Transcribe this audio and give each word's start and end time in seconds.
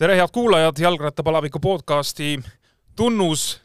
tere, 0.00 0.14
head 0.16 0.32
kuulajad, 0.32 0.78
Jalgrattapalaviku 0.80 1.60
podcasti 1.60 2.38
tunnus 2.96 3.60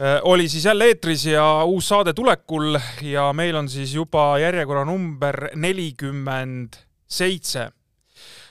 äh, 0.00 0.20
oli 0.22 0.48
siis 0.48 0.64
jälle 0.64 0.84
eetris 0.84 1.24
ja 1.26 1.64
uus 1.64 1.88
saade 1.88 2.12
tulekul 2.12 2.76
ja 3.02 3.32
meil 3.32 3.56
on 3.56 3.68
siis 3.68 3.94
juba 3.94 4.38
järjekorra 4.38 4.84
number 4.84 5.48
nelikümmend 5.54 6.76
seitse. 7.08 7.70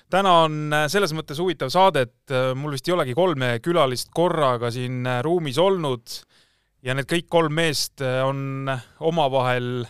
täna 0.09 0.33
on 0.47 0.73
äh, 0.73 0.87
selles 0.87 1.13
mõttes 1.13 1.37
huvitav 1.37 1.69
saade, 1.69 2.07
et 2.09 2.33
äh, 2.33 2.55
mul 2.57 2.73
vist 2.73 2.89
ei 2.89 2.97
olegi 2.97 3.13
kolme 3.13 3.59
külalist 3.61 4.09
korraga 4.09 4.73
siin 4.73 5.05
ruumis 5.21 5.61
olnud 5.61 6.17
ja 6.81 6.97
need 6.97 7.05
kõik 7.05 7.29
kolm 7.29 7.53
meest 7.53 8.01
on 8.01 8.65
omavahel 8.99 9.85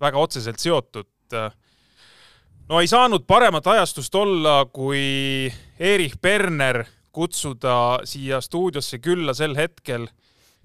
väga 0.00 0.22
otseselt 0.22 0.62
seotud 0.62 1.38
no 2.68 2.80
ei 2.80 2.86
saanud 2.86 3.26
paremat 3.26 3.66
ajastust 3.74 4.14
olla, 4.14 4.60
kui 4.70 5.50
Erich 5.78 6.20
Berner 6.22 6.84
kutsuda 7.12 8.00
siia 8.06 8.40
stuudiosse 8.40 8.98
külla 8.98 9.34
sel 9.34 9.56
hetkel, 9.58 10.06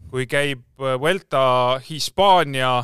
kui 0.09 0.25
käib 0.29 0.61
Vuelta 0.77 1.79
Hispaania 1.89 2.83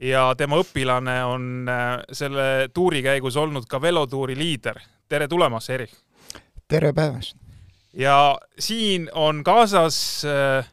ja 0.00 0.28
tema 0.38 0.60
õpilane 0.60 1.16
on 1.24 1.68
äh, 1.68 1.88
selle 2.12 2.68
tuuri 2.74 3.02
käigus 3.02 3.36
olnud 3.36 3.66
ka 3.68 3.80
velotuuri 3.80 4.36
liider. 4.36 4.80
tere 5.08 5.28
tulemast, 5.28 5.70
Erich! 5.70 5.94
tere 6.68 6.92
päevast! 6.92 7.36
ja 7.92 8.38
siin 8.58 9.08
on 9.12 9.42
kaasas 9.44 10.24
äh, 10.24 10.68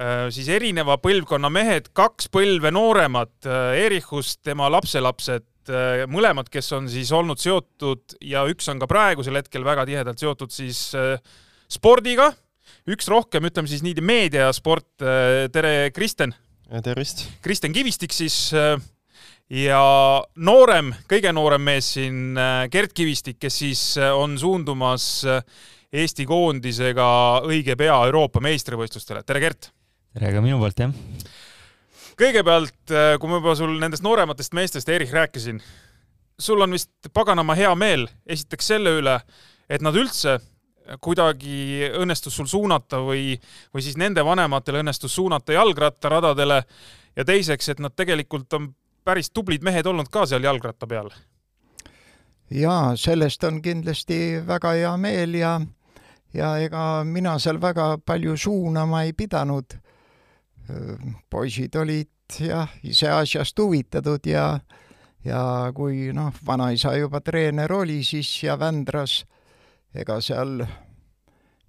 äh, 0.00 0.30
siis 0.30 0.48
erineva 0.48 0.98
põlvkonna 0.98 1.50
mehed, 1.50 1.90
kaks 1.92 2.30
põlve 2.30 2.70
nooremad 2.70 3.34
äh, 3.46 3.84
Erichust, 3.84 4.40
tema 4.42 4.70
lapselapsed 4.70 5.42
Äh, 5.42 5.51
mõlemad, 6.10 6.48
kes 6.52 6.72
on 6.76 6.88
siis 6.90 7.10
olnud 7.14 7.40
seotud 7.40 8.16
ja 8.24 8.44
üks 8.50 8.68
on 8.72 8.80
ka 8.82 8.88
praegusel 8.90 9.38
hetkel 9.38 9.64
väga 9.66 9.84
tihedalt 9.88 10.22
seotud 10.22 10.54
siis 10.54 10.88
äh, 10.98 11.18
spordiga, 11.70 12.30
üks 12.90 13.10
rohkem, 13.10 13.46
ütleme 13.48 13.70
siis 13.70 13.84
nii, 13.84 14.00
meediasport. 14.02 14.90
Äh, 15.02 15.46
tere, 15.52 15.90
Kristen! 15.94 16.34
tervist! 16.82 17.26
Kristen 17.44 17.74
Kivistik 17.76 18.14
siis 18.16 18.54
ja 19.52 19.82
noorem, 20.40 20.94
kõige 21.10 21.34
noorem 21.36 21.66
mees 21.68 21.90
siin, 21.98 22.38
Gert 22.72 22.94
Kivistik, 22.96 23.36
kes 23.42 23.58
siis 23.60 23.82
on 24.00 24.38
suundumas 24.40 25.26
Eesti 25.92 26.24
koondisega 26.24 27.06
õige 27.44 27.76
pea 27.76 27.98
Euroopa 28.08 28.40
meistrivõistlustele. 28.40 29.20
tere, 29.28 29.44
Gert! 29.44 29.68
tere 30.16 30.32
ka 30.32 30.40
minu 30.40 30.56
poolt, 30.62 30.80
jah! 30.80 30.94
Kõigepealt, 32.18 32.78
äh, 32.90 33.16
kui 33.20 33.30
ma 33.30 33.40
juba 33.40 33.56
sul 33.58 33.74
nendest 33.80 34.04
noorematest 34.04 34.54
meestest, 34.56 34.88
Erich, 34.88 35.12
rääkisin, 35.12 35.60
sul 36.38 36.60
on 36.60 36.74
vist 36.74 36.90
paganama 37.12 37.54
hea 37.58 37.74
meel 37.74 38.08
esiteks 38.26 38.72
selle 38.74 38.96
üle, 39.00 39.18
et 39.68 39.82
nad 39.84 39.96
üldse 39.96 40.38
kuidagi 41.00 41.88
õnnestus 41.98 42.36
sul 42.36 42.48
suunata 42.50 42.98
või, 43.06 43.36
või 43.74 43.84
siis 43.84 43.96
nende 44.00 44.24
vanematel 44.26 44.80
õnnestus 44.80 45.14
suunata 45.14 45.54
jalgrattaradadele 45.54 46.62
ja 47.16 47.24
teiseks, 47.24 47.68
et 47.68 47.82
nad 47.82 47.94
tegelikult 47.96 48.52
on 48.58 48.72
päris 49.04 49.30
tublid 49.30 49.62
mehed 49.62 49.86
olnud 49.86 50.10
ka 50.10 50.26
seal 50.26 50.42
jalgratta 50.42 50.86
peal. 50.86 51.10
jaa, 52.50 52.96
sellest 52.96 53.44
on 53.44 53.62
kindlasti 53.62 54.42
väga 54.46 54.72
hea 54.72 54.96
meel 54.96 55.34
ja 55.34 55.60
ja 56.34 56.56
ega 56.58 57.04
mina 57.04 57.38
seal 57.38 57.60
väga 57.60 57.98
palju 58.06 58.36
suunama 58.36 59.02
ei 59.02 59.12
pidanud 59.12 59.78
poisid 61.30 61.76
olid 61.76 62.38
jah, 62.40 62.70
ise 62.82 63.10
asjast 63.12 63.58
huvitatud 63.58 64.26
ja 64.26 64.46
ja 65.24 65.42
kui 65.74 66.10
noh, 66.14 66.32
vanaisa 66.46 66.96
juba 66.98 67.20
treener 67.22 67.72
oli 67.72 68.00
siis 68.06 68.30
ja 68.42 68.56
Vändras, 68.58 69.22
ega 69.94 70.18
seal 70.24 70.58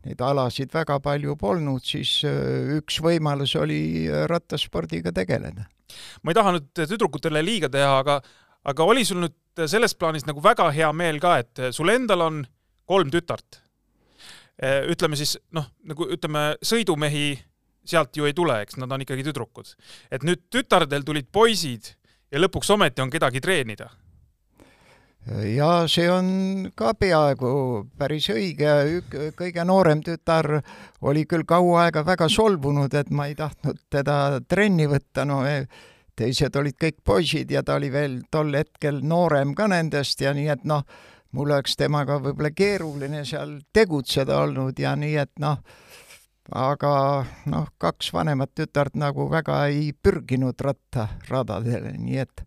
neid 0.03 0.22
alasid 0.22 0.73
väga 0.73 0.97
palju 1.03 1.35
polnud, 1.39 1.83
siis 1.85 2.22
üks 2.78 3.00
võimalus 3.03 3.55
oli 3.59 4.09
rattaspordiga 4.29 5.13
tegeleda. 5.16 5.67
ma 6.23 6.31
ei 6.31 6.35
taha 6.35 6.55
nüüd 6.55 6.72
tüdrukutele 6.73 7.44
liiga 7.45 7.69
teha, 7.69 7.99
aga, 8.01 8.19
aga 8.66 8.83
oli 8.89 9.05
sul 9.05 9.22
nüüd 9.23 9.67
selles 9.69 9.94
plaanis 9.95 10.25
nagu 10.25 10.41
väga 10.41 10.72
hea 10.73 10.89
meel 10.91 11.19
ka, 11.22 11.38
et 11.38 11.67
sul 11.72 11.94
endal 11.94 12.25
on 12.25 12.44
kolm 12.89 13.11
tütart? 13.13 13.61
ütleme 14.63 15.17
siis 15.17 15.38
noh, 15.51 15.66
nagu 15.81 16.05
ütleme, 16.13 16.53
sõidumehi 16.61 17.38
sealt 17.85 18.16
ju 18.17 18.27
ei 18.27 18.33
tule, 18.33 18.61
eks 18.63 18.77
nad 18.81 18.91
on 18.91 19.03
ikkagi 19.03 19.25
tüdrukud. 19.27 19.75
et 20.11 20.23
nüüd 20.23 20.47
tütardel 20.51 21.03
tulid 21.03 21.27
poisid 21.31 21.94
ja 22.31 22.41
lõpuks 22.41 22.71
ometi 22.73 23.03
on 23.03 23.11
kedagi 23.13 23.41
treenida. 23.41 23.89
ja 25.55 25.85
see 25.88 26.09
on 26.11 26.27
ka 26.75 26.93
peaaegu 26.99 27.51
päris 27.97 28.27
õige, 28.33 29.03
kõige 29.39 29.63
noorem 29.63 30.01
tütar 30.03 30.59
oli 31.01 31.23
küll 31.25 31.45
kaua 31.47 31.85
aega 31.85 32.03
väga 32.05 32.27
solvunud, 32.29 32.93
et 32.93 33.09
ma 33.09 33.29
ei 33.31 33.35
tahtnud 33.35 33.79
teda 33.89 34.41
trenni 34.47 34.88
võtta, 34.91 35.23
no 35.25 35.45
e, 35.47 35.63
teised 36.16 36.55
olid 36.59 36.75
kõik 36.75 36.99
poisid 37.05 37.51
ja 37.51 37.63
ta 37.63 37.77
oli 37.79 37.89
veel 37.93 38.19
tol 38.31 38.51
hetkel 38.53 38.99
noorem 38.99 39.55
ka 39.55 39.69
nendest 39.72 40.22
ja 40.22 40.33
nii 40.35 40.49
et 40.57 40.67
noh, 40.67 40.83
mul 41.31 41.49
oleks 41.49 41.77
temaga 41.79 42.19
võib-olla 42.19 42.51
keeruline 42.51 43.23
seal 43.25 43.61
tegutseda 43.73 44.41
olnud 44.43 44.79
ja 44.79 44.93
nii 44.99 45.16
et 45.23 45.31
noh, 45.39 45.63
aga 46.51 46.93
noh, 47.49 47.67
kaks 47.79 48.11
vanemat 48.13 48.51
tütart 48.57 48.97
nagu 48.99 49.29
väga 49.31 49.63
ei 49.71 49.91
pürginud 49.95 50.59
rattaradadele, 50.59 51.95
nii 51.99 52.21
et, 52.23 52.45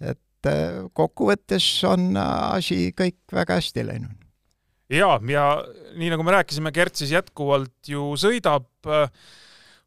et 0.00 0.50
äh, 0.50 0.84
kokkuvõttes 0.96 1.66
on 1.88 2.14
asi 2.16 2.94
kõik 2.96 3.20
väga 3.32 3.60
hästi 3.60 3.86
läinud. 3.90 4.28
ja, 4.88 5.16
ja 5.20 5.46
nii 5.98 6.12
nagu 6.14 6.24
me 6.24 6.38
rääkisime, 6.38 6.72
Gert 6.72 6.96
siis 6.96 7.12
jätkuvalt 7.12 7.92
ju 7.92 8.14
sõidab. 8.20 8.70
Äh, 8.88 9.10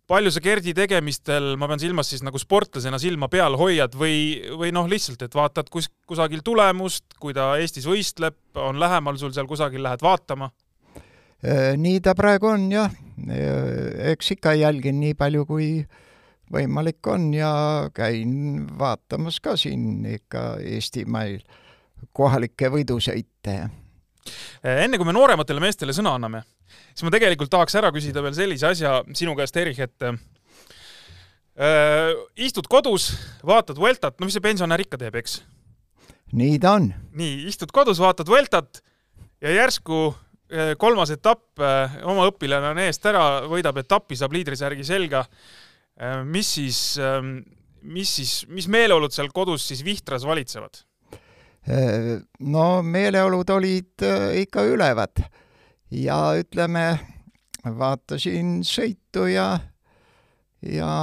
palju 0.08 0.32
sa 0.32 0.42
Gerdi 0.44 0.72
tegemistel, 0.78 1.56
ma 1.60 1.68
pean 1.68 1.82
silmas 1.82 2.08
siis 2.12 2.22
nagu 2.24 2.40
sportlasena 2.40 3.00
silma 3.02 3.28
peal 3.32 3.58
hoiad 3.60 3.98
või, 3.98 4.40
või 4.56 4.72
noh, 4.76 4.88
lihtsalt, 4.88 5.26
et 5.26 5.36
vaatad 5.36 5.68
kus, 5.74 5.90
kusagil 6.08 6.46
tulemust, 6.46 7.18
kui 7.20 7.36
ta 7.36 7.56
Eestis 7.60 7.90
võistleb, 7.90 8.38
on 8.56 8.80
lähemal 8.80 9.20
sul 9.20 9.34
seal 9.36 9.50
kusagil, 9.50 9.84
lähed 9.84 10.06
vaatama? 10.06 10.52
Äh, 11.46 11.76
nii 11.78 12.00
ta 12.02 12.16
praegu 12.18 12.50
on 12.50 12.64
jah, 12.72 12.90
äh, 13.30 14.12
eks 14.14 14.32
ikka 14.34 14.56
jälgin 14.58 14.98
nii 15.04 15.14
palju, 15.18 15.46
kui 15.46 15.68
võimalik 16.54 17.06
on 17.12 17.30
ja 17.36 17.52
käin 17.94 18.66
vaatamas 18.80 19.38
ka 19.44 19.54
siin 19.60 20.02
ikka 20.16 20.58
Eestimaal 20.66 21.38
kohalikke 22.18 22.72
võidusõite. 22.74 23.56
Äh, 24.66 24.82
enne 24.88 24.98
kui 24.98 25.06
me 25.06 25.14
noorematele 25.14 25.62
meestele 25.62 25.94
sõna 25.94 26.16
anname, 26.18 26.42
siis 26.90 27.06
ma 27.06 27.14
tegelikult 27.14 27.54
tahaks 27.54 27.78
ära 27.78 27.94
küsida 27.94 28.26
veel 28.26 28.34
sellise 28.38 28.72
asja 28.74 29.04
sinu 29.14 29.38
käest, 29.38 29.62
Erich, 29.62 29.86
et 29.86 30.10
äh, 30.10 30.18
istud 32.50 32.66
kodus, 32.66 33.12
vaatad 33.46 33.78
Vueltat, 33.78 34.18
no 34.18 34.26
mis 34.26 34.34
see 34.34 34.48
pensionär 34.50 34.82
ikka 34.82 34.98
teeb, 35.06 35.22
eks? 35.22 35.44
nii 36.34 36.58
ta 36.60 36.80
on. 36.82 36.90
nii, 37.14 37.46
istud 37.54 37.70
kodus, 37.76 38.02
vaatad 38.02 38.26
Vueltat 38.26 38.82
ja 39.46 39.54
järsku 39.54 40.16
kolmas 40.80 41.12
etapp, 41.12 41.60
äh, 41.60 41.98
oma 42.08 42.28
õpilane 42.30 42.72
on 42.72 42.82
eest 42.86 43.06
ära, 43.10 43.44
võidab 43.50 43.82
etappi, 43.82 44.16
saab 44.16 44.36
liidrisärgi 44.36 44.86
selga. 44.88 45.26
Äh, 46.00 46.22
mis 46.24 46.54
siis, 46.56 46.80
ähm, 47.04 47.40
mis 47.82 48.14
siis, 48.20 48.34
mis 48.48 48.70
meeleolud 48.72 49.12
seal 49.12 49.32
kodus 49.36 49.68
siis 49.68 49.84
Vihtras 49.86 50.28
valitsevad? 50.28 50.84
no 52.48 52.62
meeleolud 52.80 53.50
olid 53.52 54.04
ikka 54.40 54.62
ülevad 54.64 55.20
ja 55.92 56.16
ütleme, 56.40 56.84
vaatasin 57.76 58.62
sõitu 58.64 59.26
ja 59.28 59.50
ja 60.64 60.94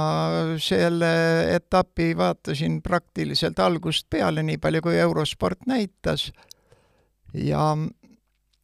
selle 0.57 1.11
etapi 1.53 2.15
vaatasin 2.17 2.81
praktiliselt 2.81 3.61
algusest 3.61 4.09
peale, 4.09 4.41
nii 4.41 4.57
palju 4.57 4.81
kui 4.87 4.97
eurosport 4.97 5.69
näitas. 5.69 6.31
ja 7.33 7.75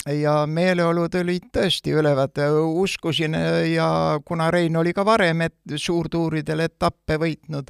ja 0.09 0.45
meeleolud 0.48 1.15
olid 1.19 1.50
tõesti 1.53 1.94
ülevad, 1.94 2.39
uskusin 2.81 3.36
ja 3.74 4.19
kuna 4.25 4.51
Rein 4.51 4.77
oli 4.77 4.94
ka 4.94 5.06
varem 5.06 5.45
et 5.45 5.75
suurtuuridel 5.75 6.65
etappe 6.65 7.19
võitnud, 7.21 7.69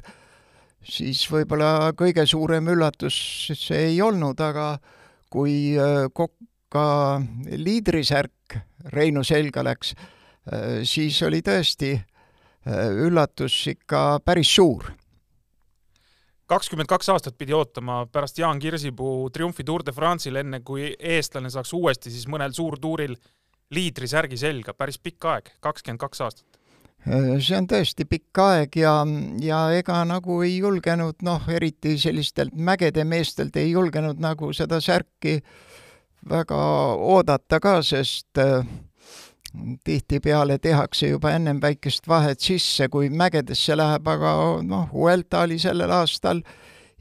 siis 0.82 1.24
võib-olla 1.30 1.92
kõige 1.98 2.24
suurem 2.26 2.68
üllatus 2.72 3.16
see 3.58 3.88
ei 3.92 4.00
olnud, 4.02 4.40
aga 4.40 4.76
kui 5.32 5.76
äh, 5.76 6.08
Kokka 6.12 7.20
liidrisärk 7.56 8.58
Reinu 8.92 9.22
selga 9.24 9.64
läks, 9.64 9.94
äh, 9.94 10.82
siis 10.88 11.20
oli 11.22 11.42
tõesti 11.44 11.94
äh, 11.96 12.88
üllatus 13.06 13.60
ikka 13.72 14.20
päris 14.24 14.50
suur 14.56 14.92
kakskümmend 16.52 16.90
kaks 16.90 17.08
aastat 17.14 17.36
pidi 17.40 17.54
ootama 17.56 18.02
pärast 18.12 18.38
Jaan 18.38 18.60
Kirsipuu 18.60 19.30
triumfi 19.32 19.64
Tour 19.64 19.84
de 19.86 19.94
France'il, 19.96 20.36
enne 20.42 20.60
kui 20.60 20.90
eestlane 20.98 21.50
saaks 21.52 21.72
uuesti 21.76 22.12
siis 22.12 22.28
mõnel 22.28 22.52
suurtuuril 22.56 23.16
liidrisärgi 23.72 24.36
selga, 24.36 24.74
päris 24.76 24.98
pikk 25.00 25.30
aeg, 25.32 25.54
kakskümmend 25.64 26.02
kaks 26.02 26.20
aastat. 26.26 26.58
See 27.02 27.56
on 27.58 27.66
tõesti 27.66 28.04
pikk 28.06 28.38
aeg 28.44 28.76
ja, 28.78 28.92
ja 29.42 29.62
ega 29.74 30.02
nagu 30.06 30.38
ei 30.46 30.58
julgenud, 30.60 31.24
noh, 31.26 31.48
eriti 31.50 31.96
sellistelt 31.98 32.54
mägede 32.54 33.02
meestelt 33.08 33.56
ei 33.58 33.72
julgenud 33.72 34.20
nagu 34.22 34.52
seda 34.54 34.78
särki 34.80 35.40
väga 36.30 36.60
oodata 36.94 37.58
ka, 37.64 37.80
sest 37.82 38.38
äh, 38.38 38.62
tihtipeale 39.84 40.58
tehakse 40.58 41.12
juba 41.12 41.34
ennem 41.36 41.60
väikest 41.62 42.08
vahet 42.08 42.40
sisse, 42.40 42.88
kui 42.88 43.10
mägedesse 43.12 43.76
läheb, 43.76 44.08
aga 44.08 44.34
noh, 44.64 44.88
Vuelta 44.92 45.42
oli 45.46 45.58
sellel 45.60 45.92
aastal 45.92 46.42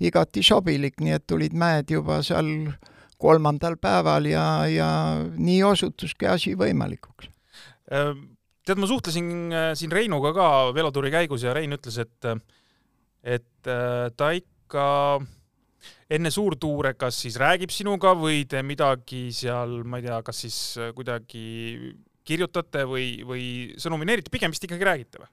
igati 0.01 0.43
sobilik, 0.43 0.97
nii 0.99 1.15
et 1.15 1.27
tulid 1.29 1.55
mäed 1.57 1.91
juba 1.93 2.19
seal 2.25 2.49
kolmandal 3.21 3.77
päeval 3.81 4.27
ja, 4.31 4.45
ja 4.67 4.89
nii 5.21 5.61
osutuski 5.63 6.27
asi 6.27 6.55
võimalikuks. 6.57 7.29
tead, 8.65 8.79
ma 8.79 8.89
suhtlesin 8.89 9.29
äh, 9.51 9.69
siin 9.77 9.91
Reinuga 9.91 10.33
ka 10.33 10.47
velotuuri 10.75 11.11
käigus 11.13 11.45
ja 11.45 11.53
Rein 11.53 11.77
ütles, 11.77 12.01
et 12.01 12.31
et 13.21 13.69
äh, 13.69 14.09
ta 14.17 14.31
ikka 14.33 14.85
enne 16.11 16.31
suurtuure 16.33 16.95
kas 16.97 17.21
siis 17.23 17.37
räägib 17.39 17.71
sinuga 17.71 18.15
või 18.17 18.43
te 18.49 18.63
midagi 18.65 19.29
seal, 19.35 19.83
ma 19.85 20.01
ei 20.01 20.07
tea, 20.09 20.21
kas 20.25 20.41
siis 20.43 20.57
kuidagi 20.95 21.45
kirjutate 22.27 22.85
või, 22.89 23.21
või 23.27 23.45
sõnumineerite, 23.81 24.33
pigem 24.33 24.53
vist 24.53 24.67
ikkagi 24.67 24.87
räägite 24.87 25.23
või? 25.23 25.31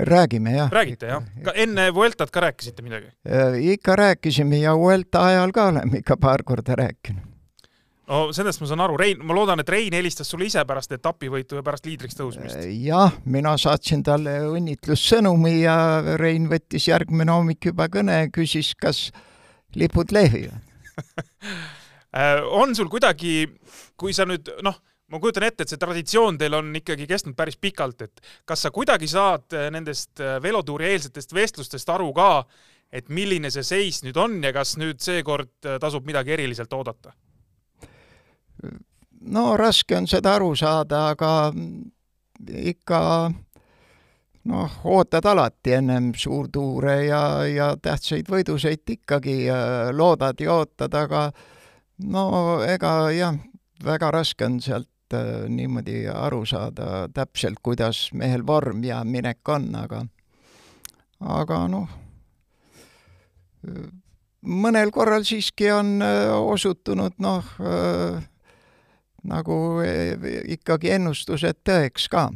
räägime 0.00 0.56
jah. 0.56 0.72
räägite 0.72 1.06
jah? 1.06 1.28
ka 1.44 1.52
enne 1.60 1.90
Vueltat 1.94 2.30
ka 2.30 2.40
rääkisite 2.40 2.82
midagi? 2.82 3.12
Äh, 3.28 3.60
ikka 3.74 3.96
rääkisime 3.96 4.58
ja 4.62 4.76
Vuelta 4.78 5.26
ajal 5.26 5.52
ka 5.52 5.68
oleme 5.72 6.00
ikka 6.00 6.16
paar 6.16 6.42
korda 6.42 6.76
rääkinud 6.80 7.34
no 8.08 8.20
sellest 8.36 8.60
ma 8.60 8.68
saan 8.68 8.82
aru, 8.84 8.96
Rein, 9.00 9.20
ma 9.24 9.36
loodan, 9.36 9.60
et 9.62 9.68
Rein 9.68 9.94
helistas 9.96 10.28
sulle 10.30 10.48
ise 10.48 10.64
pärast 10.68 10.92
etapivõitu 10.96 11.58
ja 11.58 11.64
pärast 11.64 11.86
liidriks 11.88 12.18
tõusmist. 12.18 12.58
Äh, 12.60 12.72
jah, 12.84 13.14
mina 13.24 13.54
saatsin 13.60 14.02
talle 14.04 14.38
õnnitlussõnumi 14.50 15.54
ja 15.62 15.76
Rein 16.20 16.48
võttis 16.50 16.88
järgmine 16.90 17.32
hommik 17.32 17.70
juba 17.70 17.88
kõne 17.92 18.24
ja 18.24 18.32
küsis, 18.32 18.74
kas 18.80 19.08
lipud 19.74 20.12
lehvivad 20.14 20.60
äh, 22.18 22.40
on 22.44 22.74
sul 22.76 22.90
kuidagi, 22.92 23.48
kui 24.00 24.14
sa 24.16 24.26
nüüd 24.28 24.52
noh, 24.64 24.76
ma 25.14 25.22
kujutan 25.22 25.46
ette, 25.46 25.64
et 25.64 25.72
see 25.72 25.80
traditsioon 25.80 26.38
teil 26.40 26.58
on 26.58 26.72
ikkagi 26.80 27.06
kestnud 27.10 27.36
päris 27.38 27.58
pikalt, 27.60 28.02
et 28.06 28.24
kas 28.48 28.66
sa 28.66 28.72
kuidagi 28.74 29.08
saad 29.10 29.54
äh, 29.54 29.68
nendest 29.74 30.22
velotuuri 30.42 30.90
eelsetest 30.92 31.34
vestlustest 31.36 31.94
aru 31.94 32.10
ka, 32.16 32.30
et 32.94 33.08
milline 33.10 33.50
see 33.50 33.66
seis 33.66 34.02
nüüd 34.06 34.18
on 34.20 34.40
ja 34.42 34.52
kas 34.54 34.76
nüüd 34.78 35.00
seekord 35.02 35.54
tasub 35.82 36.04
midagi 36.06 36.34
eriliselt 36.36 36.72
oodata? 36.76 37.14
no 39.24 39.54
raske 39.56 39.96
on 39.96 40.06
seda 40.10 40.36
aru 40.36 40.52
saada, 40.56 41.08
aga 41.14 41.30
ikka 42.70 43.00
noh, 44.50 44.78
ootad 44.84 45.26
alati 45.30 45.76
ennem 45.78 46.12
suurtuure 46.16 46.96
ja, 47.06 47.22
ja 47.48 47.70
tähtsaid 47.80 48.28
võidusõite 48.30 48.98
ikkagi 48.98 49.36
loodad 49.96 50.40
ja 50.40 50.58
ootad, 50.60 50.94
aga 50.94 51.28
no 52.10 52.26
ega 52.68 52.94
jah, 53.14 53.38
väga 53.84 54.10
raske 54.14 54.46
on 54.46 54.60
sealt 54.64 54.88
äh, 55.12 55.44
niimoodi 55.48 56.06
aru 56.08 56.44
saada 56.46 57.08
täpselt, 57.14 57.60
kuidas 57.62 58.08
mehel 58.12 58.46
vorm 58.46 58.84
ja 58.84 59.02
minek 59.04 59.48
on, 59.48 59.68
aga 59.76 60.04
aga 61.20 61.58
noh, 61.68 61.88
mõnel 64.44 64.92
korral 64.92 65.24
siiski 65.24 65.70
on 65.72 65.98
äh, 66.04 66.30
osutunud 66.32 67.16
noh, 67.22 67.52
äh, 67.60 68.24
nagu 69.24 69.58
ikkagi 70.52 70.90
ennustused 70.98 71.62
tõeks 71.64 72.10
ka. 72.12 72.26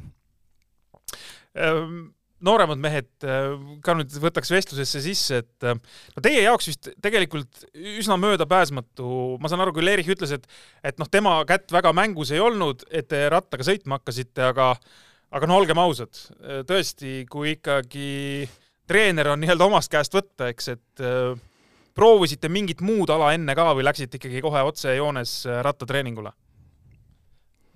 Ehm, 1.53 1.99
nooremad 2.45 2.81
mehed 2.83 3.09
äh, 3.27 3.57
ka 3.85 3.97
nüüd 3.99 4.15
võtaks 4.23 4.53
vestlusesse 4.53 5.03
sisse, 5.05 5.41
et 5.43 5.67
äh, 5.67 5.79
no 6.15 6.25
teie 6.25 6.45
jaoks 6.45 6.71
vist 6.71 6.91
tegelikult 7.05 7.65
üsna 7.75 8.19
möödapääsmatu, 8.21 9.39
ma 9.43 9.51
saan 9.51 9.65
aru, 9.65 9.75
küll 9.77 9.91
Erich 9.91 10.11
ütles, 10.15 10.37
et 10.37 10.47
et 10.87 11.01
noh, 11.01 11.11
tema 11.11 11.39
kätt 11.49 11.73
väga 11.75 11.93
mängus 11.97 12.33
ei 12.35 12.43
olnud, 12.43 12.87
et 12.91 13.11
te 13.11 13.25
rattaga 13.33 13.67
sõitma 13.67 13.99
hakkasite, 13.99 14.51
aga 14.53 14.73
aga 15.35 15.49
no 15.51 15.59
olgem 15.61 15.77
ausad, 15.83 16.17
tõesti, 16.65 17.27
kui 17.29 17.53
ikkagi 17.59 18.49
treener 18.89 19.29
on 19.35 19.43
nii-öelda 19.43 19.67
omast 19.69 19.93
käest 19.93 20.15
võtta, 20.17 20.49
eks, 20.49 20.71
et 20.73 21.05
äh, 21.05 21.35
proovisite 21.99 22.49
mingit 22.49 22.81
muud 22.85 23.11
ala 23.13 23.35
enne 23.37 23.57
ka 23.59 23.73
või 23.75 23.85
läksite 23.85 24.21
ikkagi 24.21 24.41
kohe 24.45 24.63
otsejoones 24.71 25.41
rattatreeningule? 25.67 26.33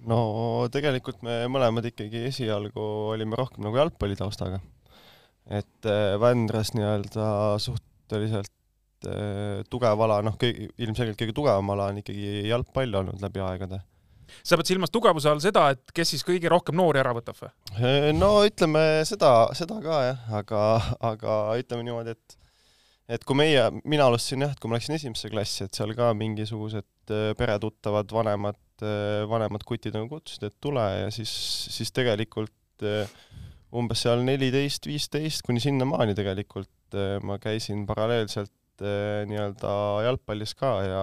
No 0.08 0.68
tegelikult 0.72 1.22
me 1.26 1.42
mõlemad 1.50 1.86
ikkagi 1.92 2.26
esialgu 2.30 2.82
olime 3.12 3.38
rohkem 3.38 3.64
nagu 3.66 3.78
jalgpallitaustaga. 3.78 4.60
et 5.50 5.88
äh, 5.90 6.16
Vändras 6.20 6.72
nii-öelda 6.76 7.58
suhteliselt 7.62 9.08
äh, 9.08 9.62
tugev 9.70 10.04
ala, 10.06 10.20
noh, 10.22 10.36
ilmselgelt 10.42 11.18
kõige 11.20 11.36
tugevam 11.36 11.72
ala 11.74 11.90
on 11.92 12.02
ikkagi 12.02 12.46
jalgpall 12.48 13.00
olnud 13.02 13.22
läbi 13.22 13.42
aegade. 13.44 13.80
sa 14.42 14.58
pead 14.58 14.72
silmas 14.72 14.92
tugevuse 14.94 15.30
all 15.30 15.42
seda, 15.44 15.68
et 15.74 15.94
kes 15.94 16.14
siis 16.14 16.26
kõige 16.26 16.50
rohkem 16.50 16.78
noori 16.78 17.02
ära 17.02 17.14
võtab 17.16 17.38
või? 17.38 17.50
Äh, 17.78 18.10
no 18.16 18.34
ütleme 18.46 19.02
seda, 19.08 19.50
seda 19.58 19.80
ka 19.84 20.04
jah, 20.08 20.30
aga, 20.42 20.62
aga 21.12 21.42
ütleme 21.62 21.86
niimoodi, 21.88 22.16
et 22.16 22.38
et 23.12 23.24
kui 23.28 23.36
meie, 23.36 23.66
mina 23.84 24.06
alustasin 24.08 24.46
jah, 24.46 24.52
et 24.54 24.60
kui 24.62 24.70
ma 24.70 24.78
läksin 24.78 24.94
esimesse 24.96 25.28
klassi, 25.28 25.66
et 25.66 25.76
seal 25.76 25.90
ka 25.98 26.12
mingisugused 26.16 27.10
peretuttavad, 27.36 28.08
vanemad 28.14 28.56
Äh, 28.82 29.22
vanemad 29.30 29.62
kutid 29.66 29.94
nagu 29.94 30.08
kutsusid, 30.10 30.48
et 30.48 30.56
tule 30.62 30.82
ja 30.82 31.10
siis, 31.14 31.30
siis 31.70 31.92
tegelikult 31.94 32.82
äh, 32.86 33.10
umbes 33.78 34.02
seal 34.02 34.24
neliteist, 34.26 34.88
viisteist 34.90 35.44
kuni 35.46 35.62
sinnamaani 35.62 36.16
tegelikult 36.18 36.96
äh, 36.98 37.20
ma 37.22 37.38
käisin 37.42 37.86
paralleelselt 37.86 38.50
nii-öelda 38.82 39.72
jalgpallis 40.02 40.56
ka 40.58 40.70
ja, 40.82 41.02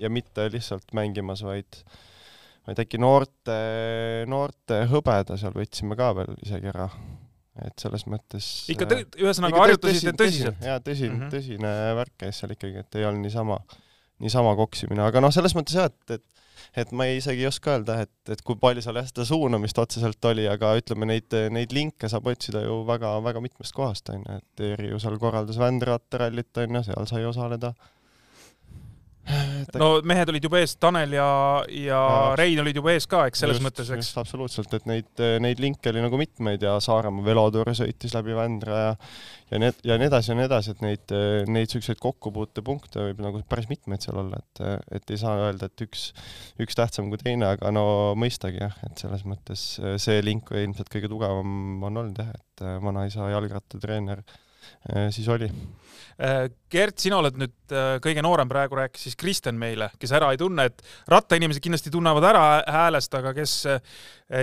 ja 0.00 0.08
mitte 0.10 0.48
lihtsalt 0.50 0.88
mängimas, 0.96 1.44
vaid 1.46 1.76
vaid 2.66 2.80
äkki 2.82 2.98
noorte, 2.98 3.58
noorte 4.26 4.80
hõbeda 4.90 5.36
seal 5.38 5.54
võtsime 5.54 5.94
ka 6.00 6.10
veel 6.18 6.34
isegi 6.42 6.72
ära. 6.72 6.88
et 7.60 7.78
selles 7.78 8.08
mõttes 8.10 8.48
ikka 8.72 8.88
tõ-, 8.90 9.04
ühesõnaga 9.20 9.62
harjutasite 9.62 10.16
tõsiselt? 10.18 10.66
jaa, 10.66 10.80
tõsine 10.82 11.12
mm, 11.12 11.22
-hmm. 11.22 11.32
tõsine 11.36 11.72
värk 12.00 12.18
käis 12.24 12.42
seal 12.42 12.56
ikkagi, 12.56 12.82
et 12.82 12.98
ei 12.98 13.06
olnud 13.06 13.28
niisama, 13.28 13.60
niisama 14.18 14.56
koksimine, 14.58 15.06
aga 15.06 15.22
noh, 15.22 15.30
selles 15.34 15.54
mõttes 15.54 15.78
jah, 15.78 15.92
et, 15.92 16.18
et 16.18 16.39
et 16.76 16.92
ma 16.92 17.06
ei, 17.08 17.20
isegi 17.20 17.44
ei 17.44 17.50
oska 17.50 17.76
öelda, 17.76 18.00
et, 18.06 18.32
et 18.32 18.42
kui 18.46 18.58
palju 18.60 18.84
seal 18.84 18.98
jah 19.00 19.08
seda 19.08 19.26
suunamist 19.28 19.78
otseselt 19.82 20.30
oli, 20.30 20.46
aga 20.50 20.74
ütleme, 20.80 21.08
neid, 21.10 21.38
neid 21.54 21.74
linke 21.76 22.10
saab 22.12 22.28
otsida 22.32 22.64
ju 22.64 22.82
väga-väga 22.88 23.42
mitmest 23.44 23.76
kohast, 23.76 24.12
on 24.14 24.24
ju, 24.26 24.40
et 24.40 24.66
Eeri 24.70 24.92
ju 24.92 25.00
seal 25.02 25.18
korraldas 25.22 25.60
Vändrattarallit, 25.60 26.52
on 26.64 26.80
ju, 26.80 26.84
seal 26.90 27.10
sai 27.10 27.24
osaleda 27.28 27.74
no 29.80 29.88
mehed 30.06 30.30
olid 30.32 30.46
juba 30.46 30.60
ees, 30.62 30.74
Tanel 30.80 31.12
ja, 31.14 31.26
ja 31.74 31.98
no, 32.00 32.38
Rein 32.38 32.62
olid 32.62 32.78
juba 32.80 32.94
ees 32.94 33.06
ka, 33.10 33.26
eks 33.30 33.44
selles 33.44 33.58
just, 33.58 33.66
mõttes, 33.66 33.90
eks. 33.94 34.12
absoluutselt, 34.20 34.72
et 34.78 34.88
neid, 34.90 35.10
neid 35.44 35.60
linke 35.62 35.92
oli 35.92 36.02
nagu 36.04 36.18
mitmeid 36.20 36.64
ja 36.66 36.78
Saaremaa 36.82 37.26
velotuur 37.26 37.72
sõitis 37.76 38.16
läbi 38.16 38.36
Vändra 38.38 38.80
ja 38.80 38.96
ja 39.50 39.58
nii, 39.58 39.72
ja 39.86 39.96
nii 39.98 40.06
edasi 40.06 40.30
ja 40.30 40.36
nii 40.38 40.46
edasi, 40.46 40.74
et 40.74 40.82
neid, 40.84 41.12
neid 41.12 41.56
niisuguseid 41.56 41.98
kokkupuutepunkte 42.02 43.08
võib 43.08 43.22
nagu 43.24 43.40
päris 43.50 43.66
mitmeid 43.70 44.04
seal 44.04 44.20
olla, 44.22 44.38
et, 44.38 44.62
et 44.98 45.10
ei 45.10 45.18
saa 45.20 45.34
öelda, 45.48 45.66
et 45.66 45.86
üks, 45.86 46.10
üks 46.62 46.78
tähtsam 46.78 47.10
kui 47.10 47.18
teine, 47.18 47.48
aga 47.56 47.72
no 47.74 47.84
mõistagi 48.18 48.62
jah, 48.62 48.76
et 48.86 49.02
selles 49.02 49.26
mõttes 49.26 49.64
see 50.02 50.22
link 50.22 50.52
ilmselt 50.54 50.92
kõige 50.92 51.10
tugevam 51.10 51.82
on 51.82 52.04
olnud 52.04 52.22
jah, 52.22 52.30
et 52.30 52.64
vanaisa 52.84 53.26
jalgrattatreener 53.34 54.22
Äh, 54.22 54.49
siis 55.14 55.28
oli. 55.28 55.50
Äh, 56.20 56.50
Gert, 56.70 56.98
sina 57.00 57.16
oled 57.16 57.38
nüüd 57.40 57.72
äh, 57.72 57.94
kõige 58.04 58.20
noorem 58.20 58.48
praegu, 58.50 58.76
rääkis 58.76 59.06
siis 59.06 59.16
Kristjan 59.16 59.56
meile, 59.56 59.88
kes 60.00 60.10
ära 60.12 60.28
ei 60.34 60.40
tunne, 60.40 60.66
et 60.68 60.82
rattainimesed 61.08 61.62
kindlasti 61.64 61.92
tunnevad 61.94 62.26
ära 62.28 62.42
häälest, 62.68 63.14
aga 63.16 63.32
kes 63.36 63.54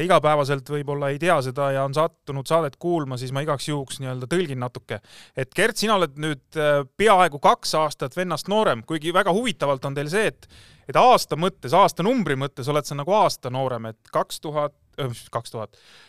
igapäevaselt 0.02 0.68
võib-olla 0.74 1.12
ei 1.14 1.20
tea 1.22 1.36
seda 1.46 1.70
ja 1.76 1.84
on 1.88 1.94
sattunud 1.96 2.50
saadet 2.50 2.80
kuulma, 2.82 3.20
siis 3.22 3.32
ma 3.36 3.44
igaks 3.46 3.70
juhuks 3.70 4.02
nii-öelda 4.02 4.28
tõlgin 4.32 4.60
natuke. 4.60 5.00
et 5.38 5.54
Gert, 5.56 5.78
sina 5.78 5.96
oled 5.96 6.18
nüüd 6.20 6.60
peaaegu 6.98 7.40
kaks 7.40 7.76
aastat 7.80 8.18
vennast 8.18 8.50
noorem, 8.52 8.82
kuigi 8.84 9.14
väga 9.16 9.32
huvitavalt 9.36 9.86
on 9.86 9.96
teil 9.96 10.10
see, 10.12 10.34
et 10.34 10.50
et 10.88 10.96
aasta 10.96 11.36
mõttes, 11.36 11.76
aastanumbri 11.76 12.36
mõttes 12.40 12.68
oled 12.72 12.88
sa 12.88 12.96
nagu 12.96 13.14
aasta 13.14 13.52
noorem, 13.54 13.90
et 13.92 14.12
kaks 14.12 14.42
tuhat, 14.44 14.76
kaks 15.32 15.52
tuhat 15.54 15.76
Äh, 15.76 16.07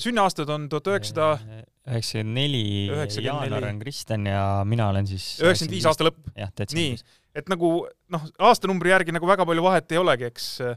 sünniaastad 0.00 0.48
on 0.54 0.68
tuhat 0.72 0.86
üheksasada 0.94 1.64
üheksakümmend 1.88 2.36
neli, 2.36 3.24
jaanuar 3.24 3.68
on 3.70 3.80
Kristjan 3.82 4.26
ja 4.28 4.42
mina 4.68 4.88
olen 4.92 5.08
siis 5.08 5.38
üheksakümmend 5.42 5.76
viis 5.76 5.88
aasta 5.88 6.06
lõpp. 6.08 6.20
jah, 6.36 6.52
detsembris. 6.56 7.04
nii, 7.04 7.18
et 7.38 7.50
nagu 7.52 7.70
noh, 8.14 8.26
aastanumbri 8.48 8.92
järgi 8.92 9.14
nagu 9.14 9.28
väga 9.28 9.46
palju 9.48 9.64
vahet 9.64 9.94
ei 9.94 10.00
olegi, 10.00 10.28
eks 10.32 10.48
äh,. 10.64 10.76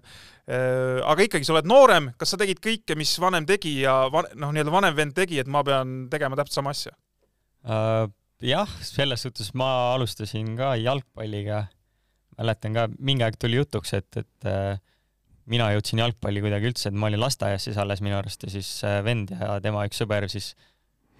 aga 1.07 1.27
ikkagi, 1.27 1.47
sa 1.47 1.55
oled 1.55 1.69
noorem, 1.69 2.11
kas 2.19 2.33
sa 2.33 2.39
tegid 2.41 2.61
kõike, 2.63 2.97
mis 2.99 3.13
vanem 3.21 3.47
tegi 3.49 3.77
ja 3.83 3.95
noh, 4.11 4.51
nii-öelda 4.51 4.73
vanem 4.73 4.97
vend 4.97 5.15
tegi, 5.17 5.39
et 5.41 5.51
ma 5.51 5.63
pean 5.67 6.05
tegema 6.11 6.39
täpselt 6.39 6.61
sama 6.61 6.75
asja 6.75 6.95
uh,? 7.67 8.07
jah, 8.41 8.77
selles 8.85 9.21
suhtes 9.27 9.51
ma 9.57 9.93
alustasin 9.95 10.55
ka 10.57 10.73
jalgpalliga. 10.81 11.67
mäletan 12.39 12.77
ka, 12.77 12.87
mingi 12.99 13.25
aeg 13.27 13.37
tuli 13.39 13.59
jutuks, 13.59 13.93
et, 13.93 14.09
et 14.17 14.49
uh, 14.49 14.79
mina 15.51 15.67
jõudsin 15.75 16.01
jalgpalli 16.01 16.43
kuidagi 16.43 16.71
üldse, 16.71 16.89
et 16.89 16.97
ma 16.97 17.09
olin 17.09 17.21
lasteaias 17.21 17.67
siis 17.67 17.79
alles 17.81 18.01
minu 18.03 18.17
arust 18.19 18.45
ja 18.47 18.53
siis 18.53 18.69
äh, 18.87 19.01
vend 19.05 19.33
ja 19.35 19.59
tema 19.63 19.83
üks 19.89 20.01
sõber 20.01 20.27
siis 20.31 20.53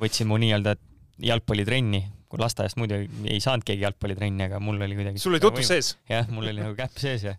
võtsid 0.02 0.30
mu 0.30 0.40
nii-öelda 0.42 0.78
jalgpallitrenni, 1.22 2.02
kui 2.32 2.42
lasteaiast 2.42 2.80
muidu 2.80 3.02
ei 3.30 3.42
saanud 3.44 3.66
keegi 3.68 3.86
jalgpallitrenni, 3.86 4.48
aga 4.48 4.62
mul 4.64 4.82
oli 4.82 4.98
kuidagi 4.98 5.22
sul 5.22 5.36
oli 5.36 5.44
tutvus 5.44 5.70
sees? 5.70 5.96
jah, 6.10 6.30
mul 6.32 6.48
oli 6.50 6.64
nagu 6.64 6.78
käpp 6.78 7.02
sees 7.02 7.28
ja 7.28 7.36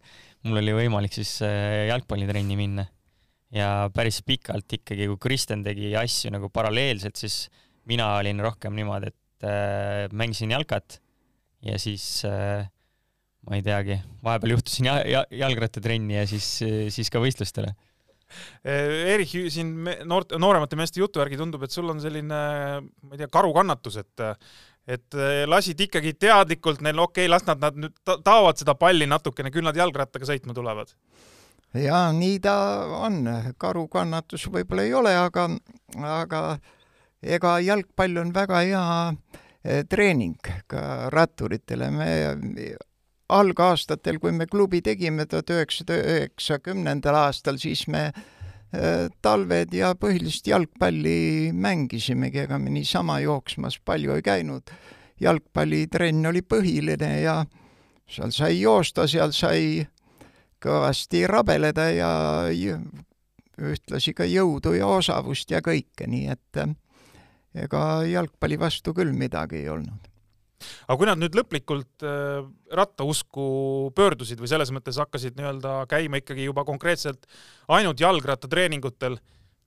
mul 0.46 0.60
oli 0.62 0.76
võimalik 0.82 1.14
siis 1.16 1.38
äh, 1.46 1.86
jalgpallitrenni 1.90 2.58
minna 2.58 2.86
ja 3.52 3.88
päris 3.94 4.22
pikalt 4.26 4.78
ikkagi, 4.78 5.08
kui 5.10 5.20
Kristjan 5.20 5.64
tegi 5.64 5.92
asju 5.98 6.32
nagu 6.32 6.48
paralleelselt, 6.52 7.18
siis 7.20 7.46
mina 7.90 8.14
olin 8.20 8.40
rohkem 8.44 8.76
niimoodi, 8.76 9.12
et 9.12 9.48
äh, 9.48 10.06
mängisin 10.16 10.54
jalkat 10.54 11.00
ja 11.66 11.78
siis 11.80 12.24
äh, 12.28 12.68
ma 13.48 13.58
ei 13.58 13.64
teagi, 13.66 13.98
vahepeal 14.22 14.56
juhtusin 14.56 14.88
ja, 14.90 14.98
ja, 15.08 15.22
jalgrattatrenni 15.44 16.18
ja 16.20 16.26
siis, 16.30 16.48
siis 16.94 17.10
ka 17.12 17.22
võistlustele. 17.22 17.74
Erich, 18.64 19.34
siin 19.52 19.72
noort, 20.08 20.32
nooremate 20.40 20.78
meeste 20.78 21.02
jutu 21.02 21.20
järgi 21.20 21.36
tundub, 21.36 21.66
et 21.66 21.74
sul 21.74 21.90
on 21.92 22.00
selline, 22.00 22.38
ma 22.80 23.16
ei 23.16 23.20
tea, 23.20 23.32
karukannatus, 23.32 23.98
et 24.00 24.28
et 24.90 25.14
lasid 25.46 25.78
ikkagi 25.78 26.16
teadlikult 26.18 26.80
neil, 26.82 26.98
okei 26.98 27.28
okay,, 27.28 27.30
las 27.30 27.44
nad, 27.46 27.60
nad 27.62 27.76
nüüd 27.78 28.00
taovad 28.24 28.58
seda 28.58 28.74
palli 28.74 29.06
natukene, 29.06 29.52
küll 29.54 29.62
nad 29.62 29.76
jalgrattaga 29.78 30.26
sõitma 30.26 30.56
tulevad. 30.56 30.90
ja 31.78 32.00
nii 32.16 32.40
ta 32.42 32.54
on, 32.98 33.20
karukannatus 33.62 34.48
võib-olla 34.50 34.86
ei 34.88 34.94
ole, 34.98 35.14
aga, 35.16 35.46
aga 36.02 36.42
ega 37.22 37.58
jalgpall 37.62 38.24
on 38.24 38.32
väga 38.34 38.64
hea 38.66 38.86
eh, 39.62 39.84
treening 39.86 40.50
ka 40.66 41.12
ratturitele. 41.14 41.90
me 41.90 42.10
algaastatel, 43.28 44.18
kui 44.20 44.32
me 44.32 44.46
klubi 44.46 44.82
tegime 44.82 45.26
tuhat 45.26 45.50
üheksasada 45.50 45.98
üheksakümnendal 46.00 47.16
aastal, 47.16 47.58
siis 47.60 47.86
me 47.88 48.08
äh, 48.10 49.08
talved 49.22 49.74
ja 49.76 49.94
põhiliselt 49.98 50.50
jalgpalli 50.52 51.52
mängisimegi, 51.54 52.44
ega 52.46 52.58
me 52.58 52.72
niisama 52.74 53.20
jooksmas 53.24 53.78
palju 53.84 54.16
ei 54.16 54.26
käinud. 54.26 54.74
jalgpallitrenn 55.22 56.26
oli 56.26 56.42
põhiline 56.42 57.10
ja 57.22 57.44
seal 58.10 58.32
sai 58.34 58.60
joosta, 58.60 59.06
seal 59.06 59.32
sai 59.32 59.86
kõvasti 60.62 61.26
rabeleda 61.30 61.90
ja 61.94 62.12
ühtlasi 63.62 64.14
ka 64.14 64.26
jõudu 64.26 64.72
ja 64.74 64.86
osavust 64.86 65.50
ja 65.50 65.60
kõike, 65.62 66.08
nii 66.08 66.26
et 66.32 66.62
äh, 66.64 66.74
ega 67.54 68.02
jalgpalli 68.08 68.58
vastu 68.58 68.94
küll 68.94 69.12
midagi 69.14 69.62
ei 69.62 69.68
olnud 69.68 70.11
aga 70.86 70.98
kui 70.98 71.08
nad 71.08 71.20
nüüd 71.20 71.36
lõplikult 71.38 72.04
äh, 72.06 72.42
rattausku 72.78 73.46
pöördusid 73.96 74.42
või 74.42 74.50
selles 74.50 74.72
mõttes 74.74 75.00
hakkasid 75.02 75.38
nii-öelda 75.38 75.82
käima 75.90 76.22
ikkagi 76.22 76.48
juba 76.48 76.66
konkreetselt 76.68 77.26
ainult 77.72 78.00
jalgrattatreeningutel, 78.02 79.18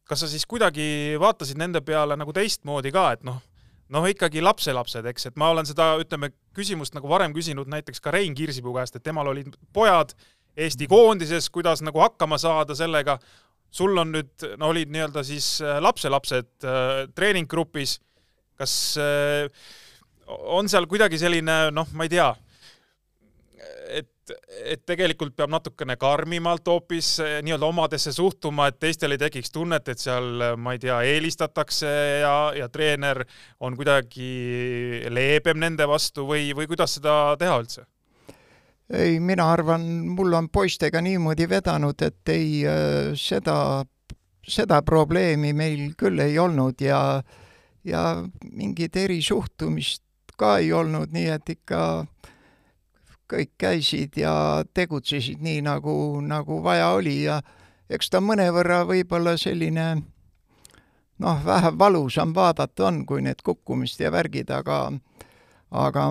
kas 0.06 0.24
sa 0.24 0.30
siis 0.32 0.46
kuidagi 0.50 1.18
vaatasid 1.22 1.60
nende 1.62 1.82
peale 1.86 2.18
nagu 2.20 2.34
teistmoodi 2.36 2.94
ka, 2.96 3.10
et 3.18 3.26
noh, 3.28 3.42
noh 3.94 4.08
ikkagi 4.10 4.44
lapselapsed, 4.44 5.06
eks, 5.12 5.32
et 5.32 5.40
ma 5.40 5.52
olen 5.54 5.68
seda, 5.68 5.94
ütleme, 6.02 6.32
küsimust 6.56 6.96
nagu 6.98 7.10
varem 7.12 7.34
küsinud 7.36 7.70
näiteks 7.72 8.02
ka 8.04 8.14
Rein 8.16 8.38
Kirsipuu 8.38 8.76
käest, 8.78 8.98
et 8.98 9.06
temal 9.06 9.34
olid 9.34 9.54
pojad 9.74 10.16
Eesti 10.56 10.88
koondises, 10.88 11.50
kuidas 11.52 11.82
nagu 11.84 12.00
hakkama 12.00 12.38
saada 12.40 12.78
sellega, 12.80 13.18
sul 13.76 13.98
on 14.00 14.14
nüüd, 14.16 14.46
no 14.60 14.70
olid 14.72 14.92
nii-öelda 14.94 15.24
siis 15.28 15.58
äh, 15.64 15.82
lapselapsed 15.84 16.64
äh, 16.64 17.02
treeninggrupis, 17.16 17.98
kas 18.56 18.76
äh, 19.02 19.50
on 20.28 20.70
seal 20.70 20.88
kuidagi 20.90 21.20
selline 21.22 21.70
noh, 21.74 21.88
ma 21.94 22.06
ei 22.08 22.12
tea, 22.12 22.28
et, 23.94 24.34
et 24.66 24.84
tegelikult 24.88 25.36
peab 25.38 25.52
natukene 25.54 25.98
karmimalt 26.02 26.68
hoopis 26.70 27.12
eh, 27.24 27.38
nii-öelda 27.46 27.70
omadesse 27.70 28.14
suhtuma, 28.16 28.70
et 28.70 28.80
teistel 28.82 29.16
ei 29.16 29.22
tekiks 29.22 29.54
tunnet, 29.54 29.88
et 29.92 30.02
seal, 30.02 30.56
ma 30.58 30.76
ei 30.76 30.82
tea, 30.82 31.00
eelistatakse 31.14 31.92
ja, 32.24 32.36
ja 32.58 32.70
treener 32.74 33.24
on 33.60 33.78
kuidagi 33.78 35.06
leebem 35.14 35.62
nende 35.62 35.88
vastu 35.90 36.28
või, 36.30 36.50
või 36.58 36.70
kuidas 36.72 36.98
seda 37.00 37.36
teha 37.40 37.60
üldse? 37.62 37.86
ei, 38.94 39.20
mina 39.20 39.48
arvan, 39.50 39.86
mul 40.14 40.36
on 40.38 40.50
poistega 40.54 41.02
niimoodi 41.02 41.48
vedanud, 41.50 42.02
et 42.06 42.34
ei, 42.34 42.62
äh, 42.70 43.14
seda, 43.18 43.58
seda 44.46 44.82
probleemi 44.86 45.56
meil 45.58 45.92
küll 45.98 46.22
ei 46.22 46.40
olnud 46.42 46.82
ja 46.86 47.02
ja 47.86 48.02
mingit 48.52 48.96
erisuhtumist 48.98 50.05
ka 50.38 50.58
ei 50.62 50.74
olnud, 50.74 51.14
nii 51.16 51.30
et 51.36 51.50
ikka 51.50 51.82
kõik 53.32 53.54
käisid 53.58 54.18
ja 54.22 54.64
tegutsesid 54.74 55.42
nii, 55.42 55.62
nagu, 55.66 56.22
nagu 56.22 56.60
vaja 56.64 56.92
oli 56.94 57.24
ja 57.24 57.40
eks 57.90 58.12
ta 58.14 58.22
mõnevõrra 58.22 58.84
võib-olla 58.90 59.36
selline 59.42 59.88
noh, 61.20 61.40
vähe 61.46 61.72
valusam 61.80 62.36
vaadata 62.36 62.88
on, 62.90 63.06
kui 63.06 63.24
need 63.26 63.42
kukkumist 63.46 64.00
ja 64.04 64.12
värgid, 64.14 64.52
aga 64.54 64.92
aga 65.76 66.10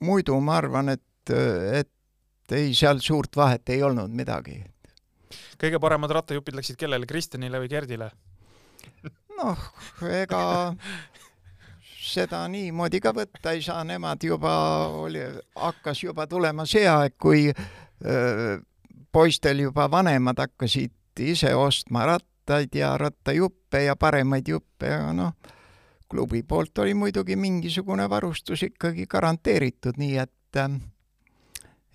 muidu 0.00 0.38
ma 0.40 0.56
arvan, 0.60 0.94
et, 0.94 1.32
et 1.32 2.56
ei, 2.56 2.72
seal 2.74 3.02
suurt 3.04 3.36
vahet 3.36 3.68
ei 3.74 3.82
olnud 3.82 4.12
midagi. 4.14 4.62
kõige 5.60 5.80
paremad 5.82 6.10
rattajupid 6.10 6.56
läksid 6.56 6.80
kellele, 6.80 7.06
Kristjanile 7.06 7.60
või 7.60 7.70
Gerdile? 7.72 8.10
noh, 9.36 9.68
ega 10.08 10.42
seda 12.06 12.42
niimoodi 12.50 13.00
ka 13.02 13.12
võtta 13.16 13.52
ei 13.56 13.62
saa, 13.64 13.84
nemad 13.84 14.22
juba 14.24 14.52
oli, 15.02 15.22
hakkas 15.56 16.02
juba 16.04 16.26
tulema 16.30 16.66
see 16.68 16.86
aeg, 16.88 17.16
kui 17.20 17.48
öö, 17.50 18.56
poistel 19.12 19.64
juba 19.66 19.90
vanemad 19.90 20.38
hakkasid 20.38 21.22
ise 21.24 21.54
ostma 21.56 22.06
rattaid 22.06 22.74
ja 22.76 22.94
rattajuppe 23.00 23.86
ja 23.86 23.96
paremaid 23.96 24.48
juppe 24.48 24.90
ja 24.92 25.12
noh, 25.16 25.34
klubi 26.10 26.42
poolt 26.42 26.78
oli 26.78 26.94
muidugi 26.94 27.36
mingisugune 27.36 28.08
varustus 28.10 28.62
ikkagi 28.62 29.06
garanteeritud, 29.10 29.98
nii 29.98 30.18
et 30.22 30.32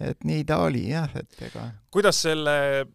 et 0.02 0.26
nii 0.28 0.44
ta 0.46 0.60
oli 0.62 0.84
jah, 0.92 1.10
et 1.18 1.46
ega. 1.48 1.64
kuidas 1.90 2.20
selle 2.28 2.86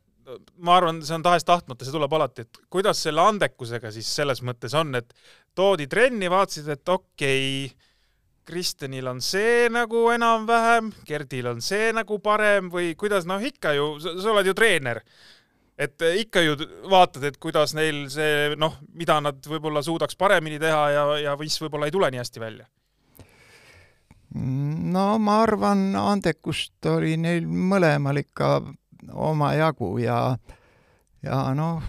ma 0.63 0.77
arvan, 0.79 1.01
see 1.07 1.15
on 1.17 1.25
tahes-tahtmata, 1.27 1.87
see 1.87 1.95
tuleb 1.95 2.13
alati, 2.19 2.45
et 2.47 2.61
kuidas 2.73 3.01
selle 3.07 3.23
andekusega 3.23 3.93
siis 3.95 4.09
selles 4.19 4.43
mõttes 4.47 4.75
on, 4.79 4.95
et 4.99 5.15
toodi 5.57 5.89
trenni, 5.91 6.31
vaatasid, 6.31 6.69
et 6.77 6.89
okei 6.89 7.67
okay,, 7.67 7.83
Kristjanil 8.47 9.09
on 9.11 9.19
see 9.25 9.67
nagu 9.75 10.05
enam-vähem, 10.15 10.93
Gerdil 11.09 11.49
on 11.51 11.63
see 11.65 11.89
nagu 11.97 12.21
parem 12.23 12.69
või 12.71 12.93
kuidas, 12.95 13.27
noh 13.27 13.43
ikka 13.43 13.73
ju, 13.75 13.89
sa 14.05 14.31
oled 14.31 14.47
ju 14.47 14.55
treener. 14.55 15.03
et 15.77 16.01
ikka 16.23 16.41
ju 16.41 16.55
vaatad, 16.89 17.25
et 17.25 17.37
kuidas 17.37 17.75
neil 17.75 18.07
see 18.09 18.55
noh, 18.57 18.79
mida 18.95 19.19
nad 19.21 19.43
võib-olla 19.45 19.83
suudaks 19.83 20.17
paremini 20.17 20.61
teha 20.63 20.85
ja, 20.91 21.05
ja 21.25 21.37
mis 21.37 21.59
võib-olla 21.61 21.91
ei 21.91 21.93
tule 21.93 22.11
nii 22.11 22.23
hästi 22.23 22.41
välja 22.41 22.69
no 24.37 25.19
ma 25.19 25.41
arvan, 25.43 25.91
andekust 25.97 26.87
oli 26.91 27.17
neil 27.21 27.47
mõlemal 27.47 28.21
ikka 28.21 28.61
omajagu 29.13 29.91
ja, 30.03 30.19
ja 31.25 31.43
noh, 31.57 31.83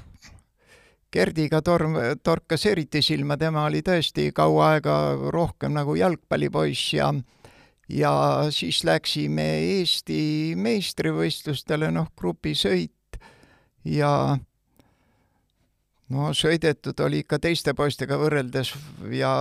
Gerdiga 1.13 1.61
torm, 1.63 1.95
torkas 2.23 2.65
eriti 2.67 3.01
silma, 3.01 3.37
tema 3.39 3.63
oli 3.69 3.79
tõesti 3.85 4.31
kaua 4.35 4.73
aega 4.73 4.95
rohkem 5.31 5.71
nagu 5.77 5.95
jalgpallipoiss 5.95 6.93
ja 6.97 7.13
ja 7.87 8.11
siis 8.51 8.83
läksime 8.83 9.45
Eesti 9.79 10.55
meistrivõistlustele, 10.59 11.87
noh, 11.95 12.09
grupisõit 12.19 13.19
ja 13.87 14.37
no 16.09 16.29
sõidetud 16.35 16.99
oli 17.05 17.23
ikka 17.23 17.39
teiste 17.39 17.73
poistega 17.73 18.19
võrreldes 18.19 18.73
ja 19.15 19.31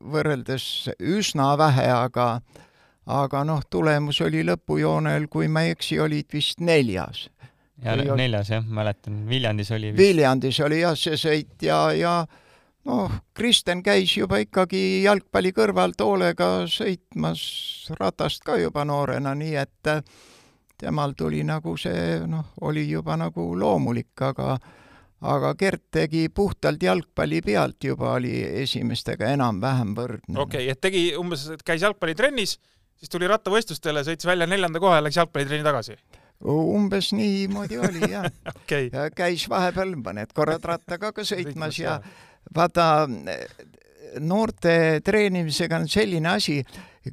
võrreldes 0.00 0.64
üsna 0.98 1.52
vähe, 1.58 1.88
aga 1.90 2.30
aga 3.10 3.42
noh, 3.44 3.62
tulemus 3.70 4.20
oli 4.22 4.44
lõpujoonel, 4.46 5.26
kui 5.30 5.48
ma 5.50 5.64
ei 5.66 5.74
eksi, 5.74 5.98
olid 5.98 6.30
vist 6.32 6.60
neljas. 6.62 7.26
Ja 7.84 7.96
oli... 7.96 8.06
neljas 8.16 8.50
jah, 8.52 8.64
mäletan, 8.66 9.24
Viljandis 9.28 9.70
oli 9.76 9.92
vist. 9.92 10.00
Viljandis 10.00 10.60
oli 10.64 10.80
jah 10.82 10.96
see 10.98 11.18
sõit 11.20 11.64
ja, 11.64 11.80
ja 11.96 12.14
noh, 12.88 13.20
Kristen 13.36 13.82
käis 13.86 14.16
juba 14.16 14.40
ikkagi 14.42 15.02
jalgpalli 15.04 15.52
kõrvalt 15.56 16.02
hoolega 16.04 16.50
sõitmas 16.70 17.42
ratast 18.00 18.44
ka 18.46 18.58
juba 18.60 18.84
noorena, 18.88 19.34
nii 19.36 19.56
et 19.60 19.92
äh, 19.92 20.02
temal 20.80 21.16
tuli 21.16 21.42
nagu 21.46 21.76
see 21.80 22.20
noh, 22.28 22.54
oli 22.66 22.86
juba 22.90 23.18
nagu 23.20 23.52
loomulik, 23.58 24.14
aga 24.30 24.56
aga 25.20 25.52
Gert 25.60 25.82
tegi 25.92 26.28
puhtalt 26.32 26.80
jalgpalli 26.82 27.42
pealt 27.44 27.84
juba 27.84 28.14
oli 28.16 28.38
esimestega 28.62 29.34
enam-vähem 29.34 29.92
võrdne. 29.96 30.36
okei 30.38 30.64
okay,, 30.64 30.70
et 30.72 30.80
tegi 30.80 31.02
umbes, 31.20 31.44
käis 31.64 31.84
jalgpallitrennis 31.84 32.56
siis 33.00 33.12
tuli 33.12 33.28
rattavõistlustele, 33.28 34.04
sõitis 34.04 34.28
välja 34.28 34.48
neljanda 34.48 34.80
koha 34.80 34.98
ja 34.98 35.04
läks 35.04 35.20
jalgpallitrenni 35.20 35.66
tagasi? 35.66 35.96
Umbes 36.44 37.12
niimoodi 37.12 37.78
oli 37.78 38.10
jah 38.10 38.26
okay.. 38.52 38.88
ja 38.92 39.08
käis 39.14 39.46
vahepeal 39.48 39.96
mõned 40.00 40.32
korrad 40.34 40.64
rattaga 40.64 41.12
ka 41.12 41.24
sõitmas 41.26 41.78
ja 41.80 41.98
vaata, 42.56 43.06
noorte 44.20 45.00
treenimisega 45.04 45.82
on 45.82 45.88
selline 45.88 46.32
asi, 46.32 46.60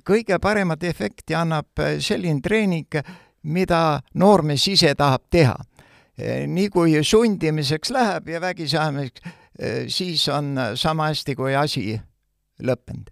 kõige 0.07 0.39
paremat 0.43 0.83
efekti 0.87 1.35
annab 1.35 1.83
selline 2.03 2.41
treening, 2.43 3.01
mida 3.43 3.99
noormees 4.15 4.67
ise 4.67 4.93
tahab 4.95 5.27
teha. 5.31 5.55
nii 6.47 6.69
kui 6.73 6.95
sundimiseks 7.03 7.91
läheb 7.93 8.29
ja 8.29 8.41
vägisaamiseks, 8.41 9.21
siis 9.93 10.27
on 10.33 10.55
sama 10.75 11.11
hästi 11.11 11.35
kui 11.35 11.55
asi 11.55 11.99
lõppenud 12.63 13.11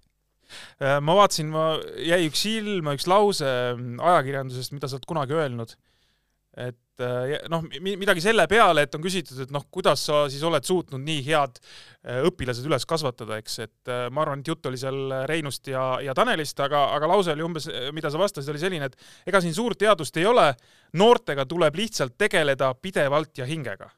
Äh, 0.81 0.99
ma 1.03 1.15
vaatasin, 1.17 1.49
ma, 1.51 1.65
jäi 2.03 2.25
üks 2.29 2.43
silma 2.45 2.95
üks 2.95 3.07
lause 3.09 3.47
ajakirjandusest, 3.75 4.75
mida 4.75 4.89
sa 4.89 4.97
oled 4.97 5.07
kunagi 5.09 5.37
öelnud. 5.37 5.75
Et 6.55 7.03
äh, 7.03 7.35
noh, 7.51 7.65
midagi 7.83 8.23
selle 8.23 8.45
peale, 8.47 8.85
et 8.85 8.95
on 8.95 9.03
küsitud, 9.03 9.41
et 9.43 9.51
noh, 9.53 9.65
kuidas 9.71 10.05
sa 10.07 10.23
siis 10.31 10.43
oled 10.47 10.63
suutnud 10.65 11.03
nii 11.03 11.23
head 11.27 11.59
äh, 11.59 12.21
õpilased 12.29 12.65
üles 12.67 12.87
kasvatada, 12.87 13.39
eks, 13.41 13.57
et 13.65 13.91
äh, 13.91 14.05
ma 14.13 14.23
arvan, 14.23 14.39
et 14.39 14.51
jutt 14.51 14.69
oli 14.71 14.79
seal 14.79 15.17
Reinust 15.29 15.67
ja, 15.71 15.83
ja 16.03 16.15
Tanelist, 16.15 16.59
aga, 16.63 16.87
aga 16.95 17.11
lause 17.11 17.35
oli 17.35 17.45
umbes, 17.45 17.67
mida 17.95 18.11
sa 18.11 18.21
vastasid, 18.21 18.53
oli 18.53 18.63
selline, 18.63 18.89
et 18.89 19.29
ega 19.31 19.43
siin 19.43 19.55
suurt 19.57 19.79
teadust 19.83 20.15
ei 20.21 20.27
ole, 20.29 20.47
noortega 20.95 21.45
tuleb 21.49 21.75
lihtsalt 21.81 22.15
tegeleda 22.17 22.71
pidevalt 22.79 23.43
ja 23.43 23.47
hingega. 23.49 23.91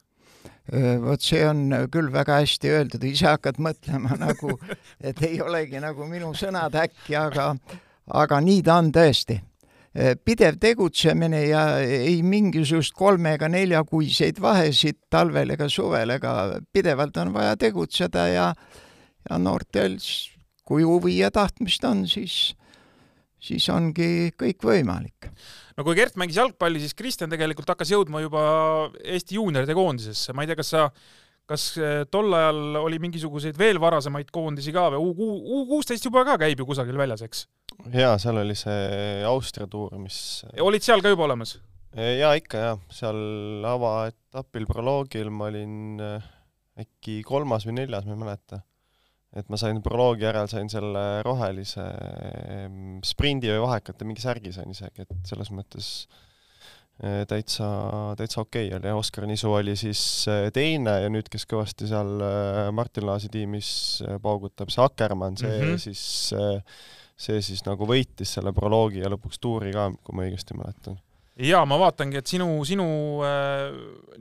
Vot 1.00 1.22
see 1.24 1.40
on 1.48 1.70
küll 1.88 2.10
väga 2.12 2.42
hästi 2.42 2.72
öeldud, 2.74 3.04
ise 3.08 3.30
hakkad 3.30 3.56
mõtlema 3.62 4.18
nagu, 4.26 4.58
et 5.00 5.22
ei 5.24 5.38
olegi 5.40 5.80
nagu 5.80 6.10
minu 6.10 6.34
sõnad 6.36 6.74
äkki, 6.76 7.14
aga, 7.16 7.54
aga 8.18 8.40
nii 8.44 8.66
ta 8.66 8.82
on 8.82 8.90
tõesti 8.92 9.38
pidev 10.24 10.58
tegutsemine 10.62 11.40
ja 11.48 11.62
ei 11.82 12.20
mingisugust 12.22 12.94
kolme 12.96 13.34
ega 13.38 13.48
neljakuiseid 13.50 14.38
vahesid 14.42 15.00
talvel 15.10 15.54
ega 15.56 15.68
suvel, 15.72 16.12
ega 16.14 16.34
pidevalt 16.72 17.16
on 17.22 17.32
vaja 17.34 17.56
tegutseda 17.58 18.28
ja, 18.30 18.46
ja 19.26 19.38
noortel, 19.42 19.96
kui 20.68 20.86
huvi 20.86 21.18
ja 21.18 21.32
tahtmist 21.34 21.86
on, 21.88 22.04
siis, 22.10 22.54
siis 23.42 23.68
ongi 23.74 24.30
kõik 24.38 24.62
võimalik. 24.70 25.30
no 25.76 25.86
kui 25.86 25.98
Gert 25.98 26.18
mängis 26.20 26.38
jalgpalli, 26.38 26.82
siis 26.82 26.94
Kristjan 26.98 27.32
tegelikult 27.32 27.74
hakkas 27.74 27.90
jõudma 27.96 28.22
juba 28.22 28.42
Eesti 29.02 29.40
juunioride 29.40 29.74
koondisesse, 29.74 30.36
ma 30.36 30.44
ei 30.44 30.52
tea, 30.52 30.60
kas 30.60 30.74
sa 30.76 30.90
kas 31.48 31.70
eh, 31.80 32.02
tol 32.12 32.34
ajal 32.36 32.82
oli 32.82 32.98
mingisuguseid 33.00 33.56
veel 33.58 33.80
varasemaid 33.80 34.28
koondisi 34.30 34.74
ka 34.74 34.90
või 34.92 35.00
U 35.00 35.62
kuusteist 35.70 36.04
juba 36.04 36.26
ka 36.28 36.36
käib 36.44 36.60
ju 36.60 36.68
kusagil 36.68 36.98
väljas, 37.00 37.24
eks? 37.24 37.46
Jaa, 37.94 38.16
seal 38.20 38.40
oli 38.42 38.56
see 38.58 39.24
Austria 39.28 39.68
tuur, 39.70 39.96
mis 40.02 40.44
olid 40.64 40.84
seal 40.84 41.04
ka 41.04 41.12
juba 41.12 41.26
olemas? 41.28 41.56
jaa, 41.94 42.32
ikka 42.38 42.64
jaa, 42.64 42.78
seal 42.92 43.66
avaetapil 43.66 44.68
proloogil 44.68 45.30
ma 45.34 45.50
olin 45.52 46.02
eh, 46.04 46.32
äkki 46.84 47.20
kolmas 47.26 47.66
või 47.68 47.80
neljas, 47.80 48.06
ma 48.06 48.16
ei 48.16 48.22
mäleta. 48.22 48.62
et 49.36 49.48
ma 49.52 49.58
sain 49.60 49.82
proloogi 49.84 50.26
järel, 50.26 50.48
sain 50.50 50.70
selle 50.72 51.22
rohelise 51.26 51.84
sprindi 53.06 53.50
või 53.52 53.66
vahekate 53.66 54.08
mingi 54.08 54.24
särgi 54.24 54.54
sain 54.56 54.72
isegi, 54.74 55.04
et 55.04 55.30
selles 55.32 55.52
mõttes 55.54 55.92
äh, 56.06 56.24
Äh, 56.98 57.22
täitsa, 57.30 57.66
täitsa 58.18 58.40
okei 58.40 58.72
okay 58.72 58.78
oli 58.80 58.90
Oskar 58.98 59.26
Nisu 59.30 59.52
oli 59.54 59.76
siis 59.78 60.00
äh, 60.26 60.48
teine 60.50 60.96
ja 61.04 61.10
nüüd, 61.14 61.28
kes 61.30 61.44
kõvasti 61.46 61.86
seal 61.86 62.08
äh, 62.26 62.72
Martin 62.74 63.06
Laasi 63.06 63.30
tiimis 63.30 63.68
paugutab, 64.22 64.72
see 64.74 64.82
Akkermann, 64.82 65.38
see 65.38 65.52
mm 65.52 65.68
-hmm. 65.68 65.78
siis, 65.78 66.02
see 67.18 67.42
siis 67.42 67.64
nagu 67.66 67.86
võitis 67.88 68.30
selle 68.36 68.52
proloogi 68.54 69.02
ja 69.02 69.10
lõpuks 69.10 69.40
tuuri 69.42 69.74
ka, 69.74 69.88
kui 70.06 70.16
ma 70.16 70.26
õigesti 70.28 70.56
mäletan. 70.58 70.98
jaa, 71.42 71.64
ma 71.68 71.78
vaatangi, 71.80 72.20
et 72.20 72.30
sinu, 72.30 72.48
sinu 72.68 72.88
äh, 73.26 73.68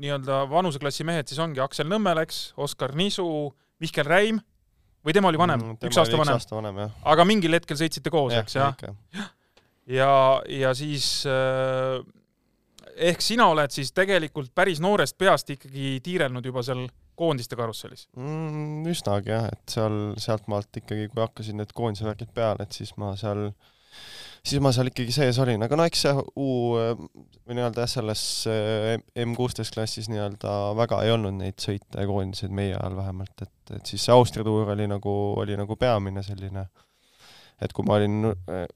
nii-öelda 0.01 0.44
vanuseklassi 0.51 1.06
mehed 1.08 1.30
siis 1.30 1.42
ongi 1.44 1.62
Aksel 1.63 1.89
Nõmmel, 1.92 2.24
eks, 2.25 2.51
Oskar 2.58 2.96
Nisu, 2.98 3.27
Mihkel 3.84 4.10
Räim 4.10 4.42
või 5.06 5.16
tema 5.16 5.32
oli 5.32 5.39
vanem 5.39 5.63
mm,, 5.63 5.80
üks 5.89 6.01
aasta 6.01 6.20
vanem? 6.20 6.44
vanem, 6.51 6.84
aga 7.13 7.25
mingil 7.30 7.58
hetkel 7.58 7.80
sõitsite 7.80 8.13
koos, 8.13 8.34
eks, 8.38 8.58
jah? 8.58 8.77
ja, 9.86 10.12
ja 10.50 10.74
siis 10.77 11.22
äh, 11.30 12.01
ehk 12.98 13.22
sina 13.22 13.48
oled 13.54 13.74
siis 13.74 13.94
tegelikult 13.96 14.51
päris 14.58 14.82
noorest 14.84 15.18
peast 15.22 15.54
ikkagi 15.54 16.00
tiirelnud 16.04 16.46
juba 16.46 16.66
seal 16.66 16.88
koondiste 17.17 17.57
karussellis 17.59 18.07
mm,? 18.17 18.85
üsnagi 18.92 19.33
jah, 19.33 19.50
et 19.51 19.74
seal, 19.74 19.98
sealtmaalt 20.22 20.81
ikkagi, 20.81 21.09
kui 21.11 21.24
hakkasid 21.24 21.57
need 21.57 21.74
koondise 21.77 22.07
värgid 22.07 22.31
peale, 22.35 22.65
et 22.65 22.77
siis 22.77 22.94
ma 23.01 23.13
seal, 23.20 23.50
siis 24.46 24.63
ma 24.63 24.72
seal 24.75 24.92
ikkagi 24.92 25.15
sees 25.15 25.39
olin, 25.44 25.65
aga 25.65 25.79
no 25.79 25.87
eks 25.89 26.05
see 26.05 26.25
U 26.37 26.50
või 26.77 27.57
nii-öelda 27.57 27.87
selles 27.89 28.24
eh, 28.51 28.96
M16 29.24 29.74
klassis 29.75 30.09
nii-öelda 30.11 30.55
väga 30.77 31.03
ei 31.05 31.13
olnud 31.15 31.39
neid 31.39 31.59
sõite 31.63 32.03
ja 32.03 32.09
koondiseid 32.09 32.53
meie 32.55 32.75
ajal 32.75 32.98
vähemalt, 33.00 33.46
et, 33.46 33.77
et 33.79 33.94
siis 33.94 34.07
see 34.07 34.15
Austria 34.15 34.46
tuur 34.48 34.74
oli 34.75 34.89
nagu, 34.89 35.15
oli 35.42 35.57
nagu 35.59 35.79
peamine 35.79 36.25
selline, 36.25 36.68
et 37.63 37.74
kui 37.74 37.87
ma 37.87 37.98
olin 38.00 38.31
eh, 38.31 38.68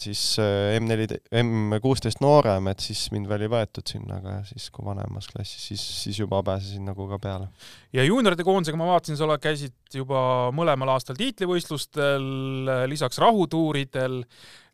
siis 0.00 0.20
äh, 0.42 0.76
M4, 0.78 1.18
M16 1.40 2.20
noorem, 2.24 2.68
et 2.72 2.82
siis 2.82 3.06
mind 3.14 3.28
veel 3.30 3.46
ei 3.46 3.52
võetud 3.52 3.86
sinna, 3.88 4.18
aga 4.20 4.34
siis 4.48 4.66
kui 4.74 4.84
vanemas 4.86 5.28
klassis, 5.30 5.62
siis, 5.70 5.84
siis 6.02 6.18
juba 6.22 6.42
pääsesin 6.46 6.84
nagu 6.88 7.06
ka 7.10 7.18
peale. 7.22 7.48
ja 7.94 8.04
juunioride 8.06 8.46
koondisega 8.46 8.80
ma 8.80 8.90
vaatasin, 8.92 9.18
sa 9.20 9.38
käisid 9.38 9.98
juba 10.00 10.50
mõlemal 10.56 10.94
aastal 10.94 11.18
tiitlivõistlustel, 11.20 12.28
lisaks 12.90 13.20
rahutuuridel, 13.22 14.22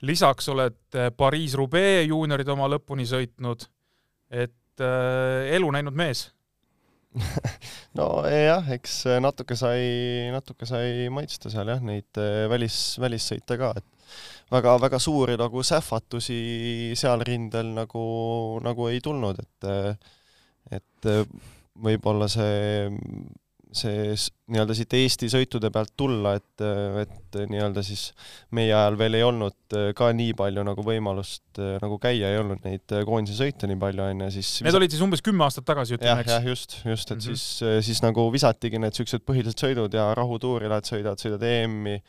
lisaks 0.08 0.50
oled 0.52 0.80
äh, 0.96 1.12
Pariis-Roubaix 1.16 2.08
juuniorid 2.08 2.52
oma 2.56 2.70
lõpuni 2.72 3.08
sõitnud, 3.08 3.68
et 4.30 4.84
äh, 4.84 5.54
elu 5.56 5.72
näinud 5.76 5.96
mees 5.98 6.30
nojah, 7.98 8.68
eks 8.70 9.02
natuke 9.22 9.56
sai, 9.58 10.30
natuke 10.30 10.68
sai 10.68 11.08
maitsta 11.10 11.50
seal 11.50 11.72
jah, 11.74 11.80
neid 11.82 12.20
äh, 12.22 12.44
välis, 12.50 12.76
välissõite 13.02 13.58
ka, 13.58 13.72
et 13.80 13.99
väga-väga 14.50 14.98
suuri 14.98 15.36
nagu 15.40 15.62
sähvatusi 15.66 16.40
seal 16.98 17.22
rindel 17.26 17.74
nagu, 17.76 18.02
nagu 18.64 18.90
ei 18.90 19.00
tulnud, 19.04 19.38
et 19.38 19.70
et 20.70 21.08
võib-olla 21.80 22.26
see, 22.30 22.90
see 23.72 24.12
nii-öelda 24.50 24.74
siit 24.76 24.94
Eesti 24.98 25.30
sõitude 25.32 25.70
pealt 25.72 25.92
tulla, 25.98 26.34
et, 26.38 26.64
et 27.02 27.38
nii-öelda 27.50 27.82
siis 27.86 28.08
meie 28.56 28.74
ajal 28.74 28.98
veel 29.00 29.18
ei 29.18 29.24
olnud 29.24 29.76
ka 29.96 30.10
nii 30.16 30.34
palju 30.38 30.64
nagu 30.66 30.84
võimalust 30.84 31.62
nagu 31.82 31.98
käia, 32.02 32.32
ei 32.32 32.40
olnud 32.42 32.62
neid 32.66 32.96
koondise 33.08 33.38
sõite 33.38 33.70
nii 33.70 33.80
palju, 33.80 34.04
on 34.06 34.24
ju, 34.26 34.30
siis 34.36 34.52
Need 34.66 34.80
olid 34.80 34.94
siis 34.94 35.04
umbes 35.06 35.24
kümme 35.24 35.46
aastat 35.46 35.68
tagasi, 35.70 35.96
ütleme, 35.96 36.24
eks? 36.26 36.34
jah, 36.36 36.48
just, 36.50 36.78
just, 36.84 37.10
et 37.10 37.16
mm 37.16 37.22
-hmm. 37.22 37.40
siis, 37.40 37.86
siis 37.88 38.02
nagu 38.04 38.26
visatigi 38.34 38.78
need 38.78 38.92
niisugused 38.92 39.24
põhilised 39.26 39.62
sõidud 39.62 39.94
ja 39.94 40.10
rahutuuri 40.18 40.68
lähed, 40.68 40.90
sõidad, 40.90 41.22
sõidad 41.22 41.46
EM-i 41.46 42.00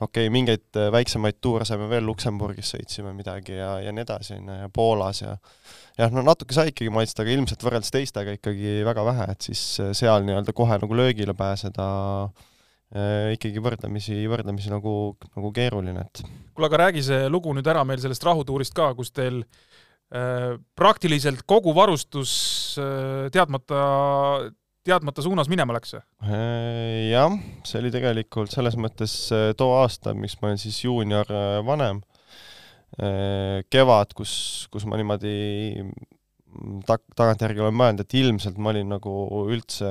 okei 0.00 0.26
okay,, 0.26 0.32
mingeid 0.32 0.78
äh, 0.78 0.90
väiksemaid 0.94 1.40
tuure 1.40 1.66
saime 1.68 1.88
veel, 1.90 2.04
Luksemburgis 2.06 2.74
sõitsime 2.74 3.12
midagi 3.16 3.56
ja, 3.58 3.74
ja 3.82 3.92
nii 3.94 4.04
edasi, 4.04 4.36
on 4.38 4.50
ju, 4.52 4.60
ja 4.64 4.70
Poolas 4.72 5.22
ja 5.22 5.34
jah, 5.98 6.12
no 6.14 6.24
natuke 6.26 6.56
sai 6.56 6.72
ikkagi 6.72 6.92
maitsta, 6.94 7.24
aga 7.24 7.34
ilmselt 7.34 7.66
võrreldes 7.66 7.92
teistega 7.94 8.36
ikkagi 8.38 8.80
väga 8.86 9.04
vähe, 9.08 9.28
et 9.34 9.50
siis 9.50 9.64
äh, 9.82 9.92
seal 9.96 10.26
nii-öelda 10.26 10.54
kohe 10.56 10.78
nagu 10.82 10.98
löögile 10.98 11.36
pääseda 11.38 11.86
äh, 12.26 13.34
ikkagi 13.36 13.62
võrdlemisi, 13.64 14.22
võrdlemisi 14.30 14.72
nagu, 14.72 14.96
nagu 15.36 15.52
keeruline, 15.56 16.06
et 16.08 16.24
kuule, 16.52 16.68
aga 16.70 16.84
räägi 16.86 17.04
see 17.06 17.28
lugu 17.32 17.54
nüüd 17.56 17.68
ära 17.68 17.84
meil 17.88 18.02
sellest 18.02 18.24
rahutuurist 18.28 18.76
ka, 18.76 18.92
kus 18.98 19.12
teil 19.14 19.42
äh, 19.42 20.56
praktiliselt 20.78 21.44
kogu 21.48 21.74
varustus 21.76 22.32
äh, 22.80 23.28
teadmata 23.34 23.84
teadmata 24.86 25.22
suunas 25.24 25.50
minema 25.50 25.76
läks? 25.76 25.96
Äh, 25.96 27.10
jah, 27.12 27.34
see 27.66 27.80
oli 27.82 27.92
tegelikult 27.94 28.52
selles 28.52 28.76
mõttes 28.80 29.14
äh, 29.34 29.50
too 29.58 29.74
aasta, 29.78 30.14
mis 30.18 30.34
ma 30.40 30.50
olin 30.50 30.60
siis 30.60 30.82
juunior 30.84 31.28
äh, 31.30 31.60
vanem, 31.66 32.02
kevad, 33.72 34.10
kus, 34.12 34.32
kus 34.68 34.84
ma 34.84 34.98
niimoodi 35.00 35.30
mm, 35.80 36.82
ta-, 36.84 36.98
tagantjärgi 37.16 37.62
olen 37.64 37.78
mõelnud, 37.80 38.02
et 38.04 38.16
ilmselt 38.20 38.58
ma 38.60 38.68
olin 38.74 38.90
nagu 38.92 39.14
üldse 39.48 39.88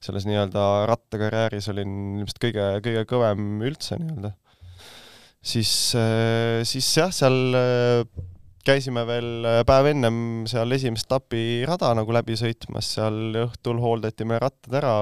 selles 0.00 0.24
nii-öelda 0.30 0.62
rattakarjääris 0.88 1.68
olin 1.74 1.92
ilmselt 2.22 2.40
kõige, 2.46 2.70
kõige 2.86 3.04
kõvem 3.10 3.60
üldse 3.68 4.00
nii-öelda. 4.00 4.32
siis, 5.52 5.74
siis 6.72 6.88
jah, 6.96 7.12
seal 7.12 7.36
käisime 8.64 9.04
veel 9.08 9.46
äh, 9.48 9.60
päev 9.68 9.90
ennem 9.92 10.16
seal 10.50 10.72
esimest 10.76 11.08
etapi 11.08 11.64
rada 11.68 11.92
nagu 11.96 12.14
läbi 12.16 12.36
sõitmas, 12.38 12.94
seal 12.96 13.36
õhtul 13.44 13.80
hooldati 13.82 14.26
meil 14.28 14.40
rattad 14.44 14.78
ära, 14.80 14.94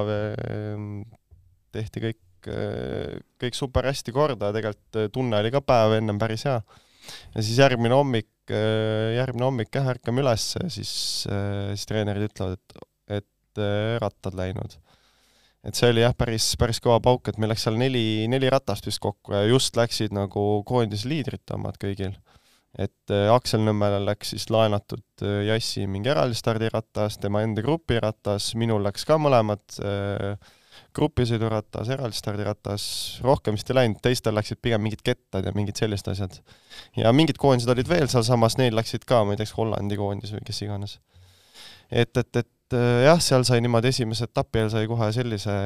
tehti 1.72 2.02
kõik, 2.06 2.50
äh, 2.50 3.18
kõik 3.42 3.58
super 3.58 3.88
hästi 3.90 4.14
korda 4.14 4.50
ja 4.50 4.58
tegelikult 4.58 5.00
äh, 5.00 5.10
tunne 5.14 5.38
oli 5.38 5.54
ka 5.54 5.62
päev 5.64 5.98
ennem 6.00 6.18
päris 6.22 6.46
hea. 6.48 6.60
ja 7.34 7.42
siis 7.42 7.58
järgmine 7.58 7.98
hommik, 7.98 8.30
järgmine 8.50 9.46
hommik 9.46 9.74
jah, 9.74 9.86
ärkame 9.94 10.22
üles, 10.22 10.52
siis, 10.74 10.92
siis 11.24 11.86
treenerid 11.88 12.26
ütlevad, 12.26 12.58
et, 12.58 13.22
et 13.22 13.62
rattad 14.02 14.34
läinud 14.38 14.74
et 15.62 15.78
see 15.78 15.92
oli 15.92 16.02
jah, 16.02 16.14
päris, 16.18 16.52
päris 16.58 16.82
kõva 16.82 16.98
pauk, 17.02 17.30
et 17.30 17.38
meil 17.38 17.52
läks 17.54 17.68
seal 17.68 17.78
neli, 17.78 18.26
neli 18.30 18.50
ratast 18.50 18.86
vist 18.88 18.98
kokku 19.02 19.34
ja 19.36 19.44
just 19.46 19.78
läksid 19.78 20.14
nagu 20.14 20.42
koondise 20.66 21.06
liidrite 21.10 21.54
omad 21.54 21.78
kõigil 21.82 22.16
et 22.78 23.12
äh, 23.12 23.28
Aksel 23.32 23.62
Nõmmele 23.66 24.00
läks 24.06 24.32
siis 24.32 24.48
laenatud 24.52 25.24
äh, 25.24 25.42
Jassi 25.50 25.84
mingi 25.90 26.12
eraldi 26.12 26.38
stardiratas, 26.38 27.18
tema 27.20 27.42
enda 27.44 27.64
grupiratas, 27.64 28.52
minul 28.58 28.82
läks 28.86 29.04
ka 29.08 29.18
mõlemad 29.20 29.78
äh, 29.84 30.36
grupisõiduratas, 30.96 31.90
eraldi 31.92 32.16
stardiratas, 32.16 32.84
rohkem 33.24 33.56
vist 33.58 33.70
ei 33.72 33.76
läinud, 33.76 34.00
teistel 34.04 34.36
läksid 34.36 34.60
pigem 34.64 34.82
mingid 34.84 35.04
kettad 35.04 35.44
ja 35.44 35.52
mingid 35.56 35.76
sellised 35.80 36.08
asjad. 36.14 36.40
ja 36.96 37.12
mingid 37.12 37.40
koondised 37.40 37.72
olid 37.72 37.88
veel 37.88 38.08
sealsamas, 38.12 38.56
neil 38.60 38.76
läksid 38.76 39.04
ka, 39.08 39.22
ma 39.24 39.34
ei 39.34 39.40
tea, 39.40 39.48
kas 39.48 39.56
Hollandi 39.58 40.00
koondis 40.00 40.32
või 40.32 40.44
kes 40.48 40.62
iganes. 40.64 40.98
et, 41.90 42.16
et, 42.16 42.36
et 42.36 42.50
et 42.72 42.78
äh, 42.78 43.04
jah, 43.06 43.20
seal 43.20 43.44
sai 43.46 43.60
niimoodi 43.62 43.90
esimese 43.92 44.26
etapi 44.28 44.62
ajal 44.62 44.70
sai 44.72 44.88
kohe 44.90 45.08
sellise, 45.14 45.56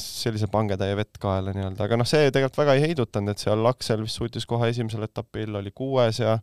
sellise 0.00 0.48
pangetäie 0.52 0.96
vett 0.96 1.18
kaela 1.20 1.52
nii-öelda, 1.54 1.84
aga 1.84 1.98
noh, 2.00 2.08
see 2.08 2.30
tegelikult 2.32 2.62
väga 2.62 2.76
ei 2.78 2.86
heidutanud, 2.86 3.34
et 3.34 3.42
seal 3.42 3.68
Aksel 3.68 4.04
vist 4.04 4.20
suutis 4.20 4.48
kohe 4.48 4.70
esimesel 4.72 5.04
etapil 5.06 5.60
oli 5.60 5.74
kuues 5.76 6.22
ja 6.22 6.38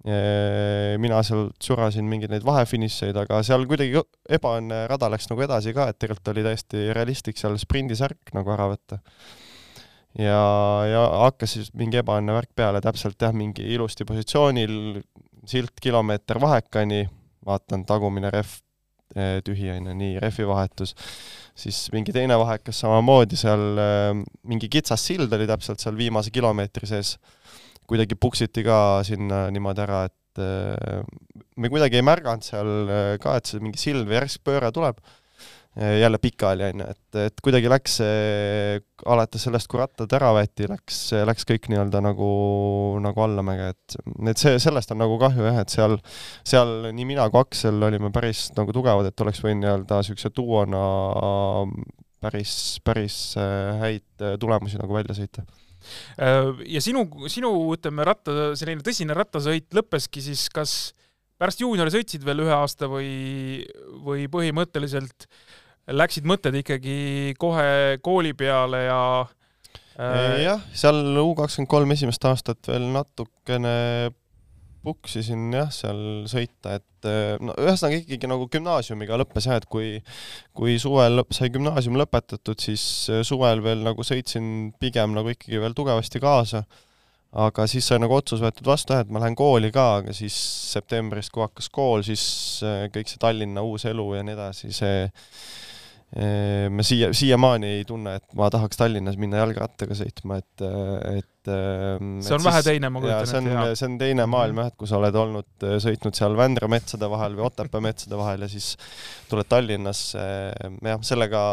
mina 0.00 1.18
seal 1.26 1.50
surasin 1.60 2.06
mingeid 2.08 2.32
neid 2.32 2.44
vahefinišeid, 2.48 3.18
aga 3.20 3.42
seal 3.44 3.66
kuidagi 3.68 4.00
ebaõnne 4.32 4.86
rada 4.88 5.10
läks 5.12 5.28
nagu 5.28 5.44
edasi 5.44 5.74
ka, 5.76 5.90
et 5.90 5.98
tegelikult 6.00 6.30
oli 6.32 6.44
täiesti 6.46 6.86
realistlik 6.96 7.36
seal 7.36 7.58
sprindisärk 7.60 8.32
nagu 8.32 8.54
ära 8.54 8.70
võtta. 8.72 8.96
ja, 10.16 10.40
ja 10.88 11.04
hakkas 11.26 11.58
siis 11.58 11.68
mingi 11.76 12.00
ebaõnne 12.00 12.32
värk 12.32 12.54
peale, 12.56 12.80
täpselt 12.80 13.20
jah, 13.20 13.36
mingi 13.36 13.68
ilusti 13.74 14.08
positsioonil, 14.08 15.02
silt 15.52 15.76
kilomeeter 15.84 16.40
vahekani, 16.40 17.04
vaatan 17.44 17.84
tagumine 17.84 18.32
rehv 18.32 18.56
eh, 18.56 18.69
tühi 19.46 19.70
on 19.74 19.90
ju, 19.90 19.96
nii 19.98 20.20
rehvi 20.22 20.46
vahetus, 20.48 20.94
siis 21.58 21.82
mingi 21.94 22.14
teine 22.14 22.38
vahekas 22.40 22.82
samamoodi 22.84 23.38
seal, 23.40 23.64
eh, 23.82 24.22
mingi 24.48 24.70
kitsas 24.72 25.04
sild 25.10 25.32
oli 25.36 25.48
täpselt 25.50 25.82
seal 25.82 25.98
viimase 25.98 26.32
kilomeetri 26.34 26.90
sees. 26.90 27.16
Kuidagi 27.90 28.14
puksiti 28.14 28.62
ka 28.62 29.00
sinna 29.02 29.48
niimoodi 29.50 29.82
ära, 29.82 30.04
et 30.06 30.42
äh, 30.42 31.00
me 31.58 31.70
kuidagi 31.72 31.98
ei 31.98 32.06
märganud 32.06 32.46
seal 32.46 32.70
äh, 32.86 33.14
ka, 33.22 33.34
et 33.40 33.50
see 33.50 33.62
mingi 33.62 33.82
silv 33.82 34.06
või 34.06 34.20
järsk 34.20 34.44
pööre 34.46 34.70
tuleb, 34.74 35.00
äh, 35.02 35.19
jälle 35.76 36.18
pikali, 36.18 36.64
on 36.66 36.82
ju, 36.82 36.86
et, 36.90 37.18
et 37.28 37.42
kuidagi 37.44 37.70
läks 37.70 38.00
see, 38.00 38.80
alates 39.06 39.44
sellest, 39.46 39.68
kui 39.70 39.78
rattad 39.78 40.10
ära 40.18 40.32
võeti, 40.34 40.66
läks, 40.68 40.98
läks 41.28 41.46
kõik 41.46 41.70
nii-öelda 41.70 42.02
nagu, 42.02 42.30
nagu 43.04 43.22
allamäge, 43.22 43.70
et, 43.76 43.96
et 44.32 44.42
see, 44.42 44.58
sellest 44.62 44.90
on 44.90 45.00
nagu 45.04 45.16
kahju 45.22 45.46
jah, 45.46 45.60
et 45.62 45.72
seal, 45.72 45.96
seal 46.42 46.90
nii 46.90 47.06
mina 47.12 47.28
kui 47.30 47.44
Aksel 47.44 47.78
olime 47.86 48.10
päris 48.14 48.48
nagu 48.58 48.74
tugevad, 48.74 49.08
et 49.08 49.24
oleks 49.24 49.42
võinud 49.46 49.62
nii-öelda 49.62 50.02
niisuguse 50.02 50.34
duona 50.36 50.84
päris, 52.20 52.54
päris 52.84 53.22
häid 53.80 54.28
tulemusi 54.42 54.80
nagu 54.80 54.98
välja 54.98 55.16
sõita. 55.16 55.46
Äh, 56.20 56.50
ja 56.76 56.82
sinu, 56.84 57.06
sinu, 57.32 57.52
ütleme, 57.74 58.04
ratta, 58.06 58.52
selline 58.58 58.84
tõsine 58.84 59.16
rattasõit 59.16 59.70
lõppeski 59.76 60.22
siis 60.24 60.48
kas 60.52 60.74
pärast 61.40 61.62
juuniori 61.62 61.92
sõitsid 61.94 62.24
veel 62.26 62.44
ühe 62.44 62.52
aasta 62.52 62.88
või, 62.90 63.62
või 64.04 64.26
põhimõtteliselt 64.32 65.28
läksid 65.96 66.26
mõtted 66.28 66.56
ikkagi 66.62 67.34
kohe 67.40 67.98
kooli 68.04 68.32
peale 68.38 68.84
ja 68.86 69.02
äh... 69.98 70.40
jah, 70.44 70.64
seal 70.72 71.02
U 71.22 71.34
kakskümmend 71.38 71.70
kolm 71.70 71.96
esimest 71.96 72.24
aastat 72.30 72.70
veel 72.70 72.90
natukene 72.94 73.76
puksisin 74.84 75.50
jah, 75.52 75.68
seal 75.72 76.00
sõita, 76.30 76.78
et 76.78 77.08
eh, 77.08 77.34
no 77.42 77.54
ühesõnaga 77.60 78.00
ikkagi 78.00 78.28
nagu 78.30 78.46
gümnaasiumiga 78.52 79.18
lõppes 79.20 79.48
jah, 79.48 79.60
et 79.60 79.66
kui 79.70 79.98
kui 80.56 80.78
suvel 80.80 81.22
sai 81.36 81.50
gümnaasium 81.52 81.98
lõpetatud, 82.00 82.60
siis 82.60 82.84
eh, 83.12 83.24
suvel 83.26 83.60
veel 83.64 83.84
nagu 83.84 84.04
sõitsin 84.06 84.70
pigem 84.80 85.12
nagu 85.16 85.32
ikkagi 85.34 85.60
veel 85.60 85.76
tugevasti 85.76 86.22
kaasa. 86.22 86.64
aga 87.30 87.62
siis 87.70 87.86
sai 87.86 88.00
nagu 88.02 88.14
otsus 88.16 88.40
võetud 88.42 88.66
vastu 88.66 88.96
jah, 88.96 89.04
et 89.04 89.10
ma 89.12 89.20
lähen 89.22 89.36
kooli 89.38 89.70
ka, 89.70 90.00
aga 90.00 90.12
siis 90.16 90.34
septembrist, 90.72 91.30
kui 91.30 91.44
hakkas 91.44 91.68
kool, 91.70 92.02
siis 92.02 92.22
eh, 92.66 92.88
kõik 92.94 93.10
see 93.10 93.20
Tallinna 93.22 93.62
uus 93.62 93.84
elu 93.86 94.06
ja 94.16 94.24
nii 94.26 94.34
edasi, 94.38 94.72
see 94.74 95.04
me 96.10 96.82
siia, 96.82 97.12
siiamaani 97.14 97.68
ei 97.76 97.84
tunne, 97.86 98.16
et 98.18 98.32
ma 98.38 98.48
tahaks 98.50 98.80
Tallinnas 98.80 99.18
minna 99.20 99.38
jalgrattaga 99.44 99.94
sõitma, 99.94 100.40
et, 100.42 100.64
et 101.20 101.50
see 101.50 102.34
on 102.34 102.40
et 102.40 102.46
vähe 102.48 102.62
teine, 102.66 102.90
ma 102.90 103.02
kujutan 103.02 103.22
ette. 103.22 103.30
see 103.30 103.38
on, 103.38 103.76
see 103.78 103.86
on 103.86 103.96
teine 104.00 104.26
maailm 104.30 104.58
jah, 104.58 104.72
et 104.72 104.78
kui 104.80 104.90
sa 104.90 104.98
oled 104.98 105.18
olnud, 105.22 105.66
sõitnud 105.86 106.18
seal 106.18 106.34
Vändra 106.38 106.66
metsade 106.72 107.10
vahel 107.12 107.38
või 107.38 107.46
Otepää 107.46 107.84
metsade 107.88 108.18
vahel 108.18 108.46
ja 108.46 108.50
siis 108.50 108.72
tuled 109.30 109.46
Tallinnasse, 109.50 110.26
jah, 110.90 111.06
sellega 111.06 111.44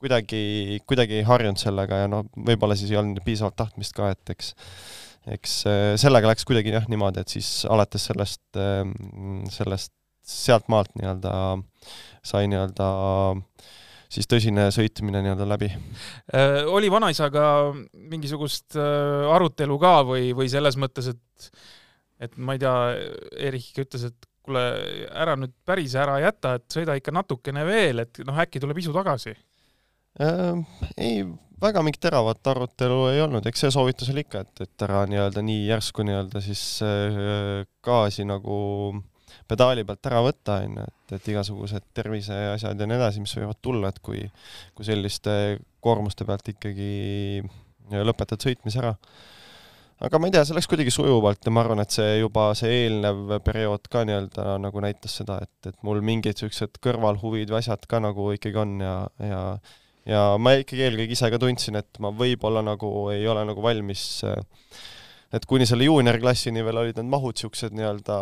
kuidagi, 0.00 0.80
kuidagi 0.88 1.20
ei 1.20 1.28
harjunud 1.28 1.60
sellega 1.60 2.04
ja 2.06 2.08
noh, 2.08 2.24
võib-olla 2.40 2.78
siis 2.80 2.94
ei 2.94 3.00
olnud 3.02 3.20
piisavalt 3.26 3.58
tahtmist 3.60 3.92
ka, 3.96 4.08
et 4.14 4.36
eks 4.36 4.54
eks 5.28 5.56
sellega 6.00 6.30
läks 6.30 6.46
kuidagi 6.48 6.72
jah 6.72 6.86
niimoodi, 6.88 7.20
et 7.20 7.32
siis 7.32 7.66
alates 7.68 8.08
sellest, 8.08 8.40
sellest 9.52 9.92
sealtmaalt 10.30 10.94
nii-öelda 10.98 11.32
sai 12.26 12.48
nii-öelda 12.50 12.88
siis 14.10 14.28
tõsine 14.30 14.68
sõitmine 14.74 15.22
nii-öelda 15.24 15.46
läbi 15.48 15.70
äh,. 15.70 16.64
oli 16.68 16.90
vanaisaga 16.92 17.44
mingisugust 17.94 18.78
äh, 18.78 19.28
arutelu 19.34 19.78
ka 19.80 20.00
või, 20.08 20.30
või 20.36 20.50
selles 20.52 20.78
mõttes, 20.80 21.12
et 21.14 21.52
et 22.20 22.34
ma 22.36 22.52
ei 22.52 22.60
tea, 22.60 22.72
Erich 23.48 23.78
ütles, 23.80 24.02
et 24.10 24.26
kuule, 24.44 24.60
ära 25.08 25.38
nüüd 25.40 25.54
päris 25.64 25.94
ära 25.96 26.18
jäta, 26.20 26.58
et 26.58 26.66
sõida 26.72 26.96
ikka 26.98 27.14
natukene 27.16 27.64
veel, 27.64 28.04
et 28.04 28.20
noh, 28.26 28.36
äkki 28.42 28.60
tuleb 28.62 28.82
isu 28.82 28.92
tagasi 28.96 29.32
äh,? 29.32 30.82
ei, 30.98 31.22
väga 31.62 31.84
mingit 31.86 32.02
teravat 32.02 32.52
arutelu 32.52 33.06
ei 33.12 33.22
olnud, 33.24 33.46
eks 33.46 33.66
see 33.66 33.72
soovitus 33.74 34.10
oli 34.12 34.26
ikka, 34.26 34.44
et, 34.44 34.66
et 34.66 34.86
ära 34.88 35.04
nii-öelda 35.10 35.44
nii 35.46 35.64
järsku 35.70 36.04
nii-öelda 36.06 36.42
siis 36.44 36.64
äh, 36.84 37.62
gaasi 37.86 38.26
nagu 38.28 38.58
pedaali 39.50 39.84
pealt 39.88 40.10
ära 40.10 40.22
võtta, 40.24 40.60
on 40.66 40.78
ju, 40.80 40.86
et, 40.86 41.16
et 41.16 41.32
igasugused 41.32 41.88
terviseasjad 41.96 42.80
ja 42.80 42.88
nii 42.88 42.98
edasi, 42.98 43.24
mis 43.24 43.34
võivad 43.38 43.60
tulla, 43.62 43.90
et 43.90 43.98
kui, 44.04 44.22
kui 44.76 44.86
selliste 44.86 45.34
koormuste 45.84 46.26
pealt 46.28 46.52
ikkagi 46.52 47.42
lõpetad 47.90 48.42
sõitmise 48.46 48.80
ära. 48.82 48.94
aga 50.00 50.18
ma 50.18 50.28
ei 50.28 50.34
tea, 50.34 50.44
see 50.48 50.56
läks 50.56 50.68
kuidagi 50.70 50.92
sujuvalt 50.94 51.44
ja 51.44 51.52
ma 51.52 51.64
arvan, 51.64 51.82
et 51.82 51.92
see 51.92 52.20
juba 52.20 52.50
see 52.58 52.84
eelnev 52.84 53.36
periood 53.44 53.90
ka 53.92 54.04
nii-öelda 54.08 54.56
nagu 54.62 54.84
näitas 54.84 55.18
seda, 55.20 55.40
et, 55.44 55.72
et 55.72 55.82
mul 55.86 56.00
mingid 56.04 56.38
niisugused 56.38 56.80
kõrvalhuvid 56.84 57.52
või 57.52 57.60
asjad 57.60 57.84
ka 57.90 58.00
nagu 58.02 58.30
ikkagi 58.36 58.62
on 58.62 58.78
ja, 58.84 58.96
ja 59.24 59.42
ja 60.08 60.22
ma 60.40 60.54
ikkagi 60.58 60.86
eelkõige 60.86 61.16
ise 61.16 61.28
ka 61.32 61.40
tundsin, 61.40 61.76
et 61.80 62.00
ma 62.02 62.12
võib-olla 62.14 62.62
nagu 62.64 62.88
ei 63.12 63.26
ole 63.28 63.44
nagu 63.48 63.62
valmis 63.64 64.04
äh, 64.26 64.40
et 65.34 65.46
kuni 65.46 65.66
selle 65.68 65.86
juuniorklassini 65.86 66.62
veel 66.66 66.80
olid 66.82 66.98
need 66.98 67.10
mahud 67.10 67.36
niisugused 67.36 67.74
nii-öelda, 67.76 68.18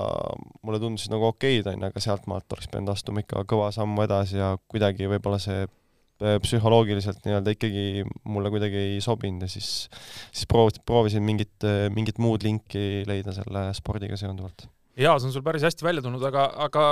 mulle 0.66 0.81
tundusid 0.83 1.12
nagu 1.14 1.31
okeid, 1.31 1.68
on 1.71 1.81
ju, 1.81 1.88
aga 1.88 2.05
sealtmaalt 2.05 2.57
oleks 2.57 2.71
pidanud 2.71 2.92
astuma 2.92 3.25
ikka 3.25 3.44
kõva 3.49 3.71
sammu 3.75 4.05
edasi 4.05 4.40
ja 4.40 4.53
kuidagi 4.68 5.09
võib-olla 5.11 5.40
see 5.42 5.62
äh, 5.64 6.37
psühholoogiliselt 6.44 7.25
nii-öelda 7.25 7.57
ikkagi 7.57 8.05
mulle 8.29 8.53
kuidagi 8.53 8.83
ei 8.94 9.01
sobinud 9.05 9.47
ja 9.47 9.53
siis, 9.53 9.88
siis 10.29 10.49
proovisin, 10.51 10.85
proovisin 10.88 11.25
mingit, 11.25 11.57
äh, 11.64 11.87
mingit 11.94 12.21
muud 12.23 12.44
linki 12.44 13.07
leida 13.09 13.35
selle 13.37 13.68
spordiga 13.79 14.21
seonduvalt. 14.21 14.68
jaa, 14.99 15.16
see 15.16 15.31
on 15.31 15.37
sul 15.38 15.47
päris 15.47 15.64
hästi 15.64 15.88
välja 15.88 16.05
tulnud, 16.05 16.25
aga, 16.29 16.51
aga 16.68 16.88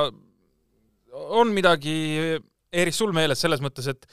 on 1.36 1.52
midagi, 1.54 1.96
Eerik, 2.76 2.96
sul 2.96 3.12
meeles 3.16 3.40
selles 3.40 3.60
mõttes, 3.64 3.86
et 3.88 4.08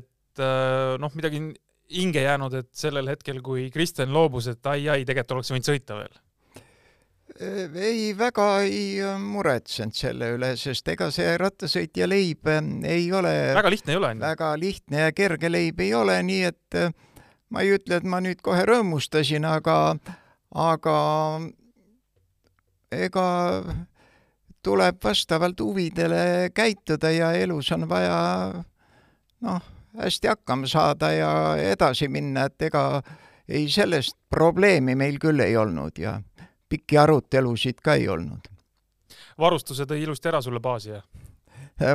et 0.00 0.40
äh, 0.40 0.96
noh, 1.00 1.12
midagi 1.16 1.42
hinge 1.90 2.22
jäänud, 2.22 2.54
et 2.62 2.70
sellel 2.76 3.08
hetkel, 3.10 3.40
kui 3.44 3.68
Kristjan 3.74 4.12
loobus, 4.14 4.50
et 4.52 4.66
ai-ai, 4.66 5.04
tegelikult 5.04 5.38
oleks 5.38 5.54
võinud 5.54 5.70
sõita 5.70 6.00
veel? 6.00 6.18
ei, 7.40 8.10
väga 8.18 8.46
ei 8.66 8.98
muretsenud 9.22 9.94
selle 9.96 10.32
üle, 10.34 10.50
sest 10.60 10.88
ega 10.92 11.06
see 11.14 11.36
rattasõitja 11.40 12.08
leib 12.10 12.50
ei 12.50 13.06
ole 13.16 13.30
väga 13.56 13.70
lihtne 13.70 13.94
ei 13.94 14.00
ole, 14.00 14.10
on 14.10 14.18
ju? 14.18 14.24
väga 14.24 14.48
lihtne 14.60 15.04
ja 15.06 15.12
kerge 15.16 15.48
leib 15.48 15.80
ei 15.80 15.94
ole, 15.94 16.18
nii 16.26 16.42
et 16.50 16.78
ma 17.50 17.62
ei 17.64 17.76
ütle, 17.78 18.00
et 18.00 18.08
ma 18.08 18.20
nüüd 18.20 18.42
kohe 18.44 18.66
rõõmustasin, 18.68 19.46
aga, 19.48 19.76
aga 20.58 20.96
ega 22.90 23.26
tuleb 24.62 24.98
vastavalt 25.04 25.60
huvidele 25.60 26.50
käituda 26.54 27.10
ja 27.14 27.32
elus 27.38 27.70
on 27.72 27.88
vaja 27.88 28.18
noh, 29.46 29.62
hästi 29.98 30.28
hakkama 30.28 30.66
saada 30.70 31.12
ja 31.12 31.32
edasi 31.72 32.08
minna, 32.08 32.46
et 32.50 32.62
ega 32.62 33.02
ei, 33.48 33.68
sellest 33.68 34.16
probleemi 34.30 34.94
meil 34.94 35.18
küll 35.22 35.40
ei 35.42 35.56
olnud 35.56 35.98
ja 35.98 36.20
pikki 36.70 36.98
arutelusid 36.98 37.82
ka 37.82 37.98
ei 37.98 38.08
olnud. 38.08 38.46
varustuse 39.38 39.86
tõi 39.88 40.02
ilusti 40.04 40.28
ära 40.28 40.42
sulle 40.42 40.60
baasi, 40.60 40.94
jah? 40.94 41.04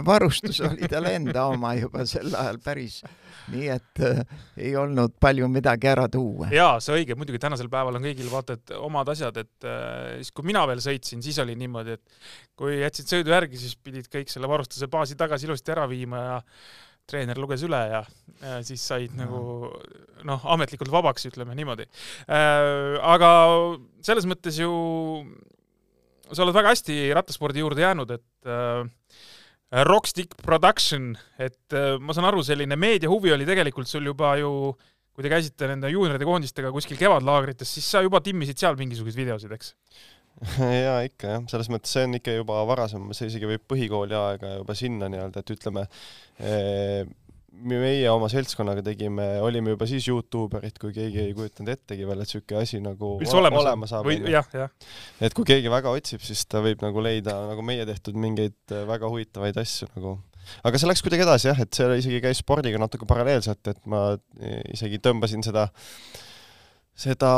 varustus 0.05 0.61
oli 0.65 0.87
tal 0.89 1.05
enda 1.09 1.45
oma 1.51 1.73
juba 1.77 2.05
sel 2.09 2.33
ajal 2.33 2.57
päris, 2.63 2.99
nii 3.53 3.67
et 3.69 4.01
äh, 4.01 4.21
ei 4.57 4.71
olnud 4.79 5.13
palju 5.21 5.47
midagi 5.51 5.89
ära 5.91 6.07
tuua. 6.11 6.49
jaa, 6.53 6.79
see 6.81 6.95
õige, 6.99 7.17
muidugi 7.17 7.39
tänasel 7.41 7.69
päeval 7.71 7.99
on 7.99 8.07
kõigil 8.07 8.31
vaata 8.31 8.57
et 8.57 8.73
omad 8.79 9.11
asjad, 9.13 9.37
et 9.43 9.67
äh, 9.69 10.15
siis 10.21 10.33
kui 10.35 10.47
mina 10.49 10.65
veel 10.69 10.81
sõitsin, 10.83 11.21
siis 11.25 11.37
oli 11.43 11.57
niimoodi, 11.59 11.99
et 11.99 12.57
kui 12.57 12.79
jätsid 12.79 13.13
sõidu 13.13 13.35
järgi, 13.35 13.61
siis 13.61 13.77
pidid 13.77 14.09
kõik 14.11 14.33
selle 14.33 14.49
varustuse 14.49 14.89
baasi 14.91 15.17
tagasi 15.19 15.45
ilusti 15.49 15.75
ära 15.75 15.85
viima 15.91 16.23
ja 16.23 16.41
treener 17.09 17.39
luges 17.41 17.63
üle 17.65 17.81
ja, 17.91 18.01
ja 18.41 18.59
siis 18.65 18.83
said 18.85 19.13
no. 19.15 19.25
nagu 19.25 19.41
noh, 20.25 20.47
ametlikult 20.55 20.91
vabaks, 20.93 21.27
ütleme 21.29 21.55
niimoodi 21.57 21.85
äh,. 22.25 22.95
aga 23.05 23.29
selles 24.05 24.27
mõttes 24.29 24.57
ju 24.61 24.71
sa 26.31 26.45
oled 26.45 26.55
väga 26.57 26.73
hästi 26.73 26.97
rattaspordi 27.13 27.61
juurde 27.61 27.83
jäänud, 27.85 28.15
et 28.15 28.49
äh, 28.49 29.13
Rockstick 29.85 30.37
Production, 30.41 31.13
et 31.41 31.75
äh, 31.75 31.95
ma 32.01 32.15
saan 32.15 32.29
aru, 32.29 32.43
selline 32.45 32.77
meediahuvi 32.79 33.33
oli 33.35 33.47
tegelikult 33.47 33.89
sul 33.89 34.07
juba 34.09 34.35
ju 34.41 34.51
kui 35.15 35.23
te 35.23 35.31
käisite 35.31 35.69
nende 35.69 35.87
juunioride 35.93 36.27
koondistega 36.27 36.73
kuskil 36.75 36.99
kevadlaagrites, 36.99 37.69
siis 37.77 37.87
sa 37.87 38.01
juba 38.03 38.19
timmisid 38.23 38.59
seal 38.59 38.75
mingisuguseid 38.79 39.21
videosid, 39.21 39.53
eks? 39.55 39.71
jaa, 40.85 40.97
ikka 41.07 41.35
jah, 41.35 41.43
selles 41.51 41.69
mõttes 41.71 41.93
see 41.95 42.07
on 42.07 42.17
ikka 42.17 42.33
juba 42.35 42.63
varasem, 42.67 43.05
see 43.15 43.29
isegi 43.31 43.47
võib 43.49 43.63
põhikooli 43.71 44.17
aega 44.19 44.57
juba 44.57 44.75
sinna 44.77 45.07
nii-öelda, 45.11 45.43
et 45.43 45.53
ütleme, 45.55 45.85
eh, 46.43 47.05
meie 47.55 48.09
oma 48.11 48.27
seltskonnaga 48.31 48.83
tegime, 48.83 49.25
olime 49.45 49.73
juba 49.75 49.87
siis 49.87 50.09
Youtuberid, 50.09 50.75
kui 50.81 50.91
keegi 50.95 51.21
ei 51.23 51.31
kujutanud 51.37 51.71
ettegi 51.71 52.07
veel, 52.07 52.19
et 52.19 52.27
niisugune 52.27 52.61
asi 52.61 52.81
nagu 52.83 53.13
üldse 53.21 53.39
olemas, 53.39 53.61
olema 53.63 53.89
saab. 53.89 54.11
jah, 54.27 54.51
jah. 54.51 54.75
et 55.23 55.37
kui 55.37 55.47
keegi 55.47 55.71
väga 55.71 55.95
otsib, 55.95 56.23
siis 56.25 56.43
ta 56.51 56.59
võib 56.65 56.83
nagu 56.83 57.03
leida 57.05 57.37
nagu 57.53 57.63
meie 57.65 57.87
tehtud 57.87 58.19
mingeid 58.19 58.75
äh, 58.75 58.83
väga 58.89 59.11
huvitavaid 59.11 59.63
asju 59.63 59.87
nagu 59.95 60.17
aga 60.67 60.77
see 60.77 60.91
läks 60.91 61.01
kuidagi 61.01 61.25
edasi 61.25 61.53
jah, 61.53 61.63
et 61.63 61.73
see 61.73 62.01
isegi 62.03 62.21
käis 62.27 62.43
spordiga 62.43 62.81
natuke 62.81 63.07
paralleelselt, 63.09 63.63
et 63.71 63.79
ma 63.89 64.07
isegi 64.75 64.99
tõmbasin 65.01 65.47
seda 65.47 65.69
äh, 65.71 66.23
seda, 66.95 67.31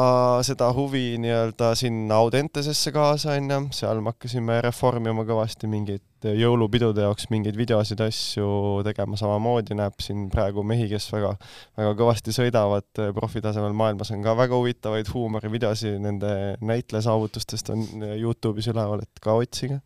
seda 0.46 0.70
huvi 0.76 1.17
nii-öelda 1.22 1.72
sinna 1.78 2.20
Audentesesse 2.22 2.91
kaasa, 2.96 3.34
onju, 3.38 3.60
seal 3.76 4.02
me 4.04 4.13
hakkasime 4.13 4.60
reformima 4.65 5.26
kõvasti 5.28 5.70
mingeid 5.72 6.28
jõulupidude 6.38 7.04
jaoks 7.06 7.28
mingeid 7.34 7.58
videosid, 7.58 8.02
asju 8.02 8.48
tegema 8.86 9.17
samamoodi, 9.20 9.78
näeb 9.78 9.98
siin 10.02 10.28
praegu 10.34 10.63
mehi, 10.65 10.88
kes 10.91 11.10
väga, 11.13 11.34
väga 11.78 11.93
kõvasti 12.00 12.34
sõidavad 12.36 13.04
profitasemel 13.17 13.76
maailmas, 13.78 14.13
on 14.13 14.26
ka 14.26 14.36
väga 14.38 14.58
huvitavaid 14.58 15.10
huumorivideosid 15.13 15.98
nende 16.06 16.32
näitleja 16.62 17.08
saavutustest 17.10 17.74
on 17.74 17.86
Youtube'is 18.17 18.70
üleval, 18.74 19.06
et 19.06 19.24
ka 19.24 19.38
otsige. 19.38 19.82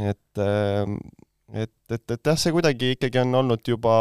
et 0.00 0.42
et, 1.52 1.72
et, 1.92 2.04
et 2.14 2.30
jah, 2.30 2.38
see 2.38 2.52
kuidagi 2.54 2.92
ikkagi 2.96 3.20
on 3.22 3.36
olnud 3.42 3.68
juba, 3.68 3.94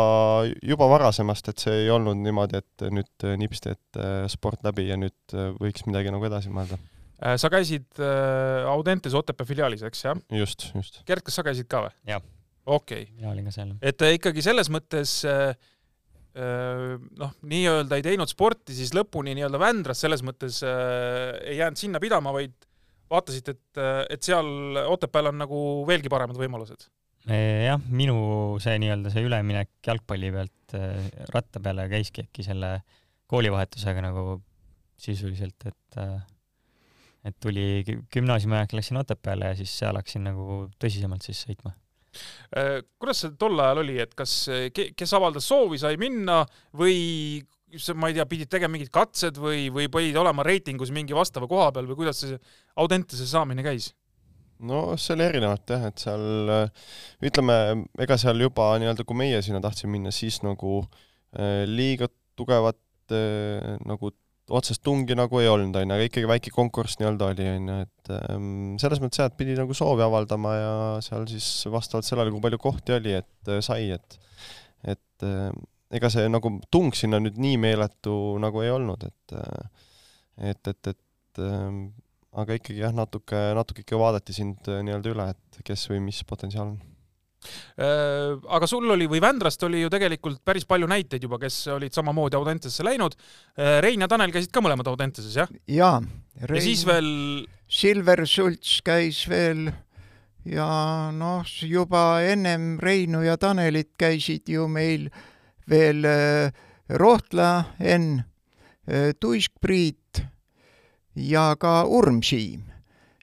juba 0.65 0.87
varasemast, 0.91 1.51
et 1.51 1.63
see 1.63 1.83
ei 1.83 1.89
olnud 1.93 2.19
niimoodi, 2.21 2.61
et 2.61 2.85
nüüd 2.93 3.27
nipsti, 3.41 3.75
et 3.75 3.99
äh, 3.99 4.23
sport 4.31 4.63
läbi 4.67 4.87
ja 4.87 4.97
nüüd 4.99 5.35
äh, 5.35 5.51
võiks 5.59 5.85
midagi 5.87 6.13
nagu 6.13 6.27
edasi 6.27 6.51
mõelda. 6.53 6.79
Äh, 7.21 7.35
sa 7.41 7.51
käisid 7.53 7.99
Audentes 8.71 9.15
Otepää 9.17 9.47
filiaalis, 9.47 9.83
eks, 9.87 10.05
jah? 10.07 10.23
just, 10.35 10.69
just. 10.75 11.01
Gert, 11.07 11.25
kas 11.27 11.39
sa 11.39 11.45
käisid 11.47 11.69
ka 11.71 11.85
või? 11.87 11.93
jah. 12.09 12.23
okei 12.65 13.03
okay.. 13.03 13.13
mina 13.17 13.33
olin 13.33 13.49
ka 13.49 13.55
seal. 13.57 13.75
et 13.81 14.07
ikkagi 14.15 14.45
selles 14.45 14.71
mõttes 14.71 15.19
noh, 16.31 17.31
nii-öelda 17.51 17.97
ei 17.99 18.03
teinud 18.05 18.29
sporti 18.31 18.71
siis 18.77 18.93
lõpuni 18.95 19.33
nii-öelda 19.35 19.59
Vändras, 19.59 19.99
selles 19.99 20.21
mõttes 20.23 20.61
ei 20.63 21.57
jäänud 21.57 21.81
sinna 21.81 21.99
pidama, 21.99 22.31
vaid 22.31 22.53
vaatasite, 23.11 23.57
et, 23.57 23.81
et 24.15 24.23
seal 24.23 24.79
Otepääl 24.87 25.27
on 25.33 25.41
nagu 25.43 25.59
veelgi 25.89 26.07
paremad 26.13 26.39
võimalused 26.39 26.87
jah, 27.29 27.81
minu 27.93 28.15
see 28.63 28.79
nii-öelda 28.81 29.11
see 29.13 29.25
üleminek 29.27 29.69
jalgpalli 29.85 30.31
pealt 30.33 30.75
äh, 30.77 31.11
ratta 31.33 31.61
peale 31.61 31.87
käiski 31.91 32.25
äkki 32.25 32.45
selle 32.45 32.79
koolivahetusega 33.31 34.01
nagu 34.03 34.41
sisuliselt, 35.01 35.67
et 35.69 36.01
äh, 36.01 36.17
et 37.29 37.37
tuli 37.37 37.83
gümnaasiumi 37.85 38.57
ajal 38.57 38.79
läksin 38.79 38.97
Otepääle 38.97 39.51
ja 39.51 39.59
siis 39.59 39.73
seal 39.77 39.97
hakkasin 39.99 40.23
nagu 40.25 40.65
tõsisemalt 40.81 41.21
siis 41.27 41.43
sõitma. 41.45 41.75
Äh, 42.57 42.81
kuidas 42.97 43.21
see 43.21 43.37
tol 43.39 43.59
ajal 43.61 43.83
oli, 43.83 43.99
et 44.01 44.15
kas, 44.17 44.33
kes 44.73 45.13
avaldas 45.17 45.45
soovi, 45.47 45.77
sai 45.81 46.01
minna 46.01 46.41
või 46.73 47.43
ma 47.95 48.09
ei 48.09 48.17
tea, 48.17 48.25
pidid 48.27 48.49
tegema 48.51 48.75
mingid 48.75 48.91
katsed 48.91 49.37
või, 49.39 49.69
või 49.71 49.87
pidid 49.93 50.17
olema 50.19 50.43
reitingus 50.43 50.91
mingi 50.91 51.15
vastava 51.15 51.47
koha 51.47 51.69
peal 51.71 51.87
või 51.87 52.01
kuidas 52.01 52.25
see 52.25 52.39
Audentese 52.81 53.27
saamine 53.29 53.63
käis? 53.63 53.91
No 54.67 54.81
see 54.99 55.15
oli 55.17 55.27
erinevat 55.27 55.73
jah, 55.73 55.87
et 55.89 56.01
seal 56.01 56.55
ütleme, 57.25 57.57
ega 58.03 58.17
seal 58.21 58.41
juba 58.43 58.71
nii-öelda, 58.81 59.05
kui 59.07 59.17
meie 59.23 59.41
sinna 59.45 59.61
tahtsime 59.63 59.95
minna, 59.97 60.13
siis 60.15 60.41
nagu 60.45 60.81
äh, 60.81 61.63
liiga 61.69 62.09
tugevat 62.39 63.15
äh, 63.15 63.77
nagu 63.87 64.13
otsest 64.51 64.83
tungi 64.83 65.15
nagu 65.15 65.39
ei 65.39 65.49
olnud, 65.49 65.75
onju, 65.79 65.95
aga 65.95 66.07
ikkagi 66.07 66.29
väike 66.29 66.53
konkurss 66.53 66.99
nii-öelda 66.99 67.29
oli, 67.31 67.47
onju, 67.55 67.77
et 67.85 68.11
ähm, 68.17 68.47
selles 68.81 69.01
mõttes 69.03 69.21
jah, 69.21 69.29
et 69.31 69.37
pidi 69.39 69.55
nagu 69.57 69.75
soovi 69.77 70.03
avaldama 70.05 70.53
ja 70.57 70.73
seal 71.05 71.27
siis 71.29 71.47
vastavalt 71.71 72.07
sellele, 72.07 72.33
kui 72.33 72.43
palju 72.43 72.59
kohti 72.61 72.95
oli, 72.97 73.15
et 73.21 73.51
äh, 73.51 73.61
sai, 73.65 73.91
et 73.95 74.17
et 74.81 75.27
äh, 75.27 75.51
ega 75.93 76.09
see 76.11 76.27
nagu 76.31 76.55
tung 76.73 76.95
sinna 76.97 77.19
nüüd 77.21 77.37
nii 77.41 77.59
meeletu 77.61 78.15
nagu 78.41 78.63
ei 78.65 78.73
olnud, 78.73 79.05
et 79.07 79.37
äh, 79.37 79.89
et, 80.51 80.67
et, 80.67 80.93
et 80.95 81.43
äh, 81.43 81.69
aga 82.31 82.55
ikkagi 82.55 82.79
jah, 82.79 82.93
natuke, 82.95 83.39
natuke 83.57 83.83
ikka 83.83 83.99
vaadati 83.99 84.35
sind 84.35 84.69
äh, 84.71 84.79
nii-öelda 84.85 85.11
üle, 85.11 85.27
et 85.33 85.61
kes 85.67 85.83
või 85.91 85.99
mis 86.05 86.21
potentsiaal 86.27 86.71
on 86.71 86.77
äh, 87.75 88.37
aga 88.55 88.69
sul 88.69 88.87
oli 88.93 89.09
või 89.11 89.19
Vändrast 89.23 89.63
oli 89.67 89.83
ju 89.83 89.91
tegelikult 89.91 90.39
päris 90.47 90.67
palju 90.69 90.87
näiteid 90.91 91.27
juba, 91.27 91.41
kes 91.41 91.65
olid 91.75 91.95
samamoodi 91.95 92.39
Audentesesse 92.39 92.85
läinud. 92.87 93.17
Äh, 93.59 93.79
Rein 93.83 94.03
ja 94.03 94.09
Tanel 94.11 94.31
käisid 94.31 94.53
ka 94.55 94.63
mõlemad 94.63 94.87
Audenteses, 94.93 95.35
jah? 95.41 95.51
jaa. 95.67 95.99
ja 96.39 96.63
siis 96.63 96.85
veel 96.87 97.11
Silver 97.71 98.23
Sults 98.27 98.79
käis 98.85 99.25
veel 99.31 99.67
ja 100.47 100.71
noh, 101.13 101.43
juba 101.67 102.21
ennem 102.23 102.77
Reinu 102.81 103.25
ja 103.27 103.35
Tanelit 103.37 103.91
käisid 103.99 104.47
ju 104.49 104.69
meil 104.71 105.09
veel 105.69 106.07
Rohtla 106.91 107.51
Enn, 107.79 108.23
Tuisk-Priit 109.21 110.00
ja 111.15 111.55
ka 111.59 111.83
Urmsiim. 111.83 112.63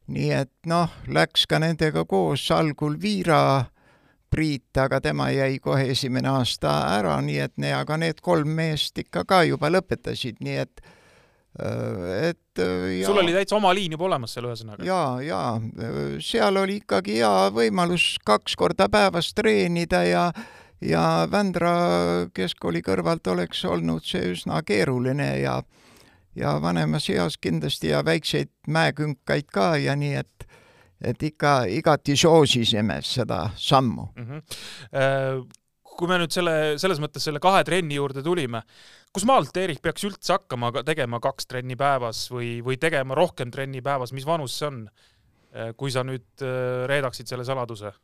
nii 0.08 0.30
et 0.32 0.52
noh, 0.66 0.88
läks 1.12 1.44
ka 1.48 1.58
nendega 1.60 2.06
koos 2.08 2.46
algul 2.50 2.96
Viira 3.00 3.68
Priit, 4.32 4.76
aga 4.76 5.00
tema 5.00 5.30
jäi 5.32 5.58
kohe 5.60 5.90
esimene 5.92 6.28
aasta 6.28 6.70
ära, 6.96 7.18
nii 7.24 7.38
et 7.44 7.54
ne, 7.60 7.72
aga 7.76 7.96
need 8.00 8.20
kolm 8.24 8.48
meest 8.56 8.98
ikka 9.00 9.24
ka 9.28 9.42
juba 9.48 9.68
lõpetasid, 9.72 10.40
nii 10.44 10.56
et 10.64 10.80
äh, 11.60 12.28
et 12.30 12.60
ja, 12.60 13.06
sul 13.06 13.20
oli 13.20 13.32
täitsa 13.36 13.56
oma 13.56 13.72
liin 13.76 13.92
juba 13.96 14.08
olemas 14.08 14.36
seal 14.36 14.48
ühesõnaga? 14.48 14.84
jaa, 14.84 15.20
jaa, 15.24 15.56
seal 16.24 16.60
oli 16.60 16.80
ikkagi 16.82 17.20
hea 17.20 17.50
võimalus 17.52 18.14
kaks 18.24 18.56
korda 18.56 18.88
päevas 18.92 19.32
treenida 19.36 20.04
ja 20.08 20.30
ja 20.80 21.26
Vändra 21.30 21.74
keskkooli 22.32 22.84
kõrvalt 22.86 23.26
oleks 23.28 23.64
olnud 23.64 24.04
see 24.08 24.32
üsna 24.32 24.62
keeruline 24.64 25.32
ja 25.40 25.58
äh, 25.58 25.87
ja 26.38 26.56
vanemas 26.62 27.08
eas 27.10 27.38
kindlasti 27.40 27.92
ja 27.92 28.04
väikseid 28.04 28.50
mäekünkaid 28.68 29.50
ka 29.52 29.76
ja 29.76 29.96
nii, 29.96 30.14
et 30.22 30.48
et 30.98 31.22
ikka 31.22 31.62
igati 31.70 32.16
soosisime 32.18 32.98
seda 33.06 33.50
sammu 33.54 34.08
mm. 34.16 34.24
-hmm. 34.24 35.44
kui 35.98 36.08
me 36.08 36.18
nüüd 36.18 36.34
selle, 36.34 36.78
selles 36.78 36.98
mõttes 37.02 37.22
selle 37.22 37.40
kahe 37.42 37.64
trenni 37.64 37.94
juurde 37.94 38.22
tulime, 38.22 38.62
kus 39.12 39.24
maalt 39.24 39.56
Eerik 39.56 39.82
peaks 39.82 40.04
üldse 40.04 40.32
hakkama 40.32 40.72
tegema 40.86 41.20
kaks 41.20 41.46
trenni 41.46 41.76
päevas 41.76 42.26
või, 42.30 42.58
või 42.64 42.78
tegema 42.78 43.14
rohkem 43.14 43.50
trenni 43.50 43.82
päevas, 43.82 44.12
mis 44.12 44.26
vanus 44.26 44.58
see 44.58 44.66
on? 44.66 44.84
Äh, 45.48 45.72
kui 45.76 45.90
sa 45.90 46.02
nüüd 46.04 46.42
äh, 46.44 46.84
reedaksid 46.90 47.26
selle 47.26 47.44
saladuse? 47.44 47.94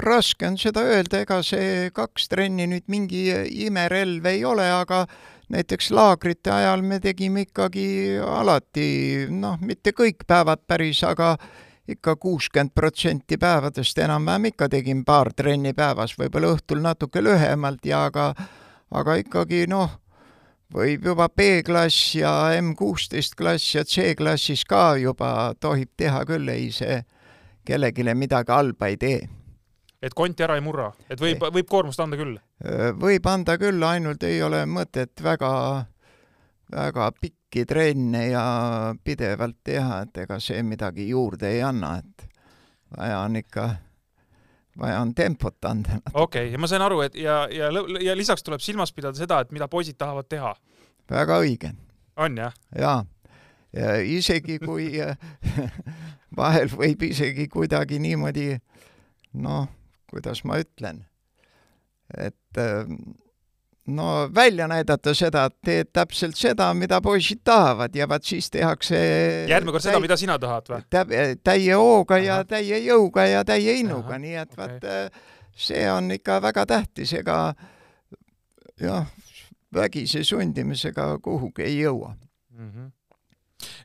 raske 0.00 0.46
on 0.48 0.56
seda 0.56 0.80
öelda, 0.80 1.20
ega 1.20 1.42
see 1.44 1.90
kaks 1.92 2.30
trenni 2.32 2.66
nüüd 2.70 2.86
mingi 2.88 3.26
imerelv 3.66 4.26
ei 4.30 4.44
ole, 4.48 4.64
aga 4.72 5.02
näiteks 5.50 5.90
laagrite 5.90 6.50
ajal 6.50 6.82
me 6.82 7.00
tegime 7.00 7.44
ikkagi 7.46 8.18
alati, 8.22 9.26
noh, 9.30 9.58
mitte 9.60 9.92
kõik 9.96 10.24
päevad 10.26 10.62
päris, 10.66 11.02
aga 11.04 11.34
ikka 11.90 12.14
kuuskümmend 12.16 12.70
protsenti 12.74 13.38
päevadest 13.38 13.98
enam-vähem 13.98 14.50
ikka 14.52 14.68
tegin 14.70 15.04
paar 15.04 15.32
trenni 15.34 15.72
päevas, 15.74 16.14
võib-olla 16.18 16.54
õhtul 16.54 16.82
natuke 16.84 17.22
lühemalt 17.22 17.86
ja 17.86 18.04
aga, 18.10 18.30
aga 18.94 19.18
ikkagi 19.24 19.64
noh, 19.70 19.98
võib 20.74 21.10
juba 21.10 21.26
B-klass 21.28 22.14
ja 22.14 22.32
M16 22.60 23.34
klass 23.36 23.74
ja 23.74 23.84
C-klassis 23.84 24.62
ka 24.64 24.94
juba 25.02 25.52
tohib 25.60 25.90
teha 25.96 26.22
küll, 26.28 26.48
ei 26.48 26.70
see 26.70 27.02
kellelegi 27.66 28.06
midagi 28.14 28.54
halba 28.54 28.88
ei 28.88 28.96
tee 28.96 29.39
et 30.02 30.14
konti 30.16 30.44
ära 30.44 30.56
ei 30.56 30.64
murra, 30.64 30.88
et 31.10 31.20
võib, 31.20 31.44
võib 31.52 31.68
koormust 31.68 32.00
anda 32.00 32.18
küll? 32.20 32.38
võib 33.00 33.28
anda 33.30 33.56
küll, 33.60 33.82
ainult 33.84 34.24
ei 34.26 34.40
ole 34.42 34.62
mõtet 34.68 35.20
väga, 35.24 35.52
väga 36.72 37.10
pikki 37.20 37.66
trenne 37.68 38.26
ja 38.30 38.44
pidevalt 39.04 39.60
teha, 39.64 40.02
et 40.06 40.24
ega 40.24 40.40
see 40.40 40.62
midagi 40.66 41.10
juurde 41.10 41.52
ei 41.52 41.62
anna, 41.66 41.98
et 42.00 42.26
vaja 42.96 43.20
on 43.26 43.36
ikka, 43.40 43.68
vaja 44.80 45.04
on 45.04 45.14
tempot 45.14 45.70
anda. 45.70 46.00
okei 46.14 46.24
okay,, 46.24 46.52
ja 46.54 46.60
ma 46.60 46.70
sain 46.70 46.84
aru, 46.86 47.04
et 47.06 47.20
ja, 47.20 47.42
ja, 47.52 47.70
ja 48.00 48.16
lisaks 48.16 48.46
tuleb 48.46 48.64
silmas 48.64 48.94
pidada 48.96 49.20
seda, 49.20 49.42
et 49.44 49.52
mida 49.52 49.68
poisid 49.68 50.00
tahavad 50.00 50.28
teha. 50.28 50.54
väga 51.10 51.40
õige. 51.44 51.74
on 52.16 52.40
jah? 52.40 52.56
jaa 52.78 53.00
ja 53.76 53.98
isegi 54.02 54.58
kui 54.58 54.92
vahel 56.40 56.70
võib 56.72 57.04
isegi 57.06 57.46
kuidagi 57.50 58.00
niimoodi 58.02 58.48
noh, 59.38 59.68
kuidas 60.10 60.44
ma 60.44 60.58
ütlen, 60.60 61.04
et 62.18 62.58
ähm, 62.58 62.96
no 63.86 64.30
välja 64.34 64.68
näidata 64.68 65.14
seda, 65.14 65.44
et 65.50 65.56
teed 65.64 65.90
täpselt 65.92 66.38
seda, 66.38 66.70
mida 66.74 67.00
poisid 67.00 67.42
tahavad 67.44 67.94
ja 67.96 68.08
vaat 68.08 68.26
siis 68.26 68.50
tehakse 68.50 68.98
järgmine 69.48 69.74
kord 69.74 69.84
seda, 69.84 70.00
mida 70.02 70.16
sina 70.20 70.38
tahad 70.38 70.70
või? 70.70 70.84
täie 71.44 71.78
hooga 71.78 72.18
Aha. 72.18 72.24
ja 72.24 72.38
täie 72.44 72.80
jõuga 72.84 73.26
ja 73.30 73.44
täie 73.44 73.78
innuga, 73.80 74.18
nii 74.18 74.36
et 74.42 74.52
okay. 74.52 74.62
vaat 74.62 74.88
äh, 74.90 75.26
see 75.56 75.84
on 75.92 76.10
ikka 76.14 76.40
väga 76.42 76.66
tähtis, 76.66 77.12
ega 77.18 77.40
jah, 78.80 79.10
vägise 79.74 80.24
sundimisega 80.24 81.12
kuhugi 81.22 81.66
ei 81.66 81.80
jõua 81.82 82.14
mm. 82.14 82.70
-hmm 82.70 82.96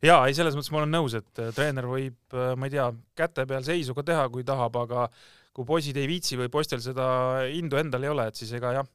jaa, 0.05 0.27
ei 0.27 0.35
selles 0.37 0.55
mõttes 0.55 0.71
ma 0.71 0.83
olen 0.83 0.93
nõus, 0.93 1.15
et 1.17 1.41
äh, 1.41 1.51
treener 1.55 1.87
võib, 1.89 2.19
äh, 2.33 2.53
ma 2.55 2.69
ei 2.69 2.75
tea, 2.77 2.85
käte 3.17 3.45
peal 3.49 3.65
seisu 3.65 3.95
ka 3.97 4.05
teha, 4.07 4.29
kui 4.29 4.45
tahab, 4.47 4.75
aga 4.85 5.09
kui 5.55 5.67
poisid 5.67 5.97
ei 5.97 6.07
viitsi 6.09 6.37
või 6.39 6.51
poistel 6.51 6.81
seda 6.83 7.07
indu 7.47 7.79
endal 7.79 8.03
ei 8.03 8.11
ole, 8.11 8.27
et 8.27 8.39
siis 8.39 8.51
ega 8.57 8.73
jah, 8.75 8.89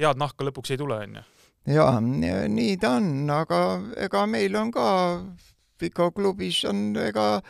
head 0.00 0.18
nahka 0.18 0.46
lõpuks 0.46 0.74
ei 0.74 0.80
tule, 0.80 0.98
onju. 1.06 1.22
jaa, 1.70 2.00
nii 2.00 2.76
ta 2.82 2.96
on, 2.98 3.30
aga 3.30 3.60
ega 4.08 4.26
meil 4.26 4.56
on 4.58 4.72
ka 4.74 4.86
Piko 5.80 6.10
klubis 6.12 6.64
on, 6.68 6.90
ega 7.00 7.40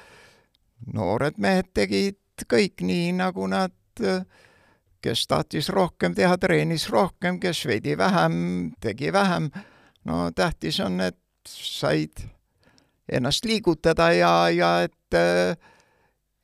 noored 0.94 1.40
mehed 1.42 1.72
tegid 1.74 2.44
kõik 2.50 2.84
nii, 2.86 3.10
nagu 3.18 3.46
nad, 3.50 3.74
kes 5.00 5.24
tahtis 5.28 5.70
rohkem 5.72 6.14
teha, 6.16 6.36
treenis 6.40 6.86
rohkem, 6.92 7.40
kes 7.42 7.64
veidi 7.68 7.96
vähem, 7.98 8.36
tegi 8.80 9.12
vähem. 9.12 9.50
no 10.04 10.30
tähtis 10.36 10.80
on, 10.80 11.00
et 11.00 11.18
said 11.46 12.22
ennast 13.10 13.44
liigutada 13.44 14.12
ja, 14.12 14.32
ja 14.52 14.70
et 14.86 15.16
äh, 15.16 15.56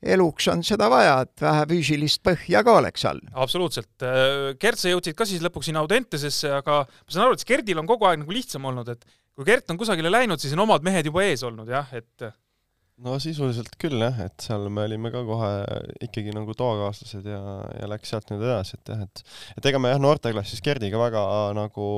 eluks 0.02 0.48
on 0.52 0.64
seda 0.66 0.88
vaja, 0.92 1.18
et 1.24 1.42
vähe 1.42 1.66
füüsilist 1.72 2.22
põhja 2.26 2.62
ka 2.66 2.78
oleks 2.80 3.04
all. 3.08 3.20
absoluutselt. 3.32 3.94
Gert, 4.60 4.80
sa 4.80 4.92
jõudsid 4.92 5.16
ka 5.16 5.26
siis 5.28 5.44
lõpuks 5.44 5.70
sinna 5.70 5.84
Audentesesse, 5.84 6.50
aga 6.58 6.82
ma 6.84 7.12
saan 7.12 7.26
aru, 7.26 7.38
et 7.38 7.46
Gerdil 7.48 7.80
on 7.80 7.88
kogu 7.88 8.08
aeg 8.08 8.20
nagu 8.22 8.34
lihtsam 8.36 8.68
olnud, 8.68 8.90
et 8.92 9.06
kui 9.36 9.46
Gert 9.48 9.70
on 9.72 9.80
kusagile 9.80 10.12
läinud, 10.12 10.40
siis 10.42 10.56
on 10.56 10.66
omad 10.66 10.84
mehed 10.86 11.08
juba 11.08 11.24
ees 11.26 11.44
olnud 11.46 11.68
jah, 11.72 11.88
et 11.96 12.28
no 13.04 13.16
sisuliselt 13.20 13.74
küll 13.80 14.00
jah, 14.00 14.20
et 14.24 14.46
seal 14.46 14.68
me 14.72 14.86
olime 14.86 15.12
ka 15.12 15.22
kohe 15.26 15.50
ikkagi 16.06 16.32
nagu 16.36 16.54
toakaaslased 16.56 17.26
ja, 17.28 17.40
ja 17.76 17.90
läks 17.92 18.12
sealt 18.12 18.32
nüüd 18.32 18.44
edasi, 18.46 18.78
et 18.78 18.92
jah, 18.92 19.02
et 19.04 19.60
et 19.60 19.68
ega 19.72 19.80
me 19.82 19.92
jah, 19.92 20.00
noorteklassis 20.02 20.64
Gerdiga 20.64 21.00
väga 21.00 21.26
nagu 21.56 21.88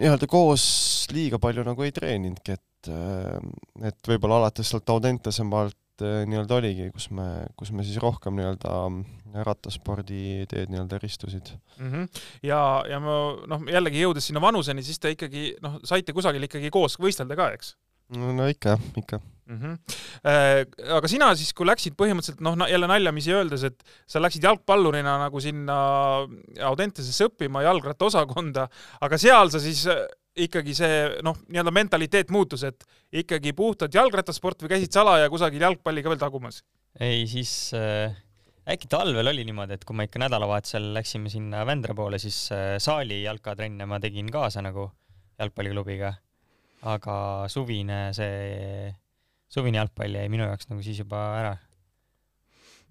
nii-öelda 0.00 0.26
koos 0.30 0.64
liiga 1.14 1.38
palju 1.42 1.66
nagu 1.66 1.86
ei 1.86 1.94
treeninudki, 1.94 2.58
et 2.58 2.66
et 3.84 4.08
võib-olla 4.08 4.40
alates 4.40 4.70
sealt 4.72 4.88
Audentese 4.90 5.44
maalt 5.44 5.76
Äh, 6.04 6.22
nii-öelda 6.28 6.56
oligi, 6.60 6.88
kus 6.94 7.10
me, 7.14 7.26
kus 7.58 7.72
me 7.76 7.84
siis 7.86 8.00
rohkem 8.02 8.38
nii-öelda 8.38 8.76
rattaspordi 9.46 10.46
teed 10.50 10.72
nii-öelda 10.72 10.98
ristusid 11.02 11.52
mm. 11.78 11.90
-hmm. 11.90 12.22
ja, 12.46 12.60
ja 12.88 13.00
ma 13.02 13.18
noh, 13.50 13.66
jällegi 13.70 14.02
jõudes 14.02 14.30
sinna 14.30 14.42
vanuseni, 14.42 14.84
siis 14.86 14.98
te 14.98 15.12
ikkagi 15.14 15.54
noh, 15.62 15.78
saite 15.84 16.16
kusagil 16.16 16.48
ikkagi 16.48 16.72
koos 16.74 16.98
võistelda 17.00 17.36
ka, 17.38 17.50
eks? 17.56 17.74
no 18.16 18.48
ikka 18.50 18.78
ikka 18.96 19.20
mm. 19.20 19.58
-hmm. 19.60 19.76
Aga 20.96 21.08
sina 21.08 21.30
siis, 21.36 21.52
kui 21.56 21.68
läksid 21.68 21.94
põhimõtteliselt 22.00 22.40
noh, 22.44 22.56
jälle 22.68 22.88
naljamisi 22.90 23.32
öeldes, 23.32 23.64
et 23.68 23.84
sa 24.06 24.22
läksid 24.22 24.44
jalgpallurina 24.44 25.18
nagu 25.22 25.40
sinna 25.40 25.76
Audentesesse 26.70 27.28
õppima 27.28 27.62
jalgrattaosakonda, 27.64 28.66
aga 29.00 29.18
seal 29.18 29.52
sa 29.52 29.60
siis 29.62 29.86
ikkagi 30.38 30.74
see 30.76 30.98
noh, 31.26 31.38
nii-öelda 31.50 31.72
mentaliteet 31.74 32.30
muutus, 32.34 32.62
et 32.68 32.84
ikkagi 33.22 33.52
puhtalt 33.56 33.94
jalgrattasport 33.94 34.62
või 34.62 34.74
käisid 34.74 34.94
salaja 34.94 35.30
kusagil 35.32 35.64
jalgpalli 35.64 36.04
ka 36.04 36.12
veel 36.12 36.22
tagumas? 36.22 36.62
ei, 37.00 37.24
siis 37.30 37.72
äh, 37.76 38.14
äkki 38.70 38.90
talvel 38.90 39.32
oli 39.32 39.44
niimoodi, 39.46 39.78
et 39.78 39.86
kui 39.86 39.96
me 39.98 40.06
ikka 40.06 40.22
nädalavahetusel 40.22 40.90
läksime 40.94 41.32
sinna 41.32 41.64
Vändra 41.66 41.94
poole, 41.98 42.20
siis 42.22 42.38
äh, 42.54 42.76
saali 42.82 43.22
jalkatrenne 43.24 43.86
ma 43.90 44.00
tegin 44.02 44.30
kaasa 44.30 44.62
nagu 44.62 44.90
jalgpalliklubiga. 45.40 46.14
aga 46.90 47.14
suvine 47.52 48.10
see, 48.16 48.90
suvine 49.50 49.82
jalgpall 49.82 50.14
jäi 50.16 50.28
minu 50.32 50.46
jaoks 50.46 50.70
nagu 50.70 50.82
siis 50.82 51.02
juba 51.02 51.24
ära. 51.40 51.56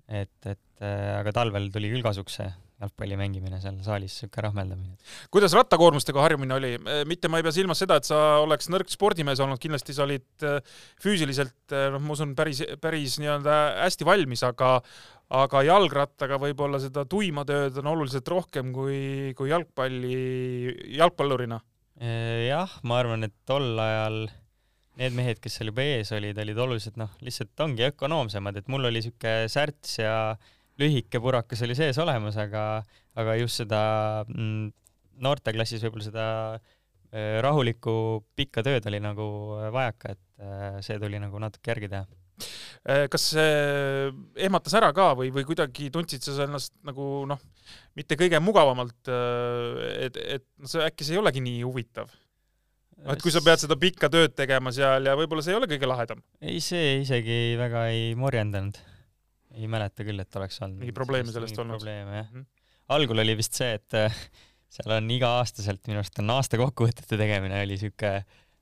et, 0.07 0.35
et 0.45 0.83
äh, 0.83 1.19
aga 1.19 1.31
talvel 1.31 1.71
tuli 1.71 1.91
küll 1.93 2.03
kasuks 2.03 2.41
see 2.41 2.51
jalgpalli 2.79 3.17
mängimine 3.19 3.59
seal 3.59 3.77
saalis, 3.83 4.15
niisugune 4.15 4.45
rahmeldamine. 4.45 4.95
kuidas 5.33 5.53
rattakoormustega 5.57 6.21
harjumine 6.23 6.55
oli? 6.55 6.71
mitte 7.09 7.31
ma 7.31 7.39
ei 7.39 7.45
pea 7.45 7.53
silmas 7.55 7.81
seda, 7.83 7.99
et 7.99 8.07
sa 8.07 8.39
oleks 8.43 8.69
nõrk 8.71 8.91
spordimees 8.91 9.41
olnud, 9.43 9.59
kindlasti 9.59 9.95
sa 9.95 10.05
olid 10.05 10.45
äh, 10.47 10.59
füüsiliselt 11.03 11.75
äh, 11.75 11.89
noh, 11.93 12.03
ma 12.03 12.15
usun, 12.15 12.35
päris, 12.39 12.63
päris 12.81 13.17
nii-öelda 13.19 13.59
hästi 13.83 14.07
valmis, 14.07 14.43
aga 14.47 14.77
aga 15.29 15.61
jalgrattaga 15.61 16.39
võib-olla 16.41 16.79
seda 16.81 17.03
tuima 17.05 17.43
tööd 17.45 17.75
on 17.83 17.91
oluliselt 17.91 18.29
rohkem 18.31 18.71
kui, 18.73 18.99
kui 19.37 19.51
jalgpalli, 19.51 20.21
jalgpallurina. 20.97 21.59
Äh, 22.01 22.47
jah, 22.47 22.79
ma 22.87 23.01
arvan, 23.03 23.27
et 23.27 23.35
tol 23.49 23.75
ajal 23.83 24.23
need 24.99 25.15
mehed, 25.15 25.43
kes 25.43 25.59
seal 25.59 25.69
juba 25.69 25.83
ees 25.83 26.09
olid, 26.15 26.39
olid 26.41 26.63
oluliselt 26.63 26.97
noh, 26.99 27.11
lihtsalt 27.23 27.61
ongi 27.67 27.85
ökonoomsemad, 27.91 28.57
et 28.59 28.71
mul 28.71 28.87
oli 28.89 29.03
sihuke 29.03 29.43
särts 29.51 29.99
ja 30.01 30.15
äh, 30.31 30.55
lühike 30.79 31.21
purakas 31.21 31.63
oli 31.65 31.75
sees 31.77 31.99
olemas, 32.01 32.37
aga, 32.39 32.83
aga 33.19 33.35
just 33.39 33.61
seda 33.61 33.81
mm, 34.27 34.69
noorteklassis 35.23 35.83
võib-olla 35.85 36.07
seda 36.07 36.27
äh, 36.55 37.39
rahulikku 37.43 37.93
pikka 38.39 38.63
tööd 38.65 38.87
oli 38.89 39.01
nagu 39.03 39.27
vajaka, 39.75 40.15
et 40.15 40.43
äh, 40.43 40.79
see 40.85 40.99
tuli 41.01 41.21
nagu 41.21 41.41
natuke 41.41 41.73
järgi 41.73 41.91
teha 41.91 42.05
äh, 42.05 43.05
kas 43.11 43.29
see 43.33 44.13
ehmatas 44.47 44.77
ära 44.79 44.91
ka 44.95 45.11
või, 45.19 45.33
või 45.35 45.47
kuidagi 45.47 45.89
tundsid 45.93 46.23
sa 46.25 46.45
ennast 46.47 46.75
nagu 46.87 47.25
noh, 47.29 47.43
mitte 47.99 48.17
kõige 48.19 48.39
mugavamalt, 48.43 49.11
et, 49.99 50.17
et 50.39 50.47
noh, 50.57 50.71
see 50.71 50.85
äkki 50.87 51.07
see 51.07 51.17
ei 51.17 51.23
olegi 51.23 51.43
nii 51.43 51.63
huvitav? 51.67 52.11
noh, 53.03 53.15
et 53.15 53.23
kui 53.23 53.33
sa 53.33 53.43
pead 53.43 53.65
seda 53.65 53.75
pikka 53.79 54.11
tööd 54.11 54.37
tegema 54.37 54.71
seal 54.75 55.07
ja 55.07 55.17
võib-olla 55.19 55.43
see 55.43 55.55
ei 55.55 55.59
ole 55.59 55.69
kõige 55.71 55.91
lahedam? 55.91 56.23
ei, 56.39 56.63
see 56.63 57.01
isegi 57.03 57.59
väga 57.59 57.89
ei 57.91 58.15
morjendanud 58.19 58.79
ei 59.57 59.69
mäleta 59.71 60.05
küll, 60.05 60.21
et 60.21 60.39
oleks 60.39 60.61
olnud 60.63 60.83
mingi 60.83 60.95
probleeme 60.95 61.33
sellest 61.33 61.57
olnud? 61.61 61.79
probleeme 61.79 62.15
jah 62.21 62.29
mm. 62.29 62.41
-hmm. 62.41 62.73
algul 62.95 63.23
oli 63.25 63.37
vist 63.39 63.57
see, 63.57 63.71
et 63.79 63.97
äh, 63.97 64.23
seal 64.69 64.95
on 64.97 65.09
iga-aastaselt, 65.13 65.81
minu 65.89 66.01
arust 66.01 66.19
on 66.21 66.35
aasta 66.35 66.59
kokkuvõtete 66.61 67.17
tegemine 67.17 67.61
oli 67.65 67.77
siuke, 67.81 68.11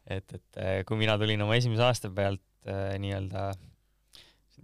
et, 0.08 0.28
et 0.34 0.62
äh, 0.62 0.84
kui 0.88 1.00
mina 1.00 1.18
tulin 1.20 1.42
oma 1.44 1.58
esimese 1.60 1.84
aasta 1.88 2.12
pealt 2.12 2.44
äh, 2.68 2.96
nii-öelda 3.04 3.50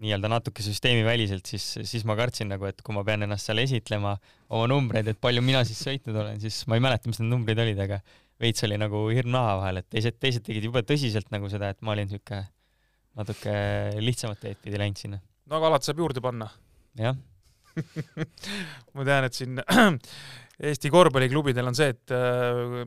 nii-öelda 0.03 0.29
natuke 0.31 0.63
süsteemiväliselt, 0.65 1.45
siis, 1.45 1.65
siis 1.85 2.03
ma 2.09 2.15
kartsin 2.17 2.49
nagu, 2.49 2.65
et 2.65 2.79
kui 2.83 2.95
ma 2.95 3.03
pean 3.07 3.23
ennast 3.27 3.47
seal 3.47 3.61
esitlema, 3.61 4.15
oma 4.49 4.65
numbreid, 4.71 5.11
et 5.11 5.19
palju 5.21 5.43
mina 5.45 5.61
siis 5.67 5.83
sõitnud 5.85 6.17
olen, 6.17 6.39
siis 6.41 6.63
ma 6.67 6.79
ei 6.79 6.83
mäleta, 6.83 7.11
mis 7.11 7.21
need 7.21 7.29
numbrid 7.29 7.61
olid, 7.61 7.79
aga 7.85 7.99
veits 8.41 8.65
oli 8.65 8.79
nagu 8.81 9.03
hirm 9.13 9.31
naha 9.35 9.59
vahel, 9.61 9.83
et 9.83 9.87
teised, 9.93 10.17
teised 10.19 10.43
tegid 10.47 10.65
jube 10.65 10.81
tõsiselt 10.87 11.29
nagu 11.31 11.51
seda, 11.51 11.69
et 11.75 11.85
ma 11.85 11.93
olin 11.93 12.09
siuke 12.09 12.41
natuke 13.13 13.53
lihtsamat 14.01 14.41
teed 14.41 14.59
pidi 14.65 14.81
läinud 14.81 14.97
sinna 14.97 15.21
no 15.49 15.59
aga 15.59 15.71
alati 15.71 15.89
saab 15.89 16.01
juurde 16.03 16.23
panna. 16.23 16.49
jah 16.99 17.17
ma 18.93 19.05
tean, 19.07 19.27
et 19.27 19.37
siin 19.37 19.59
Eesti 20.63 20.91
korvpalliklubidel 20.93 21.65
on 21.65 21.75
see, 21.75 21.89
et 21.95 22.11
äh, 22.13 22.83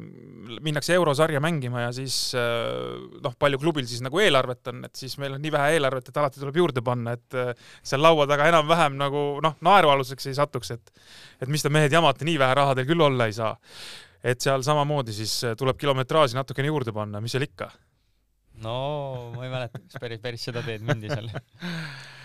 minnakse 0.62 0.94
eurosarja 0.94 1.40
mängima 1.42 1.82
ja 1.82 1.88
siis 1.92 2.14
äh, 2.38 2.94
noh, 3.24 3.34
palju 3.42 3.58
klubil 3.60 3.88
siis 3.90 4.04
nagu 4.06 4.22
eelarvet 4.22 4.70
on, 4.70 4.84
et 4.86 4.94
siis 4.96 5.16
meil 5.18 5.34
on 5.34 5.42
nii 5.42 5.52
vähe 5.52 5.74
eelarvet, 5.74 6.06
et 6.08 6.20
alati 6.22 6.40
tuleb 6.40 6.60
juurde 6.62 6.84
panna, 6.86 7.16
et 7.18 7.36
äh, 7.36 7.50
seal 7.82 8.04
laua 8.06 8.28
taga 8.30 8.46
enam-vähem 8.52 8.96
nagu 9.02 9.26
noh, 9.44 9.58
naerualuseks 9.66 10.30
ei 10.30 10.38
satuks, 10.38 10.72
et 10.78 10.94
et 11.42 11.50
mis 11.52 11.66
te 11.66 11.72
mehed 11.74 11.92
jamate, 11.92 12.24
nii 12.24 12.38
vähe 12.40 12.56
raha 12.56 12.78
teil 12.78 12.88
küll 12.94 13.02
olla 13.10 13.26
ei 13.26 13.34
saa. 13.36 13.56
et 14.22 14.40
seal 14.40 14.62
samamoodi 14.64 15.12
siis 15.12 15.34
tuleb 15.58 15.76
kilometraaži 15.82 16.38
natukene 16.38 16.70
juurde 16.70 16.94
panna, 16.94 17.20
mis 17.20 17.34
seal 17.34 17.50
ikka. 17.50 17.72
no 18.62 18.78
ma 19.34 19.42
ei 19.42 19.50
mäleta, 19.50 19.82
kas 19.82 20.00
päris, 20.00 20.22
päris 20.22 20.46
seda 20.48 20.62
teed 20.62 20.86
mindi 20.86 21.10
seal 21.10 21.34
Äh, 21.34 22.12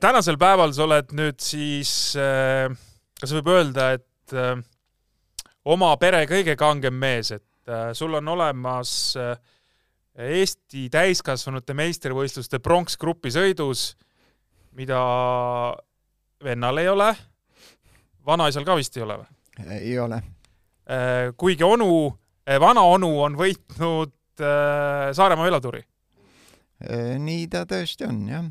tänasel 0.00 0.38
päeval 0.40 0.72
sa 0.74 0.86
oled 0.86 1.12
nüüd 1.16 1.40
siis, 1.42 2.14
äh, 2.16 2.72
kas 3.20 3.34
võib 3.36 3.50
öelda, 3.52 3.92
et 3.98 4.36
äh, 4.36 4.56
oma 5.64 5.92
pere 6.00 6.24
kõige 6.30 6.56
kangem 6.58 6.96
mees, 6.98 7.32
et 7.36 7.46
sul 7.94 8.10
on 8.18 8.26
olemas 8.26 9.14
Eesti 10.18 10.88
täiskasvanute 10.90 11.76
meistrivõistluste 11.78 12.58
pronksgrupi 12.58 13.30
sõidus, 13.30 13.92
mida 14.74 14.98
vennal 16.42 16.80
ei 16.82 16.88
ole, 16.90 17.06
vanaisal 18.26 18.66
ka 18.66 18.74
vist 18.80 18.98
ei 18.98 19.04
ole 19.06 19.20
või? 19.20 19.30
ei 19.78 19.94
ole. 20.02 20.18
kuigi 21.38 21.62
onu, 21.62 21.92
vanaonu 22.66 23.12
on 23.28 23.38
võitnud 23.38 24.42
Saaremaa 24.42 25.46
velotuuri. 25.46 25.84
nii 27.22 27.46
ta 27.52 27.62
tõesti 27.70 28.10
on, 28.10 28.20
jah 28.26 28.50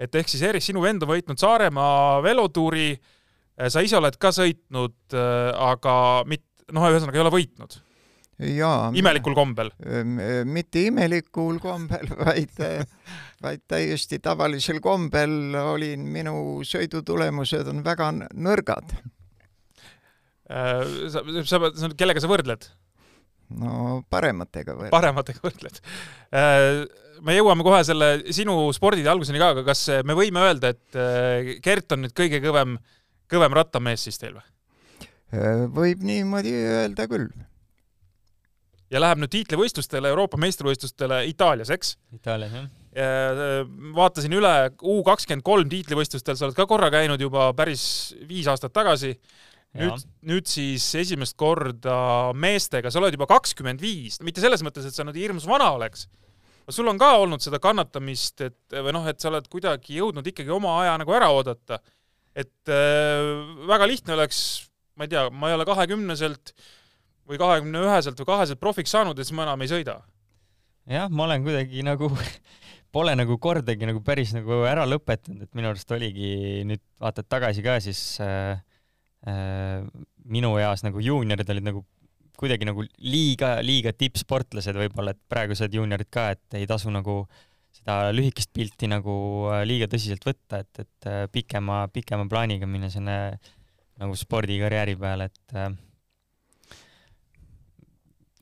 et 0.00 0.16
ehk 0.20 0.32
siis 0.32 0.44
Erik, 0.48 0.64
sinu 0.64 0.82
vend 0.84 1.04
on 1.04 1.12
võitnud 1.12 1.40
Saaremaa 1.40 2.22
velotuuri, 2.24 2.88
äh, 2.96 3.68
sa 3.72 3.84
ise 3.84 3.98
oled 4.00 4.16
ka 4.20 4.32
sõitnud, 4.34 4.96
äh, 5.12 5.52
aga 5.70 5.94
mit-, 6.30 6.48
noh, 6.72 6.88
ühesõnaga 6.88 7.20
ei 7.20 7.24
ole 7.26 7.34
võitnud. 7.36 7.78
jaa. 8.56 8.90
imelikul 8.96 9.36
kombel? 9.36 9.68
mitte 10.48 10.86
imelikul 10.88 11.60
kombel, 11.60 12.08
vaid, 12.24 12.60
vaid 13.44 13.64
täiesti 13.68 14.18
tavalisel 14.24 14.80
kombel 14.80 15.56
olin, 15.60 16.08
minu 16.08 16.64
sõidutulemused 16.64 17.68
on 17.68 17.84
väga 17.84 18.12
nõrgad. 18.32 18.96
Äh, 20.50 20.82
sa, 21.12 21.22
sa, 21.46 21.60
sa, 21.78 21.90
kellega 21.94 22.22
sa 22.22 22.30
võrdled? 22.30 22.64
No 23.58 24.02
parematega 24.10 24.76
võrdled. 24.76 24.94
parematega 24.94 25.42
võrdled 25.42 25.80
me 27.24 27.36
jõuame 27.36 27.64
kohe 27.66 27.82
selle 27.86 28.10
sinu 28.34 28.54
spordide 28.76 29.10
alguseni 29.12 29.40
ka, 29.40 29.52
aga 29.54 29.64
kas 29.66 29.84
me 30.06 30.16
võime 30.18 30.42
öelda, 30.44 30.72
et 30.74 30.98
äh, 30.98 31.52
Gert 31.64 31.92
on 31.96 32.04
nüüd 32.04 32.14
kõige 32.16 32.40
kõvem, 32.44 32.78
kõvem 33.30 33.56
rattamees 33.56 34.06
siis 34.08 34.20
teil 34.20 34.36
või? 34.38 34.46
Äh, 35.36 35.64
võib 35.74 36.04
niimoodi 36.06 36.54
öelda 36.56 37.06
küll. 37.10 37.28
ja 38.90 39.02
läheb 39.02 39.20
nüüd 39.22 39.32
tiitlivõistlustele, 39.34 40.10
Euroopa 40.10 40.40
meistrivõistlustele 40.42 41.22
Itaalias, 41.30 41.70
eks? 41.70 41.94
Itaalias, 42.16 42.56
jah. 42.56 42.70
vaatasin 43.94 44.34
üle 44.34 44.54
U 44.82 44.96
kakskümmend 45.06 45.46
kolm 45.46 45.68
tiitlivõistlustel, 45.70 46.38
sa 46.38 46.48
oled 46.48 46.58
ka 46.58 46.66
korra 46.66 46.90
käinud 46.90 47.20
juba 47.22 47.52
päris 47.54 47.84
viis 48.26 48.48
aastat 48.50 48.74
tagasi. 48.74 49.14
Nüüd, 49.78 50.06
nüüd 50.26 50.48
siis 50.50 50.86
esimest 50.98 51.36
korda 51.38 52.32
meestega, 52.38 52.90
sa 52.90 53.00
oled 53.02 53.14
juba 53.14 53.28
kakskümmend 53.30 53.82
viis, 53.82 54.18
mitte 54.26 54.42
selles 54.42 54.64
mõttes, 54.66 54.88
et 54.88 54.96
sa 54.96 55.06
nüüd 55.06 55.18
hirmus 55.20 55.46
vana 55.48 55.70
oleks. 55.76 56.08
sul 56.70 56.86
on 56.86 56.98
ka 56.98 57.16
olnud 57.18 57.42
seda 57.42 57.58
kannatamist, 57.58 58.40
et 58.46 58.76
või 58.76 58.94
noh, 58.94 59.06
et 59.10 59.18
sa 59.18 59.30
oled 59.30 59.46
kuidagi 59.50 59.96
jõudnud 59.98 60.26
ikkagi 60.26 60.52
oma 60.54 60.76
aja 60.82 60.96
nagu 61.00 61.14
ära 61.14 61.30
oodata. 61.34 61.80
et 62.34 62.70
äh, 62.70 63.30
väga 63.66 63.86
lihtne 63.86 64.14
oleks, 64.14 64.70
ma 64.94 65.06
ei 65.06 65.10
tea, 65.10 65.28
ma 65.30 65.50
ei 65.50 65.58
ole 65.58 65.66
kahekümneselt 65.66 66.54
või 67.26 67.38
kahekümne 67.38 67.82
üheselt 67.86 68.18
või 68.18 68.26
kaheselt 68.26 68.60
profiks 68.60 68.90
saanud 68.90 69.18
ja 69.18 69.26
siis 69.26 69.34
ma 69.34 69.46
enam 69.46 69.62
ei 69.62 69.70
sõida. 69.70 70.00
jah, 70.90 71.10
ma 71.10 71.28
olen 71.28 71.46
kuidagi 71.46 71.86
nagu 71.86 72.10
pole 72.94 73.14
nagu 73.14 73.38
kordagi 73.38 73.86
nagu 73.86 74.02
päris 74.02 74.34
nagu 74.34 74.64
ära 74.66 74.82
lõpetanud, 74.86 75.46
et 75.46 75.54
minu 75.54 75.70
arust 75.70 75.90
oligi 75.94 76.64
nüüd 76.66 76.82
vaatad 76.98 77.30
tagasi 77.30 77.62
ka, 77.62 77.78
siis 77.82 78.02
äh, 78.22 78.58
minu 79.20 80.54
eas 80.56 80.80
nagu 80.80 81.02
juuniorid 81.04 81.50
olid 81.52 81.66
nagu 81.66 81.82
kuidagi 82.40 82.64
nagu 82.64 82.84
liiga, 83.04 83.58
liiga 83.64 83.92
tippsportlased 83.92 84.78
võib-olla, 84.80 85.12
et 85.12 85.20
praegused 85.28 85.74
juuniorid 85.76 86.08
ka, 86.12 86.30
et 86.36 86.56
ei 86.60 86.68
tasu 86.68 86.92
nagu 86.92 87.22
seda 87.80 88.10
lühikest 88.14 88.52
pilti 88.56 88.88
nagu 88.90 89.14
äh, 89.50 89.62
liiga 89.68 89.88
tõsiselt 89.90 90.24
võtta, 90.26 90.62
et, 90.64 90.82
et 90.82 91.08
äh, 91.10 91.22
pikema, 91.32 91.84
pikema 91.92 92.26
plaaniga 92.30 92.68
minna 92.68 92.90
sinna 92.92 93.20
nagu 94.00 94.16
spordikarjääri 94.16 94.96
peale, 95.00 95.28
et 95.30 95.56
äh, 95.60 95.68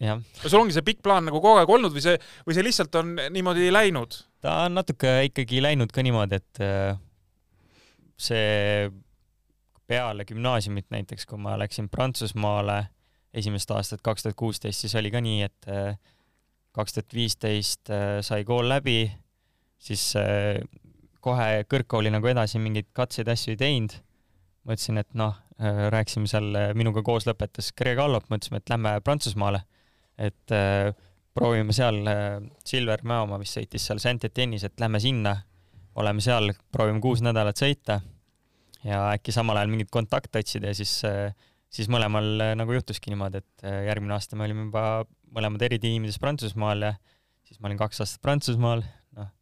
jah. 0.07 0.23
sul 0.45 0.63
ongi 0.63 0.77
see 0.77 0.87
pikk 0.87 1.03
plaan 1.07 1.29
nagu 1.29 1.43
kogu 1.43 1.61
aeg 1.61 1.75
olnud 1.79 1.95
või 1.95 2.05
see, 2.05 2.17
või 2.47 2.57
see 2.57 2.67
lihtsalt 2.67 3.03
on 3.03 3.17
niimoodi 3.35 3.69
läinud? 3.75 4.23
ta 4.45 4.63
on 4.69 4.79
natuke 4.79 5.19
ikkagi 5.29 5.63
läinud 5.65 5.93
ka 5.95 6.07
niimoodi, 6.07 6.39
et 6.39 6.63
äh, 6.65 6.95
see 8.19 8.89
peale 9.89 10.27
gümnaasiumit 10.29 10.91
näiteks, 10.93 11.27
kui 11.27 11.41
ma 11.41 11.57
läksin 11.61 11.89
Prantsusmaale 11.89 12.83
esimest 13.35 13.71
aastat, 13.73 14.03
kaks 14.05 14.25
tuhat 14.25 14.37
kuusteist, 14.39 14.85
siis 14.85 14.95
oli 15.01 15.13
ka 15.13 15.23
nii, 15.25 15.41
et 15.47 15.69
äh, 15.73 15.97
kaks 16.77 16.97
tuhat 16.97 17.17
viisteist 17.17 17.93
äh, 17.93 18.21
sai 18.25 18.45
kool 18.49 18.69
läbi, 18.69 19.01
siis 19.79 20.11
kohe 21.25 21.65
kõrgkooli 21.71 22.11
nagu 22.11 22.29
edasi 22.31 22.61
mingeid 22.63 22.89
katseid, 22.97 23.29
asju 23.31 23.55
ei 23.55 23.61
teinud. 23.61 23.95
mõtlesin, 24.69 24.99
et 25.01 25.15
noh, 25.17 25.37
rääkisime 25.95 26.29
seal, 26.29 26.57
minuga 26.77 27.03
koos 27.03 27.25
lõpetas 27.27 27.71
Greg 27.77 27.99
Allop, 28.03 28.27
mõtlesime, 28.31 28.61
et 28.61 28.71
lähme 28.71 28.99
Prantsusmaale, 29.05 29.63
et 30.19 30.55
äh, 30.55 30.93
proovime 31.35 31.75
seal, 31.77 32.03
äh, 32.11 32.39
Silver 32.67 33.03
Mäomaa 33.07 33.41
vist 33.41 33.59
sõitis 33.59 33.87
seal 33.89 34.03
Saint-Etienne'is, 34.03 34.67
et 34.67 34.81
lähme 34.83 35.01
sinna, 35.03 35.37
oleme 35.99 36.23
seal, 36.23 36.53
proovime 36.75 37.03
kuus 37.03 37.23
nädalat 37.25 37.59
sõita 37.59 38.01
ja 38.87 39.05
äkki 39.17 39.35
samal 39.35 39.59
ajal 39.59 39.73
mingit 39.73 39.91
kontakte 39.95 40.43
otsida 40.43 40.73
ja 40.73 40.79
siis, 40.79 40.99
äh, 41.09 41.33
siis 41.73 41.91
mõlemal 41.93 42.29
äh, 42.45 42.53
nagu 42.59 42.77
juhtuski 42.77 43.13
niimoodi, 43.15 43.43
et 43.43 43.67
järgmine 43.89 44.17
aasta 44.17 44.39
me 44.39 44.47
olime 44.47 44.69
juba 44.69 44.85
mõlemad 45.35 45.65
eritiimides 45.69 46.21
Prantsusmaal 46.23 46.87
ja 46.91 46.95
siis 47.49 47.59
ma 47.61 47.71
olin 47.71 47.81
kaks 47.81 48.05
aastat 48.05 48.23
Prantsusmaal, 48.25 48.85
noh, 49.19 49.33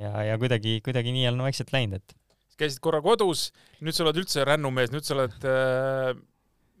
ja, 0.00 0.16
ja 0.32 0.40
kuidagi, 0.40 0.80
kuidagi 0.84 1.14
nii 1.14 1.30
on 1.30 1.46
vaikselt 1.46 1.72
läinud, 1.74 2.02
et 2.02 2.18
käisid 2.62 2.82
korra 2.84 3.00
kodus, 3.04 3.50
nüüd 3.82 3.96
sa 3.96 4.04
oled 4.06 4.20
üldse 4.22 4.44
rännumees, 4.46 4.92
nüüd 4.94 5.06
sa 5.06 5.16
oled 5.16 5.46
äh, 5.48 6.12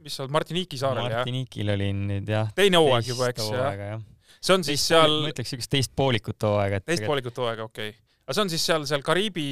mis 0.02 0.16
sa 0.16 0.24
oled, 0.24 0.34
Martiniiki 0.34 0.78
saarel, 0.80 1.08
jah? 1.08 1.22
Martiniikil 1.22 1.74
olin 1.74 2.06
nüüd 2.10 2.30
jah. 2.30 2.50
teine 2.56 2.80
hooaeg 2.82 3.12
juba, 3.12 3.30
eks, 3.32 3.48
jah 3.54 3.78
ja.? 3.78 3.98
see 4.42 4.56
on 4.56 4.64
siis 4.66 4.82
teist 4.82 4.92
seal 4.92 5.18
ma 5.22 5.32
ütleks 5.32 5.52
niisugust 5.52 5.72
teist 5.72 5.92
poolikut 5.98 6.48
hooaega. 6.48 6.82
teist 6.86 7.06
poolikut 7.06 7.42
hooaega, 7.42 7.68
okei 7.70 7.92
okay.. 7.92 8.01
Aga 8.22 8.36
see 8.36 8.44
on 8.44 8.52
siis 8.52 8.66
seal, 8.68 8.86
seal 8.88 9.04
Kariibi 9.06 9.46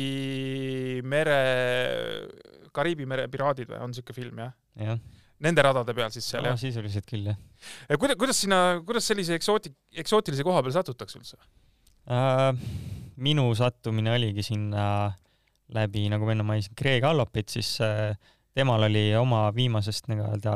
mere, 1.10 1.38
Kariibi 2.74 3.08
mere 3.10 3.26
piraadid 3.32 3.70
või, 3.70 3.80
on 3.84 3.94
niisugune 3.94 4.18
film, 4.18 4.42
jah? 4.44 4.54
jah. 4.80 5.00
Nende 5.40 5.64
radade 5.64 5.94
peal 5.96 6.12
siis 6.12 6.26
seal 6.28 6.44
no,, 6.44 6.52
jah? 6.54 6.60
sisuliselt 6.60 7.08
küll, 7.08 7.30
jah. 7.32 7.38
kuidas, 7.96 8.18
kuidas 8.20 8.42
sinna, 8.44 8.60
kuidas 8.86 9.08
sellise 9.10 9.38
eksooti-, 9.38 9.72
eksootilise 10.04 10.46
koha 10.46 10.62
peale 10.62 10.76
satutakse 10.76 11.20
üldse 11.20 11.40
uh,? 11.40 12.52
minu 13.20 13.50
sattumine 13.52 14.14
oligi 14.14 14.44
sinna 14.46 14.84
läbi, 15.76 16.06
nagu 16.10 16.24
ma 16.24 16.32
enne 16.32 16.44
mainisin, 16.46 16.72
Greg 16.78 17.04
Allopit, 17.04 17.50
siis 17.52 17.74
uh, 17.84 18.14
temal 18.56 18.86
oli 18.88 19.10
oma 19.18 19.44
viimasest 19.54 20.08
nii-öelda 20.10 20.54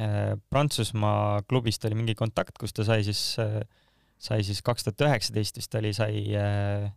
äh, 0.00 0.36
Prantsusmaa 0.50 1.42
klubist 1.48 1.84
oli 1.88 1.98
mingi 1.98 2.14
kontakt, 2.18 2.56
kus 2.60 2.74
ta 2.76 2.86
sai 2.88 3.04
siis 3.06 3.22
äh,, 3.42 3.60
sai 4.18 4.44
siis 4.46 4.62
kaks 4.64 4.86
tuhat 4.86 5.04
üheksateist 5.08 5.60
vist 5.60 5.78
oli, 5.78 5.92
sai 5.96 6.22
äh,, 6.38 6.88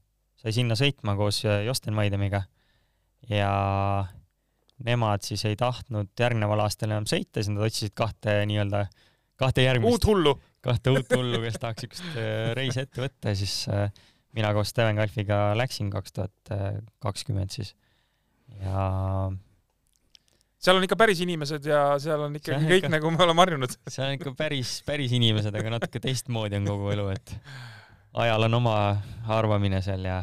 sai 0.41 0.55
sinna 0.55 0.77
sõitma 0.77 1.15
koos 1.19 1.43
äh, 1.45 1.63
Josten 1.67 1.95
Maidemiga. 1.97 2.43
ja 3.29 3.51
nemad 4.81 5.21
siis 5.25 5.43
ei 5.45 5.55
tahtnud 5.55 6.09
järgneval 6.17 6.63
aastal 6.63 6.89
enam 6.89 7.05
sõita, 7.09 7.39
siis 7.39 7.51
nad 7.53 7.67
otsisid 7.67 7.93
kahte 7.97 8.39
nii-öelda, 8.49 8.87
kahte 9.37 9.67
järgmist 9.67 9.93
uut 9.93 10.09
hullu 10.09 10.37
kahte 10.61 10.93
uut 10.93 11.13
hullu, 11.15 11.41
kes 11.45 11.59
tahaks 11.61 11.85
niisugust 11.85 12.17
äh, 12.17 12.49
reisi 12.57 12.81
ette 12.83 13.03
võtta 13.03 13.33
ja 13.33 13.37
siis 13.37 13.55
äh, 13.69 13.87
mina 14.37 14.53
koos 14.55 14.73
Steven 14.73 14.97
Kalfiga 14.97 15.51
läksin 15.57 15.89
kaks 15.93 16.17
tuhat 16.17 16.51
kakskümmend 17.03 17.53
siis 17.53 17.73
ja 18.61 18.85
seal 20.61 20.77
on 20.77 20.85
ikka 20.85 20.97
päris 20.99 21.21
inimesed 21.25 21.65
ja 21.65 21.81
seal 22.01 22.27
on 22.27 22.37
ikkagi 22.37 22.69
kõik 22.69 22.83
ikka, 22.83 22.93
nagu 22.93 23.11
me 23.13 23.25
oleme 23.25 23.43
harjunud. 23.43 23.75
seal 23.87 24.09
on 24.09 24.17
ikka 24.17 24.33
päris, 24.37 24.77
päris 24.87 25.13
inimesed, 25.17 25.55
aga 25.57 25.73
natuke 25.77 26.01
teistmoodi 26.03 26.59
on 26.59 26.69
kogu 26.69 26.91
elu, 26.93 27.07
et 27.15 27.35
ajal 28.13 28.47
on 28.47 28.59
oma 28.59 28.75
arvamine 29.31 29.81
seal 29.85 30.05
ja 30.07 30.21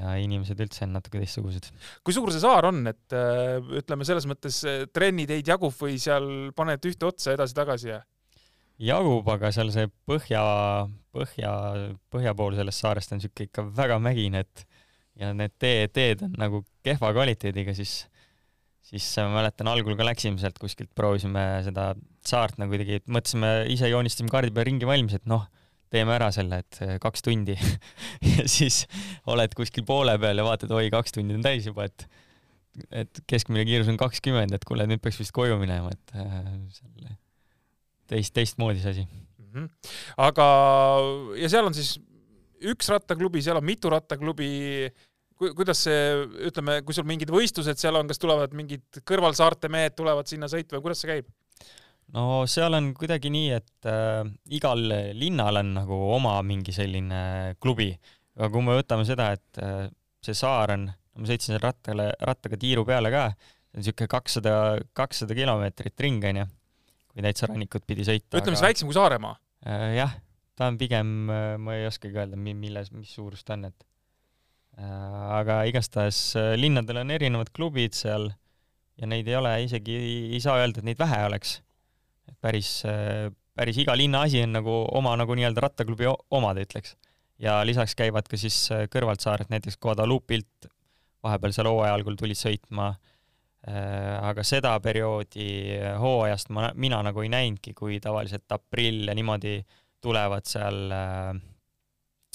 ja 0.00 0.14
inimesed 0.22 0.60
üldse 0.62 0.86
on 0.86 0.94
natuke 0.96 1.20
teistsugused. 1.20 1.66
kui 2.06 2.14
suur 2.16 2.30
see 2.32 2.40
saar 2.42 2.68
on, 2.70 2.84
et 2.88 3.16
äh, 3.16 3.58
ütleme 3.80 4.06
selles 4.08 4.26
mõttes 4.30 4.62
trenniteid 4.94 5.48
jagub 5.50 5.74
või 5.76 5.98
seal 6.00 6.52
paned 6.56 6.86
ühte 6.88 7.08
otsa 7.08 7.34
edasi-tagasi 7.34 7.90
ja? 7.90 8.00
jagub, 8.80 9.28
aga 9.28 9.50
seal 9.52 9.72
see 9.74 9.90
põhja, 10.08 10.42
põhja, 11.12 11.52
põhja 12.12 12.36
pool 12.38 12.56
sellest 12.56 12.84
saarest 12.84 13.12
on 13.16 13.20
siuke 13.24 13.48
ikka 13.48 13.66
väga 13.76 13.98
mägine, 14.02 14.44
et 14.46 14.64
ja 15.20 15.34
need 15.36 15.52
tee, 15.60 15.84
teed 15.92 16.24
on 16.24 16.38
nagu 16.40 16.62
kehva 16.86 17.12
kvaliteediga, 17.16 17.74
siis 17.76 18.04
siis 18.90 19.06
ma 19.22 19.40
mäletan, 19.40 19.68
algul 19.70 19.94
ka 19.98 20.06
läksime 20.06 20.40
sealt 20.40 20.58
kuskilt, 20.58 20.90
proovisime 20.98 21.44
seda 21.66 21.92
saart 22.26 22.58
nagu 22.58 22.72
kuidagi, 22.72 23.02
mõtlesime, 23.06 23.52
ise 23.70 23.90
joonistasime 23.90 24.32
kaardi 24.32 24.54
peal 24.54 24.66
ringi 24.66 24.88
valmis, 24.88 25.18
et 25.20 25.28
noh, 25.30 25.44
teeme 25.90 26.14
ära 26.16 26.30
selle, 26.34 26.60
et 26.62 26.80
eh, 26.84 26.96
kaks 27.02 27.24
tundi 27.26 27.56
ja 28.32 28.46
siis 28.50 28.84
oled 29.30 29.54
kuskil 29.58 29.86
poole 29.88 30.16
peal 30.22 30.42
ja 30.42 30.46
vaatad, 30.46 30.72
oi, 30.76 30.90
kaks 30.92 31.16
tundi 31.16 31.36
on 31.38 31.46
täis 31.46 31.68
juba, 31.70 31.88
et 31.90 32.06
et 32.94 33.18
keskmine 33.28 33.64
kiirus 33.66 33.88
on 33.90 33.98
kakskümmend, 33.98 34.54
et 34.54 34.64
kuule, 34.64 34.86
nüüd 34.86 35.02
peaks 35.02 35.18
vist 35.18 35.34
koju 35.34 35.56
minema, 35.60 35.90
et 35.90 36.14
äh, 36.14 36.52
selle 36.76 37.16
teist, 38.10 38.32
teistmoodi 38.36 38.82
see 38.82 38.94
asi 38.94 39.04
mm. 39.04 39.50
-hmm. 39.52 39.92
aga, 40.28 40.46
ja 41.42 41.50
seal 41.50 41.66
on 41.66 41.76
siis 41.76 41.96
üks 42.70 42.88
rattaklubi, 42.92 43.42
seal 43.42 43.58
on 43.58 43.66
mitu 43.66 43.90
rattaklubi 43.90 44.50
kuidas 45.40 45.84
see, 45.86 46.00
ütleme, 46.50 46.80
kui 46.84 46.96
sul 46.96 47.06
mingid 47.08 47.30
võistlused 47.32 47.80
seal 47.80 47.96
on, 47.96 48.08
kas 48.10 48.20
tulevad 48.20 48.52
mingid 48.56 49.00
kõrvalsaarte 49.08 49.70
mehed 49.72 49.96
tulevad 49.96 50.28
sinna 50.28 50.50
sõitma, 50.52 50.82
kuidas 50.84 51.00
see 51.00 51.14
käib? 51.14 51.30
No 52.16 52.44
seal 52.50 52.76
on 52.78 52.92
kuidagi 52.96 53.32
nii, 53.32 53.50
et 53.58 53.90
äh, 53.90 54.22
igal 54.56 54.82
linnal 55.16 55.60
on 55.62 55.74
nagu 55.80 55.98
oma 56.16 56.38
mingi 56.46 56.74
selline 56.74 57.56
klubi, 57.62 57.90
aga 58.38 58.50
kui 58.54 58.66
me 58.66 58.78
võtame 58.78 59.06
seda, 59.08 59.30
et 59.36 59.62
äh, 59.62 59.88
see 60.24 60.36
saar 60.36 60.74
on, 60.76 60.88
ma 60.90 61.28
sõitsin 61.28 61.54
seal 61.54 61.64
rattale, 61.64 62.10
rattaga 62.26 62.58
tiiru 62.60 62.86
peale 62.88 63.12
ka, 63.14 63.28
see 63.36 63.78
on 63.78 63.84
niisugune 63.84 64.10
kakssada, 64.16 64.54
kakssada 64.96 65.36
kilomeetrit 65.38 66.06
ring 66.06 66.24
onju, 66.32 66.48
kui 67.10 67.26
täitsa 67.26 67.50
rannikut 67.50 67.86
pidi 67.86 68.06
sõita. 68.06 68.38
ütleme 68.38 68.58
aga... 68.58 68.66
väiksem 68.68 68.90
kui 68.90 68.98
Saaremaa 68.98 69.36
äh,? 69.66 69.86
jah, 70.00 70.18
ta 70.58 70.70
on 70.72 70.80
pigem, 70.80 71.14
äh, 71.30 71.54
ma 71.62 71.78
ei 71.78 71.86
oskagi 71.90 72.18
öelda, 72.18 72.40
milles, 72.40 72.92
mis 72.94 73.14
suurus 73.14 73.46
ta 73.46 73.58
on, 73.58 73.70
et 73.70 73.86
Äh, 74.80 75.24
aga 75.40 75.64
igastahes 75.68 76.18
äh, 76.38 76.54
linnadel 76.56 77.02
on 77.02 77.10
erinevad 77.12 77.50
klubid 77.56 77.96
seal 77.96 78.30
ja 79.00 79.08
neid 79.10 79.28
ei 79.28 79.36
ole 79.36 79.52
isegi, 79.66 79.96
ei 80.30 80.40
saa 80.40 80.60
öelda, 80.62 80.80
et 80.80 80.88
neid 80.88 81.00
vähe 81.00 81.18
oleks. 81.26 81.58
Päris, 82.40 82.80
äh, 82.88 83.28
päris 83.56 83.78
iga 83.82 83.96
linna 83.98 84.24
asi 84.26 84.42
on 84.44 84.54
nagu 84.58 84.74
oma 84.98 85.14
nagu 85.20 85.36
nii-öelda 85.36 85.64
rattaklubi 85.66 86.08
omad, 86.30 86.60
ütleks. 86.62 86.96
ja 87.40 87.60
lisaks 87.64 87.96
käivad 87.96 88.28
ka 88.28 88.36
siis 88.36 88.66
kõrvalt 88.92 89.22
saared, 89.24 89.48
näiteks 89.52 89.78
Guadalupilt 89.80 90.68
vahepeal 91.24 91.54
seal 91.56 91.68
hooaja 91.68 91.94
algul 91.96 92.16
tulid 92.16 92.36
sõitma, 92.36 92.90
aga 94.20 94.44
seda 94.44 94.74
perioodi 94.80 95.76
hooajast 96.00 96.48
ma, 96.52 96.70
mina 96.76 97.00
nagu 97.04 97.24
ei 97.24 97.28
näinudki, 97.32 97.74
kui 97.76 97.98
tavaliselt 98.00 98.48
aprill 98.52 99.08
ja 99.08 99.16
niimoodi 99.16 99.58
tulevad 100.00 100.48
seal, 100.48 100.92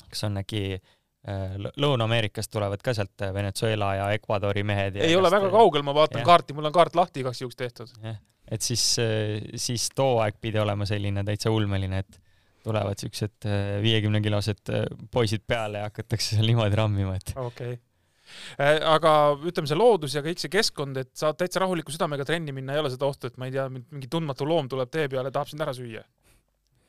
kas 0.09 0.25
on 0.25 0.41
äkki 0.41 0.65
Äh, 1.25 1.55
Lõuna-Ameerikast 1.81 2.51
tulevad 2.53 2.83
ka 2.85 2.93
sealt 2.93 3.23
äh, 3.25 3.31
Venezuela 3.33 3.95
ja 3.97 4.09
Ecuadori 4.13 4.61
mehed. 4.63 4.99
ei 5.01 5.15
ole 5.17 5.31
väga 5.33 5.49
kaugel, 5.49 5.81
ma 5.81 5.95
vaatan 5.97 6.21
ja. 6.21 6.25
kaarti, 6.25 6.53
mul 6.53 6.69
on 6.69 6.75
kaart 6.75 6.97
lahti 6.99 7.23
igaks 7.23 7.41
juhuks 7.41 7.57
tehtud. 7.57 7.95
Et 8.51 8.65
siis, 8.65 8.83
äh, 9.01 9.39
siis 9.59 9.89
too 9.95 10.19
aeg 10.23 10.37
pidi 10.41 10.61
olema 10.61 10.87
selline 10.89 11.25
täitsa 11.27 11.53
ulmeline, 11.53 12.03
et 12.05 12.21
tulevad 12.65 12.97
siuksed 12.97 13.45
viiekümnekilosed 13.83 14.71
poisid 15.13 15.43
peale 15.45 15.83
ja 15.83 15.89
hakatakse 15.91 16.33
seal 16.33 16.47
niimoodi 16.49 16.79
rammima, 16.79 17.13
et. 17.19 17.35
okei 17.37 17.75
okay 17.75 17.81
aga 18.89 19.11
ütleme, 19.45 19.69
see 19.69 19.77
loodus 19.77 20.15
ja 20.17 20.23
kõik 20.25 20.41
see 20.41 20.51
keskkond, 20.53 20.97
et 20.97 21.11
saad 21.17 21.37
täitsa 21.39 21.61
rahuliku 21.61 21.93
südamega 21.93 22.25
trenni 22.27 22.55
minna, 22.55 22.73
ei 22.73 22.81
ole 22.81 22.89
seda 22.93 23.05
ohtu, 23.05 23.29
et 23.29 23.37
ma 23.37 23.45
ei 23.45 23.53
tea, 23.53 23.67
mingi 23.69 24.09
tundmatu 24.11 24.47
loom 24.49 24.69
tuleb 24.71 24.89
tee 24.93 25.05
peale, 25.11 25.29
tahab 25.33 25.51
sind 25.51 25.61
ära 25.65 25.75
süüa? 25.77 26.01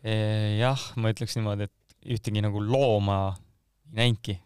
jah, 0.06 0.82
ma 1.00 1.10
ütleks 1.10 1.34
niimoodi, 1.36 1.66
et 1.66 2.10
ühtegi 2.16 2.42
nagu 2.44 2.60
looma 2.62 3.20
ei 3.34 4.00
näinudki. 4.00 4.36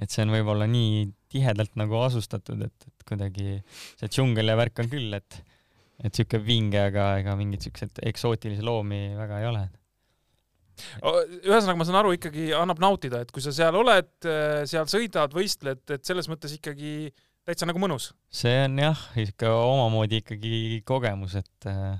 et 0.00 0.12
see 0.12 0.24
on 0.24 0.32
võib-olla 0.32 0.66
nii 0.70 1.06
tihedalt 1.30 1.76
nagu 1.80 1.98
asustatud, 2.00 2.62
et, 2.66 2.86
et 2.88 3.06
kuidagi 3.08 3.60
see 4.00 4.08
džungel 4.08 4.52
ja 4.52 4.56
värk 4.58 4.80
on 4.82 4.90
küll, 4.92 5.14
et 5.16 5.40
et 6.04 6.16
sihuke 6.16 6.40
vinge, 6.42 6.80
aga 6.90 7.12
ega 7.20 7.36
mingeid 7.38 7.66
siukseid 7.66 8.00
eksootilisi 8.10 8.64
loomi 8.64 9.10
väga 9.18 9.42
ei 9.42 9.50
ole 9.50 9.66
ühesõnaga, 10.80 11.78
ma 11.78 11.86
saan 11.86 11.98
aru, 12.00 12.14
ikkagi 12.16 12.50
annab 12.56 12.80
nautida, 12.82 13.22
et 13.24 13.32
kui 13.34 13.42
sa 13.44 13.52
seal 13.54 13.76
oled, 13.76 14.12
äh, 14.28 14.62
seal 14.70 14.88
sõidad, 14.90 15.34
võistled, 15.36 15.82
et 15.92 16.06
selles 16.06 16.28
mõttes 16.30 16.54
ikkagi 16.56 17.10
täitsa 17.46 17.68
nagu 17.68 17.80
mõnus. 17.82 18.12
see 18.30 18.64
on 18.64 18.78
jah, 18.78 19.02
ikka 19.18 19.50
omamoodi 19.50 20.22
ikkagi 20.22 20.82
kogemus, 20.88 21.36
et, 21.40 21.66
äh, 21.66 21.98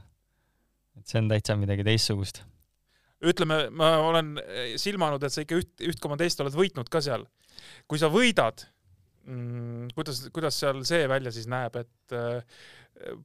et 0.98 1.06
see 1.06 1.20
on 1.20 1.30
täitsa 1.32 1.56
midagi 1.56 1.86
teistsugust. 1.86 2.42
ütleme, 3.20 3.68
ma 3.70 3.98
olen 4.00 4.38
silmanud, 4.80 5.22
et 5.22 5.32
sa 5.32 5.44
ikka 5.44 5.60
üht, 5.60 5.72
üht 5.84 6.00
koma 6.00 6.16
teist 6.16 6.40
oled 6.40 6.56
võitnud 6.56 6.88
ka 6.88 7.00
seal. 7.00 7.26
kui 7.86 7.98
sa 7.98 8.08
võidad 8.08 8.64
mm,, 9.26 9.90
kuidas, 9.96 10.22
kuidas 10.34 10.60
seal 10.62 10.84
see 10.88 11.08
välja 11.10 11.32
siis 11.34 11.48
näeb, 11.50 11.76
et 11.80 12.16
äh, 12.16 12.60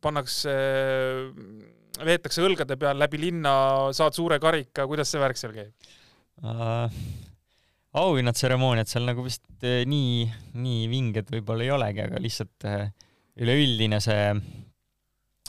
pannakse 0.04 0.54
veetakse 2.06 2.44
õlgade 2.44 2.78
peal 2.80 3.00
läbi 3.00 3.20
linna, 3.22 3.54
saad 3.96 4.16
suure 4.18 4.40
karika, 4.44 4.88
kuidas 4.90 5.12
see 5.12 5.22
värk 5.22 5.40
seal 5.40 5.56
käib 5.56 5.94
uh,? 6.44 7.00
auhinnatseremooniad 7.96 8.90
seal 8.92 9.06
nagu 9.08 9.24
vist 9.24 9.46
uh, 9.64 9.82
nii, 9.88 10.28
nii 10.60 10.86
vinged 10.92 11.32
võib-olla 11.32 11.64
ei 11.64 11.74
olegi, 11.76 12.04
aga 12.04 12.20
lihtsalt 12.20 12.68
uh, 12.68 12.86
üleüldine 13.40 14.02
see 14.04 14.30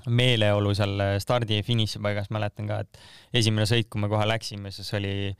meeleolu 0.06 0.70
seal 0.78 1.00
stardi 1.18 1.58
ja 1.58 1.66
finišipaigas, 1.66 2.30
mäletan 2.30 2.68
ka, 2.70 2.78
et 2.84 3.40
esimene 3.40 3.66
sõit, 3.66 3.88
kui 3.90 3.98
me 3.98 4.10
kohe 4.10 4.22
läksime, 4.28 4.70
siis 4.70 4.92
oli, 4.94 5.32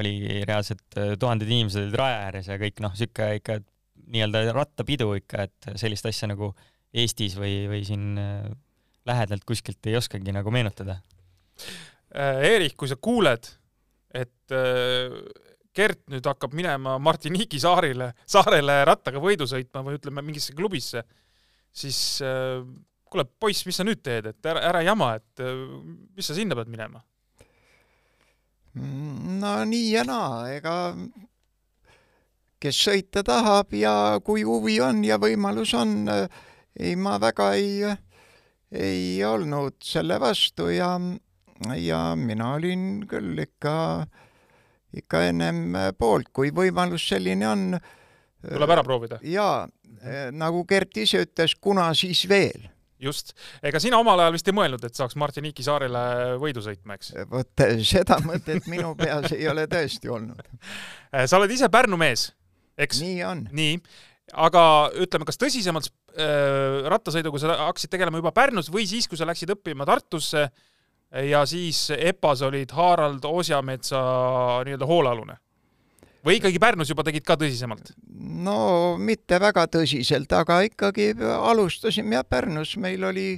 oli 0.00 0.42
reaalselt 0.42 0.98
tuhanded 1.22 1.46
inimesed 1.46 1.84
olid 1.84 1.98
raja 2.00 2.16
ääres 2.24 2.48
ja 2.50 2.56
kõik 2.58 2.82
noh, 2.82 2.96
sihuke 2.98 3.28
ikka 3.38 3.60
nii-öelda 4.08 4.52
rattapidu 4.56 5.12
ikka, 5.18 5.46
et 5.48 5.70
sellist 5.80 6.06
asja 6.08 6.30
nagu 6.30 6.52
Eestis 6.94 7.34
või, 7.36 7.66
või 7.68 7.82
siin 7.84 8.16
lähedalt 9.08 9.44
kuskilt 9.48 9.86
ei 9.88 9.96
oskagi 9.98 10.32
nagu 10.34 10.52
meenutada. 10.52 10.98
Äh, 12.14 12.44
Eerik, 12.52 12.76
kui 12.78 12.88
sa 12.88 12.96
kuuled, 13.00 13.50
et 14.16 14.56
äh, 14.56 15.12
Gert 15.78 16.00
nüüd 16.10 16.26
hakkab 16.26 16.54
minema 16.56 16.96
Martiniiki 17.02 17.60
saarile, 17.62 18.10
saarele 18.26 18.80
rattaga 18.88 19.20
võidu 19.22 19.46
sõitma 19.46 19.84
või 19.86 19.98
ütleme, 19.98 20.24
mingisse 20.26 20.56
klubisse, 20.56 21.04
siis 21.70 22.00
äh, 22.24 22.64
kuule, 23.08 23.26
poiss, 23.28 23.66
mis 23.68 23.78
sa 23.78 23.86
nüüd 23.86 24.00
teed, 24.04 24.32
et 24.32 24.50
ära, 24.50 24.64
ära 24.72 24.82
jama, 24.86 25.14
et 25.20 25.44
mis 26.16 26.26
sa 26.28 26.36
sinna 26.36 26.56
pead 26.58 26.72
minema? 26.72 27.00
Mm, 28.78 29.38
no 29.42 29.52
nii 29.68 29.92
ja 29.94 30.04
naa, 30.08 30.48
ega 30.52 30.74
kes 32.60 32.82
sõita 32.88 33.22
tahab 33.26 33.72
ja 33.76 34.18
kui 34.24 34.42
huvi 34.46 34.80
on 34.82 35.04
ja 35.06 35.18
võimalus 35.22 35.74
on, 35.78 36.08
ei, 36.78 36.96
ma 36.96 37.18
väga 37.22 37.52
ei 37.58 37.96
ei 38.72 39.24
olnud 39.24 39.78
selle 39.84 40.18
vastu 40.20 40.68
ja, 40.72 40.92
ja 41.76 42.00
mina 42.16 42.52
olin 42.58 43.04
küll 43.08 43.38
ikka, 43.44 44.06
ikka 44.96 45.24
ennem 45.30 45.76
poolt, 45.98 46.32
kui 46.32 46.52
võimalus 46.54 47.08
selline 47.08 47.48
on. 47.48 47.68
tuleb 48.44 48.76
ära 48.76 48.84
proovida? 48.84 49.20
jaa, 49.24 49.66
nagu 50.32 50.64
Gert 50.68 50.96
ise 51.00 51.24
ütles, 51.24 51.56
kuna 51.60 51.90
siis 51.96 52.26
veel 52.28 52.68
just, 53.00 53.32
ega 53.62 53.80
sina 53.80 54.00
omal 54.02 54.20
ajal 54.20 54.34
vist 54.34 54.48
ei 54.50 54.56
mõelnud, 54.58 54.84
et 54.84 54.98
saaks 54.98 55.16
Martiniiki 55.16 55.64
saarele 55.64 56.36
võidu 56.42 56.62
sõitma, 56.64 56.98
eks? 56.98 57.14
vot 57.30 57.66
seda 57.86 58.18
mõtet 58.26 58.68
minu 58.68 58.94
peas 58.98 59.32
ei 59.32 59.48
ole 59.48 59.68
tõesti 59.70 60.10
olnud. 60.12 60.42
sa 61.30 61.38
oled 61.38 61.54
ise 61.54 61.70
Pärnu 61.72 61.96
mees, 62.00 62.28
eks? 62.78 63.02
nii 63.04 63.18
on. 63.26 63.44
nii, 63.54 63.76
aga 64.46 64.62
ütleme, 65.00 65.28
kas 65.28 65.40
tõsisemalt 65.40 65.90
äh, 65.90 66.88
rattasõiduga 66.92 67.42
sa 67.42 67.58
hakkasid 67.66 67.92
tegelema 67.94 68.22
juba 68.22 68.34
Pärnus 68.36 68.70
või 68.72 68.86
siis, 68.90 69.08
kui 69.10 69.20
sa 69.20 69.28
läksid 69.28 69.52
õppima 69.56 69.86
Tartusse 69.88 70.48
ja 71.28 71.44
siis 71.48 71.86
EPA-s 71.96 72.44
olid 72.44 72.72
Harald 72.76 73.24
Osjametsa 73.24 74.00
nii-öelda 74.68 74.88
hoolealune? 74.88 75.38
või 76.26 76.40
ikkagi 76.40 76.60
Pärnus 76.60 76.90
juba 76.92 77.04
tegid 77.06 77.24
ka 77.26 77.38
tõsisemalt? 77.40 77.94
no 78.44 78.96
mitte 79.00 79.38
väga 79.40 79.66
tõsiselt, 79.72 80.32
aga 80.36 80.60
ikkagi 80.68 81.12
alustasime 81.20 82.18
jah 82.18 82.26
Pärnus, 82.28 82.76
meil 82.80 83.06
oli 83.08 83.30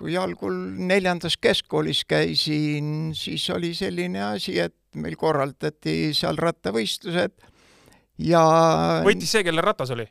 kui 0.00 0.16
algul 0.16 0.54
neljandas 0.80 1.36
keskkoolis 1.36 2.06
käisin, 2.08 3.10
siis 3.16 3.44
oli 3.52 3.74
selline 3.76 4.22
asi, 4.30 4.56
et 4.58 4.74
meil 4.96 5.16
korraldati 5.20 6.14
seal 6.16 6.40
rattavõistlused 6.40 7.36
ja 8.20 8.42
võitis 9.06 9.36
see, 9.36 9.44
kellel 9.46 9.64
ratas 9.64 9.92
oli? 9.94 10.06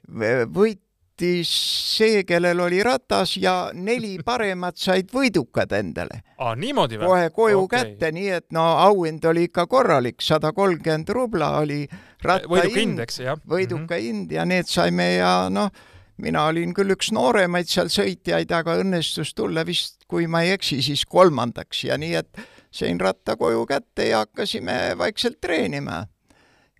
võitis 0.55 1.51
see, 1.97 2.23
kellel 2.27 2.61
oli 2.63 2.81
ratas 2.85 3.35
ja 3.37 3.71
neli 3.73 4.17
paremat 4.29 4.79
said 4.79 5.11
võidukad 5.13 5.73
endale. 5.77 6.23
aa, 6.37 6.55
niimoodi 6.55 6.99
või? 6.99 7.11
kohe 7.11 7.29
koju 7.35 7.61
okay. 7.65 7.83
kätte, 7.83 8.11
nii 8.15 8.33
et 8.39 8.47
no 8.55 8.65
auhind 8.87 9.25
oli 9.29 9.47
ikka 9.49 9.67
korralik, 9.71 10.21
sada 10.25 10.53
kolmkümmend 10.55 11.13
rubla 11.15 11.53
oli 11.59 11.85
ratta 12.23 12.49
võiduka 12.49 12.79
hind, 12.79 13.05
võiduka 13.45 13.83
mm 13.83 13.95
-hmm. 13.95 14.03
hind 14.07 14.35
ja 14.37 14.45
need 14.45 14.67
saime 14.71 15.13
ja 15.15 15.33
noh, 15.53 15.71
mina 16.17 16.45
olin 16.51 16.73
küll 16.75 16.95
üks 16.95 17.13
nooremaid 17.15 17.69
seal 17.71 17.91
sõitjaid, 17.91 18.51
aga 18.51 18.79
õnnestus 18.81 19.33
tulla 19.35 19.65
vist, 19.65 20.03
kui 20.07 20.27
ma 20.27 20.43
ei 20.43 20.57
eksi, 20.57 20.81
siis 20.83 21.05
kolmandaks 21.05 21.83
ja 21.87 21.97
nii 21.97 22.15
et 22.15 22.41
sain 22.71 22.99
ratta 22.99 23.35
koju 23.39 23.65
kätte 23.65 24.09
ja 24.11 24.25
hakkasime 24.25 24.95
vaikselt 24.97 25.39
treenima 25.41 26.05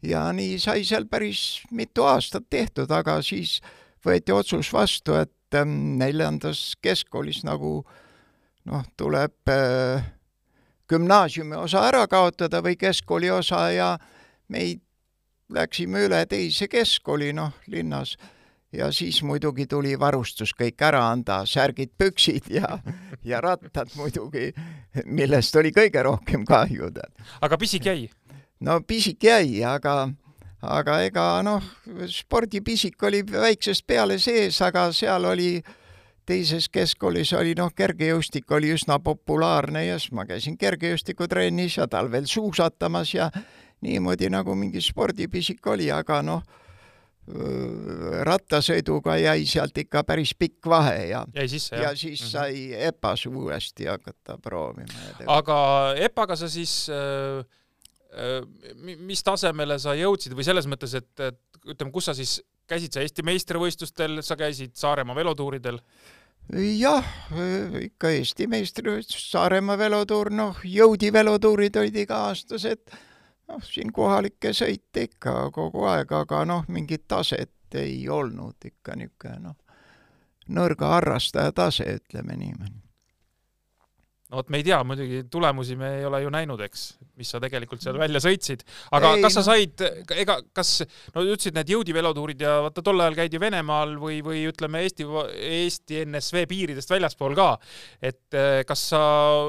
ja 0.02 0.28
nii 0.34 0.60
sai 0.60 0.84
seal 0.88 1.08
päris 1.10 1.62
mitu 1.72 2.06
aastat 2.08 2.50
tehtud, 2.50 2.92
aga 2.92 3.20
siis 3.26 3.60
võeti 4.06 4.32
otsus 4.32 4.72
vastu, 4.74 5.16
et 5.20 5.58
ähm, 5.58 5.98
neljandas 6.00 6.78
keskkoolis 6.82 7.44
nagu 7.48 7.84
noh, 8.70 8.86
tuleb 8.98 9.52
äh, 9.52 10.06
gümnaasiumi 10.90 11.58
osa 11.60 11.86
ära 11.90 12.06
kaotada 12.08 12.64
või 12.66 12.78
keskkooli 12.80 13.32
osa 13.32 13.70
ja 13.74 13.94
meid 14.48 14.82
läksime 15.50 16.06
üle 16.06 16.24
teise 16.30 16.68
keskkooli, 16.70 17.34
noh, 17.34 17.54
linnas 17.68 18.16
ja 18.74 18.92
siis 18.94 19.24
muidugi 19.26 19.66
tuli 19.68 19.96
varustus 20.00 20.54
kõik 20.58 20.82
ära 20.86 21.02
anda, 21.10 21.42
särgid, 21.50 21.92
püksid 21.98 22.50
ja, 22.54 22.78
ja 23.26 23.42
rattad 23.42 23.90
muidugi, 23.98 24.52
millest 25.06 25.56
oli 25.58 25.74
kõige 25.76 26.04
rohkem 26.06 26.46
kahju. 26.46 26.92
aga 27.42 27.58
pisik 27.58 27.86
jäi? 27.86 28.10
No 28.66 28.80
pisik 28.88 29.24
jäi, 29.24 29.64
aga, 29.66 30.10
aga 30.62 31.02
ega 31.08 31.26
noh, 31.46 31.64
spordipisik 32.12 33.04
oli 33.04 33.24
väiksest 33.26 33.86
peale 33.88 34.20
sees, 34.20 34.60
aga 34.66 34.90
seal 34.96 35.28
oli 35.30 35.58
teises 36.30 36.70
keskkoolis 36.70 37.34
oli 37.34 37.56
noh, 37.58 37.72
kergejõustik 37.76 38.52
oli 38.54 38.74
üsna 38.76 39.00
populaarne 39.02 39.86
ja 39.88 39.98
siis 40.00 40.14
ma 40.14 40.28
käisin 40.30 40.58
kergejõustikutrennis 40.62 41.80
ja 41.80 41.88
talvel 41.90 42.28
suusatamas 42.30 43.14
ja 43.16 43.32
niimoodi 43.82 44.30
nagu 44.30 44.56
mingi 44.56 44.82
spordipisik 44.84 45.66
oli, 45.68 45.90
aga 45.92 46.22
noh, 46.26 46.44
rattasõiduga 48.26 49.16
jäi 49.22 49.44
sealt 49.46 49.78
ikka 49.78 50.02
päris 50.04 50.32
pikk 50.34 50.66
vahe 50.70 51.12
ja, 51.12 51.24
sisse, 51.48 51.78
ja 51.78 51.92
siis 51.94 52.24
mhm. 52.24 52.30
sai 52.32 52.88
EPA-s 52.90 53.28
uuesti 53.30 53.86
hakata 53.86 54.38
proovima. 54.42 54.90
aga 55.30 55.60
EPA-ga 56.10 56.38
sa 56.42 56.50
siis 56.50 56.90
Äh, 56.90 57.46
mis 59.06 59.22
tasemele 59.24 59.78
sa 59.80 59.94
jõudsid 59.98 60.34
või 60.38 60.46
selles 60.48 60.66
mõttes, 60.70 60.96
et, 60.98 61.12
et 61.22 61.68
ütleme, 61.70 61.92
kus 61.94 62.10
sa 62.10 62.16
siis 62.18 62.40
käisid 62.70 62.96
sa 62.96 63.04
Eesti 63.04 63.26
meistrivõistlustel, 63.26 64.24
sa 64.26 64.38
käisid 64.40 64.76
Saaremaa 64.80 65.18
velotuuridel? 65.18 65.80
jah, 66.50 67.06
ikka 67.82 68.10
Eesti 68.18 68.48
meistrivõistlus, 68.50 69.28
Saaremaa 69.32 69.78
velotuur, 69.78 70.32
noh, 70.34 70.58
jõudi 70.66 71.14
velotuurid 71.14 71.78
olid 71.78 72.02
iga-aastased, 72.06 72.98
noh, 73.52 73.62
siin 73.66 73.94
kohalikke 73.94 74.54
sõite 74.58 75.06
ikka 75.12 75.52
kogu 75.54 75.86
aeg, 75.92 76.10
aga 76.24 76.44
noh, 76.50 76.66
mingit 76.68 77.06
taset 77.08 77.78
ei 77.78 78.02
olnud 78.10 78.58
ikka 78.66 78.98
niisugune 78.98 79.52
noh, 79.52 79.58
nõrga 80.50 80.96
harrastaja 80.96 81.54
tase, 81.54 81.86
ütleme 82.02 82.38
niimoodi 82.40 82.89
no 84.30 84.40
vot, 84.40 84.50
me 84.54 84.60
ei 84.62 84.66
tea 84.66 84.78
muidugi, 84.86 85.24
tulemusi 85.32 85.76
me 85.80 85.96
ei 86.00 86.06
ole 86.06 86.22
ju 86.22 86.32
näinud, 86.34 86.62
eks, 86.62 86.84
mis 87.18 87.32
sa 87.34 87.42
tegelikult 87.42 87.82
seal 87.82 87.98
välja 88.00 88.22
sõitsid. 88.22 88.62
aga 88.96 89.16
ei, 89.18 89.24
kas 89.26 89.38
sa 89.40 89.44
said, 89.48 89.84
ega, 90.14 90.38
kas, 90.56 90.74
no 91.16 91.24
ütlesid 91.26 91.58
need 91.58 91.72
jõudivelotuurid 91.74 92.44
ja 92.46 92.60
vaata, 92.66 92.84
tol 92.86 93.02
ajal 93.02 93.18
käidi 93.18 93.42
Venemaal 93.42 93.96
või, 94.02 94.20
või 94.26 94.44
ütleme, 94.52 94.84
Eesti, 94.86 95.08
Eesti 95.50 96.04
NSV 96.06 96.46
piiridest 96.50 96.94
väljaspool 96.94 97.34
ka. 97.38 97.50
et 98.02 98.38
eh, 98.38 98.62
kas 98.70 98.86
sa 98.92 99.02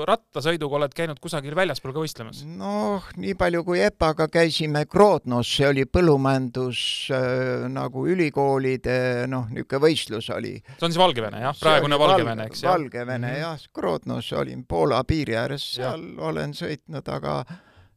rattasõiduga 0.08 0.80
oled 0.80 0.96
käinud 0.96 1.20
kusagil 1.20 1.56
väljaspool 1.58 1.94
ka 1.96 2.04
võistlemas? 2.06 2.40
noh, 2.48 3.04
nii 3.20 3.36
palju 3.36 3.64
kui 3.68 3.84
EPA-ga 3.84 4.30
käisime 4.32 4.86
Grodnos, 4.88 5.50
see 5.58 5.68
oli 5.68 5.84
põllumajandus 5.84 6.80
äh, 7.12 7.68
nagu 7.68 8.06
ülikoolide 8.08 9.28
noh, 9.28 9.50
niisugune 9.52 9.84
võistlus 9.84 10.32
oli. 10.32 10.56
see 10.72 10.88
on 10.88 10.94
siis 10.94 11.02
Valgevene 11.04 11.44
jah, 11.44 11.60
praegune 11.60 12.00
Valgevene, 12.00 12.48
eks? 12.48 12.64
Valgevene 12.64 13.34
mhm. 13.34 13.40
jah, 13.44 13.68
Grodnos 13.76 14.32
olin 14.40 14.64
Poola 14.70 15.02
piiri 15.04 15.34
ääres, 15.36 15.64
seal 15.74 16.04
ja. 16.12 16.22
olen 16.30 16.54
sõitnud, 16.54 17.08
aga 17.10 17.40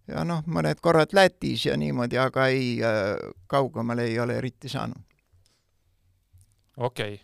ja 0.10 0.24
noh, 0.28 0.42
mõned 0.52 0.82
korrad 0.84 1.14
Lätis 1.16 1.68
ja 1.70 1.76
niimoodi, 1.80 2.18
aga 2.20 2.48
ei, 2.52 2.76
äh, 2.84 3.14
kaugemale 3.48 4.08
ei 4.10 4.18
ole 4.20 4.38
eriti 4.42 4.72
saanud. 4.72 5.00
okei 6.78 7.14
okay. 7.14 7.22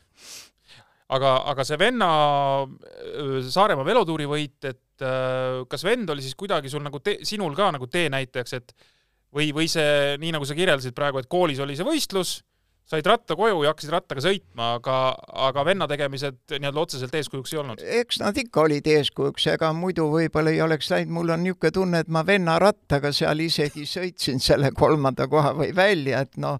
aga, 1.18 1.34
aga 1.52 1.66
see 1.66 1.80
venna 1.82 2.12
äh, 2.64 3.40
Saaremaa 3.50 3.88
velotuuri 3.88 4.30
võit, 4.30 4.60
et 4.64 5.04
äh, 5.04 5.66
kas 5.70 5.84
vend 5.84 6.14
oli 6.14 6.24
siis 6.24 6.38
kuidagi 6.40 6.70
sul 6.70 6.86
nagu 6.86 7.02
te, 7.04 7.20
sinul 7.28 7.58
ka 7.58 7.72
nagu 7.76 7.88
teenäitajaks, 7.88 8.54
et 8.54 8.76
või, 9.36 9.52
või 9.56 9.68
see, 9.72 10.16
nii 10.22 10.36
nagu 10.38 10.48
sa 10.48 10.58
kirjeldasid 10.58 10.96
praegu, 10.96 11.20
et 11.20 11.30
koolis 11.30 11.60
oli 11.66 11.76
see 11.78 11.88
võistlus 11.88 12.40
said 12.90 13.06
ratta 13.06 13.36
koju 13.38 13.62
ja 13.64 13.74
hakkasid 13.74 13.92
rattaga 13.94 14.24
sõitma, 14.24 14.74
aga, 14.80 14.96
aga 15.48 15.66
venna 15.68 15.88
tegemised 15.90 16.40
nii-öelda 16.56 16.82
otseselt 16.82 17.16
eeskujuks 17.20 17.54
ei 17.54 17.62
olnud? 17.62 17.84
eks 18.02 18.22
nad 18.24 18.38
ikka 18.42 18.66
olid 18.66 18.90
eeskujuks, 18.90 19.46
ega 19.54 19.70
muidu 19.78 20.08
võib-olla 20.10 20.54
ei 20.54 20.62
oleks 20.66 20.90
läinud, 20.94 21.14
mul 21.20 21.36
on 21.36 21.46
niisugune 21.46 21.74
tunne, 21.76 22.04
et 22.04 22.10
ma 22.10 22.26
venna 22.26 22.58
rattaga 22.62 23.14
seal 23.14 23.46
isegi 23.46 23.86
sõitsin 23.90 24.42
selle 24.42 24.74
kolmanda 24.78 25.30
koha 25.30 25.54
või 25.58 25.70
välja, 25.76 26.24
et 26.26 26.42
noh, 26.42 26.58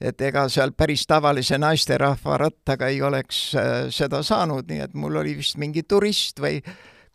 et 0.00 0.20
ega 0.24 0.46
seal 0.52 0.72
päris 0.76 1.06
tavalise 1.08 1.60
naisterahva 1.60 2.40
rattaga 2.46 2.88
ei 2.92 3.02
oleks 3.04 3.46
äh, 3.60 3.76
seda 3.92 4.22
saanud, 4.24 4.68
nii 4.70 4.84
et 4.88 4.96
mul 4.96 5.20
oli 5.20 5.36
vist 5.36 5.60
mingi 5.60 5.84
turist 5.84 6.40
või 6.40 6.62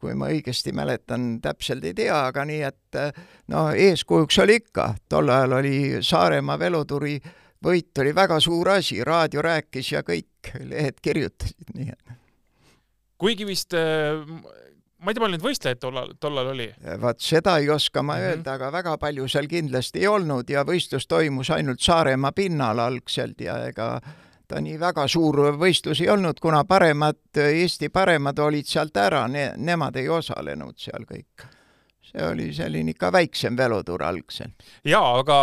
kui 0.01 0.15
ma 0.17 0.31
õigesti 0.33 0.71
mäletan, 0.73 1.35
täpselt 1.41 1.83
ei 1.85 1.93
tea, 1.93 2.23
aga 2.29 2.45
nii 2.45 2.63
et 2.69 2.97
äh, 2.97 3.21
no 3.53 3.69
eeskujuks 3.73 4.41
oli 4.45 4.61
ikka, 4.61 4.91
tol 5.09 5.29
ajal 5.29 5.61
oli 5.61 5.77
Saaremaa 6.05 6.57
veloturi 6.61 7.19
äh, 7.19 7.37
võit 7.65 8.01
oli 8.03 8.15
väga 8.15 8.39
suur 8.39 8.69
asi, 8.69 9.03
raadio 9.03 9.41
rääkis 9.45 9.91
ja 9.91 10.01
kõik 10.07 10.53
lehed 10.65 10.99
kirjutasid, 11.01 11.75
nii 11.75 11.93
et. 11.93 12.17
kuigi 13.21 13.45
vist 13.45 13.75
ma 15.01 15.09
ei 15.09 15.15
tea, 15.15 15.21
palju 15.23 15.35
neid 15.35 15.45
võistlejaid 15.45 15.81
tollal, 15.81 16.15
tollal 16.21 16.51
oli? 16.53 16.67
vaat 17.01 17.21
seda 17.25 17.57
ei 17.61 17.69
oska 17.69 18.03
ma 18.03 18.15
mm 18.15 18.19
-hmm. 18.19 18.31
öelda, 18.31 18.53
aga 18.53 18.71
väga 18.71 18.97
palju 18.97 19.27
seal 19.27 19.47
kindlasti 19.47 19.99
ei 19.99 20.07
olnud 20.07 20.49
ja 20.49 20.65
võistlus 20.65 21.07
toimus 21.07 21.49
ainult 21.49 21.79
Saaremaa 21.79 22.31
pinnal 22.31 22.79
algselt 22.79 23.41
ja 23.41 23.57
ega 23.67 24.01
ta 24.47 24.61
nii 24.61 24.79
väga 24.79 25.07
suur 25.07 25.39
võistlus 25.57 26.01
ei 26.01 26.09
olnud, 26.09 26.39
kuna 26.39 26.63
paremad, 26.63 27.21
Eesti 27.35 27.89
paremad 27.89 28.39
olid 28.39 28.65
sealt 28.65 28.97
ära 28.97 29.27
ne,, 29.27 29.53
nemad 29.57 29.95
ei 29.95 30.09
osalenud 30.09 30.77
seal 30.77 31.05
kõik 31.07 31.45
see 32.11 32.23
oli 32.27 32.49
selline 32.55 32.95
ikka 32.95 33.11
väiksem 33.13 33.57
velotuur 33.57 34.03
algselt. 34.07 34.65
jaa, 34.87 35.19
aga 35.19 35.37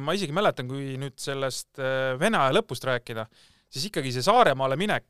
ma 0.00 0.16
isegi 0.16 0.34
mäletan, 0.36 0.68
kui 0.70 0.96
nüüd 1.00 1.16
sellest 1.20 1.80
Vene 2.20 2.40
aja 2.40 2.56
lõpust 2.58 2.84
rääkida, 2.88 3.26
siis 3.68 3.88
ikkagi 3.90 4.12
see 4.14 4.24
Saaremaale 4.24 4.76
minek, 4.80 5.06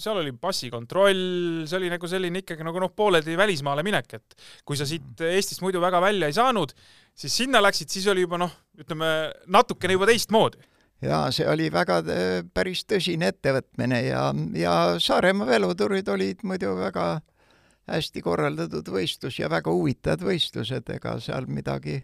seal 0.00 0.20
oli 0.20 0.34
passikontroll, 0.40 1.64
see 1.68 1.78
oli 1.80 1.90
nagu 1.92 2.10
selline 2.10 2.44
ikkagi 2.44 2.66
nagu 2.66 2.82
noh, 2.82 2.92
pooleldi 2.96 3.36
välismaale 3.38 3.84
minek, 3.86 4.14
et 4.18 4.38
kui 4.64 4.78
sa 4.80 4.88
siit 4.88 5.24
Eestist 5.30 5.64
muidu 5.64 5.82
väga 5.84 6.00
välja 6.04 6.30
ei 6.30 6.36
saanud, 6.36 6.72
siis 7.16 7.36
sinna 7.42 7.62
läksid, 7.64 7.92
siis 7.92 8.08
oli 8.12 8.24
juba 8.24 8.40
noh, 8.40 8.54
ütleme 8.80 9.10
natukene 9.52 9.98
juba 9.98 10.08
teistmoodi 10.10 10.64
ja 11.04 11.26
see 11.34 11.46
oli 11.50 11.68
väga 11.72 12.00
päris 12.54 12.84
tõsine 12.88 13.28
ettevõtmine 13.32 14.00
ja, 14.06 14.24
ja 14.56 14.74
Saaremaa 15.02 15.48
velotuurid 15.48 16.08
olid 16.08 16.44
muidu 16.46 16.74
väga 16.78 17.18
hästi 17.90 18.22
korraldatud 18.24 18.88
võistlus 18.88 19.38
ja 19.38 19.50
väga 19.52 19.72
huvitavad 19.72 20.24
võistlused, 20.24 20.88
ega 20.94 21.18
seal 21.20 21.48
midagi, 21.50 21.98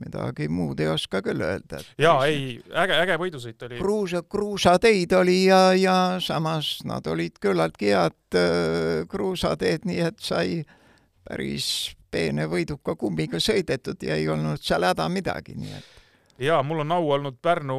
midagi 0.00 0.48
muud 0.50 0.80
ei 0.80 0.90
oska 0.90 1.22
küll 1.22 1.44
öelda. 1.44 1.82
jaa, 2.00 2.24
ei, 2.26 2.58
äge, 2.82 2.98
äge 3.04 3.20
võidusõit 3.22 3.62
oli. 3.68 3.78
kruusa, 3.78 4.22
kruusateid 4.22 5.14
oli 5.20 5.44
ja, 5.44 5.62
ja 5.78 5.96
samas 6.24 6.78
nad 6.88 7.06
olid 7.06 7.38
küllaltki 7.42 7.94
head 7.94 8.38
äh, 8.38 9.06
kruusateed, 9.10 9.86
nii 9.88 10.02
et 10.10 10.20
sai 10.24 10.60
päris 11.28 11.94
peene 12.10 12.48
võiduka 12.50 12.96
kummiga 12.98 13.38
sõidetud 13.38 14.02
ja 14.02 14.18
ei 14.18 14.28
olnud 14.28 14.62
seal 14.62 14.82
häda 14.88 15.06
midagi, 15.12 15.54
nii 15.54 15.78
et 15.78 15.99
jaa, 16.40 16.60
mul 16.64 16.82
on 16.84 16.92
au 16.96 17.10
olnud 17.16 17.38
Pärnu 17.42 17.76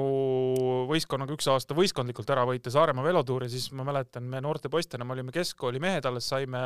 võistkonnaga 0.90 1.34
üks 1.36 1.48
aasta 1.52 1.78
võistkondlikult 1.78 2.30
ära 2.34 2.46
võita 2.48 2.74
Saaremaa 2.74 3.06
velotuuri, 3.06 3.50
siis 3.50 3.72
ma 3.78 3.86
mäletan, 3.88 4.28
me 4.30 4.42
noorte 4.44 4.70
poistena, 4.70 5.08
me 5.08 5.16
olime 5.16 5.34
keskkooli 5.36 5.82
mehed, 5.82 6.06
alles 6.06 6.30
saime 6.30 6.62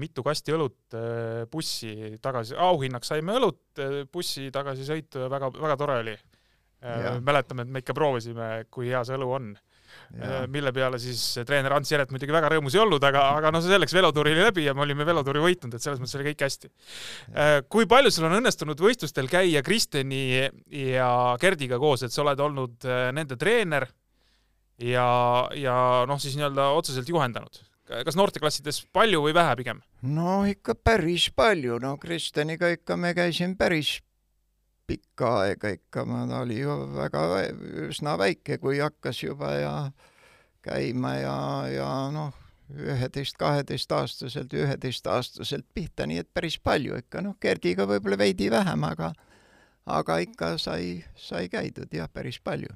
mitu 0.00 0.24
kasti 0.26 0.54
õlut 0.54 0.96
äh, 0.98 1.44
bussi 1.50 2.16
tagasi, 2.22 2.56
auhinnaks 2.58 3.12
saime 3.12 3.36
õlut 3.38 3.82
äh, 3.82 4.00
bussi 4.10 4.48
tagasisõitu 4.54 5.26
ja 5.26 5.30
väga, 5.30 5.52
väga 5.54 5.76
tore 5.78 5.98
oli. 6.02 6.16
Äh, 6.84 7.10
mäletame, 7.24 7.64
et 7.64 7.72
me 7.72 7.84
ikka 7.84 7.94
proovisime, 7.96 8.48
kui 8.74 8.90
hea 8.90 9.04
see 9.06 9.16
õlu 9.18 9.30
on 9.38 9.52
mille 10.52 10.72
peale 10.74 10.98
siis 11.02 11.20
treener 11.46 11.72
Ants 11.74 11.90
Jeret 11.90 12.12
muidugi 12.14 12.34
väga 12.34 12.52
rõõmus 12.52 12.76
ei 12.76 12.82
olnud, 12.82 13.02
aga, 13.06 13.24
aga 13.38 13.50
noh, 13.54 13.64
selleks 13.64 13.94
velotuuri 13.96 14.34
oli 14.34 14.44
läbi 14.46 14.66
ja 14.68 14.74
me 14.76 14.84
olime 14.84 15.06
velotuuri 15.08 15.42
võitnud, 15.42 15.74
et 15.74 15.84
selles 15.84 16.00
mõttes 16.02 16.16
oli 16.18 16.28
kõik 16.30 16.46
hästi. 16.46 16.70
Äh, 17.34 17.56
kui 17.70 17.88
palju 17.90 18.12
sul 18.14 18.28
on 18.28 18.38
õnnestunud 18.38 18.80
võistlustel 18.84 19.30
käia 19.32 19.64
Kristeni 19.66 20.24
ja 20.84 21.10
Gerdiga 21.40 21.80
koos, 21.82 22.04
et 22.06 22.14
sa 22.14 22.24
oled 22.24 22.40
olnud 22.40 22.88
äh, 22.88 23.10
nende 23.16 23.38
treener 23.40 23.88
ja, 24.78 25.06
ja 25.58 25.76
noh, 26.08 26.20
siis 26.20 26.36
nii-öelda 26.38 26.72
otseselt 26.78 27.10
juhendanud? 27.10 27.62
kas 27.84 28.16
noorteklassides 28.16 28.78
palju 28.96 29.20
või 29.26 29.34
vähe 29.36 29.56
pigem? 29.60 29.82
no 30.08 30.42
ikka 30.48 30.72
päris 30.74 31.28
palju, 31.36 31.76
no 31.82 31.96
Kristeniga 32.00 32.70
ikka 32.72 32.96
me 32.96 33.12
käisime 33.16 33.58
päris 33.60 33.98
pikka 34.86 35.30
aega 35.42 35.72
ikka, 35.74 36.04
ta 36.28 36.40
oli 36.40 36.60
ju 36.60 36.78
väga 36.94 37.24
üsna 37.88 38.16
väike, 38.20 38.58
kui 38.62 38.80
hakkas 38.82 39.22
juba 39.22 39.52
ja 39.56 39.74
käima 40.64 41.14
ja, 41.18 41.36
ja 41.72 41.90
noh, 42.12 42.32
üheteist-kaheteistaastaselt, 42.72 44.52
üheteistaastaselt 44.56 45.66
pihta, 45.74 46.06
nii 46.08 46.22
et 46.22 46.30
päris 46.34 46.56
palju 46.58 46.98
ikka, 47.02 47.22
noh, 47.24 47.36
Gerdiga 47.40 47.86
võib-olla 47.88 48.18
veidi 48.24 48.50
vähem, 48.52 48.84
aga 48.88 49.12
aga 49.84 50.16
ikka 50.24 50.54
sai, 50.60 51.02
sai 51.16 51.50
käidud 51.52 51.92
jah, 51.92 52.08
päris 52.08 52.38
palju. 52.40 52.72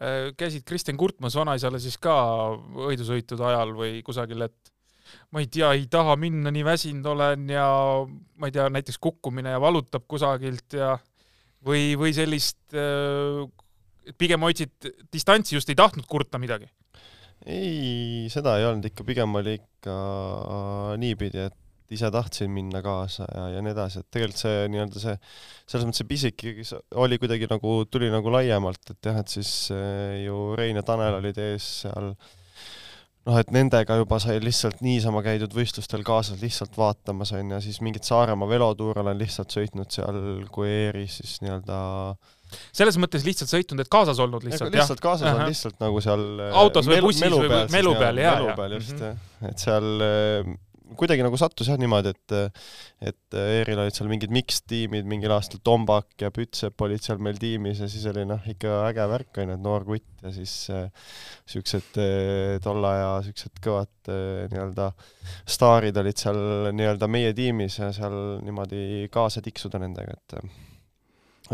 Äh, 0.00 0.32
käisid 0.36 0.64
Kristjan 0.68 0.96
Kurtmas 0.96 1.36
vanaisale 1.36 1.80
siis 1.80 1.98
ka 2.00 2.16
võidusõitude 2.56 3.44
ajal 3.44 3.74
või 3.76 4.00
kusagil, 4.04 4.46
et 4.48 4.72
ma 5.32 5.42
ei 5.42 5.50
tea, 5.52 5.72
ei 5.76 5.86
taha 5.90 6.16
minna, 6.20 6.52
nii 6.54 6.64
väsinud 6.66 7.10
olen 7.12 7.50
ja 7.52 7.66
ma 8.06 8.48
ei 8.48 8.54
tea, 8.54 8.68
näiteks 8.72 8.98
kukkumine 9.02 9.54
ja 9.54 9.60
valutab 9.62 10.06
kusagilt 10.08 10.78
ja 10.78 10.94
või, 11.66 11.92
või 11.98 12.14
sellist, 12.16 12.60
äh, 12.74 13.44
pigem 14.18 14.46
hoidsid 14.46 14.90
distantsi, 15.12 15.56
just 15.56 15.70
ei 15.72 15.78
tahtnud 15.78 16.08
kurta 16.10 16.40
midagi? 16.42 16.70
ei, 17.46 18.26
seda 18.32 18.56
ei 18.58 18.64
olnud 18.66 18.88
ikka, 18.88 19.04
pigem 19.06 19.36
oli 19.38 19.58
ikka 19.60 19.94
niipidi, 20.98 21.44
et 21.46 21.92
ise 21.94 22.08
tahtsin 22.10 22.50
minna 22.50 22.80
kaasa 22.82 23.26
ja, 23.28 23.44
ja 23.54 23.60
nii 23.62 23.70
edasi, 23.70 24.00
et 24.02 24.08
tegelikult 24.10 24.40
see 24.40 24.64
nii-öelda 24.72 25.02
see, 25.02 25.12
selles 25.68 25.86
mõttes 25.86 26.02
see 26.02 26.08
pisik 26.10 26.42
oli 26.98 27.20
kuidagi 27.22 27.46
nagu, 27.52 27.76
tuli 27.92 28.08
nagu 28.10 28.32
laiemalt, 28.34 28.90
et 28.90 29.10
jah, 29.10 29.20
et 29.20 29.30
siis 29.30 29.52
äh, 29.74 30.24
ju 30.24 30.56
Rein 30.58 30.80
ja 30.80 30.82
Tanel 30.86 31.20
olid 31.20 31.38
ees 31.44 31.68
seal 31.84 32.10
äh, 32.10 32.34
noh, 33.26 33.40
et 33.40 33.50
nendega 33.54 33.98
juba 34.00 34.20
sai 34.22 34.38
lihtsalt 34.42 34.80
niisama 34.84 35.22
käidud 35.26 35.54
võistlustel 35.56 36.04
kaasas 36.06 36.40
lihtsalt 36.42 36.76
vaatamas, 36.78 37.34
on 37.36 37.56
ju, 37.56 37.60
siis 37.64 37.80
mingit 37.84 38.06
Saaremaa 38.06 38.48
velotuure 38.50 39.02
olen 39.02 39.18
lihtsalt 39.18 39.54
sõitnud 39.54 39.92
seal 39.92 40.20
Gueris 40.54 41.20
siis 41.20 41.40
nii-öelda 41.44 41.80
selles 42.76 42.96
mõttes 43.02 43.24
lihtsalt 43.26 43.50
sõitnud, 43.50 43.82
et 43.82 43.90
kaasas 43.90 44.20
olnud 44.22 44.44
lihtsalt, 44.46 44.70
jah? 44.70 44.84
lihtsalt 44.84 45.02
kaasas 45.02 45.32
on 45.34 45.48
lihtsalt 45.50 45.80
nagu 45.82 46.02
seal 46.04 46.22
autos 46.54 46.86
või 46.86 47.00
bussis 47.08 47.26
melu 47.26 47.40
või 47.42 47.62
melu 47.74 47.94
peal, 47.98 48.22
jaa, 48.22 48.28
jaa. 48.30 48.36
melu 48.38 48.56
peal 48.60 48.76
just 48.78 48.94
-hmm. 48.94 49.24
jah. 49.42 49.50
et 49.50 49.64
seal 49.64 49.88
kuidagi 50.94 51.24
nagu 51.24 51.38
sattus 51.40 51.70
jah 51.70 51.78
niimoodi, 51.80 52.12
et 52.14 52.34
et 53.10 53.36
ERil 53.36 53.80
olid 53.82 53.96
seal 53.96 54.10
mingid 54.10 54.32
mixed-tiimid, 54.34 55.08
mingil 55.08 55.34
aastal 55.34 55.62
Tombak 55.66 56.14
ja 56.22 56.30
Pütsep 56.34 56.84
olid 56.86 57.02
seal 57.02 57.18
meil 57.22 57.40
tiimis 57.40 57.82
ja 57.82 57.88
siis 57.90 58.06
oli 58.12 58.26
noh, 58.28 58.42
ikka 58.52 58.82
äge 58.90 59.08
värk 59.10 59.40
onju, 59.42 59.56
et 59.56 59.64
noor 59.64 59.86
kutt 59.88 60.26
ja 60.26 60.32
siis 60.34 60.54
äh, 60.74 60.86
siuksed 61.48 61.98
äh, 62.02 62.58
tolle 62.64 62.92
aja 62.92 63.10
siuksed 63.26 63.58
kõvad 63.64 64.12
äh, 64.12 64.46
nii-öelda 64.52 64.92
staarid 65.56 65.98
olid 66.02 66.22
seal 66.22 66.70
nii-öelda 66.76 67.10
meie 67.10 67.34
tiimis 67.36 67.80
ja 67.82 67.90
seal 67.96 68.38
niimoodi 68.46 69.10
kaasa 69.12 69.42
tiksuda 69.44 69.82
nendega, 69.82 70.16
et 70.16 70.38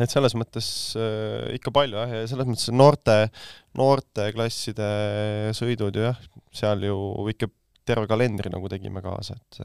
et 0.01 0.13
selles 0.13 0.33
mõttes 0.39 0.67
äh, 0.97 1.53
ikka 1.59 1.73
palju 1.75 1.99
jah, 2.01 2.15
ja 2.23 2.29
selles 2.31 2.49
mõttes 2.49 2.71
noorte, 2.73 3.17
noorteklasside 3.79 4.93
sõidud 5.57 5.99
ju 5.99 6.07
jah, 6.07 6.23
seal 6.55 6.87
ju 6.87 6.97
ikka 7.35 7.51
terve 7.89 8.09
kalendri 8.11 8.53
nagu 8.53 8.71
tegime 8.73 9.03
kaasa, 9.05 9.37
et 9.39 9.63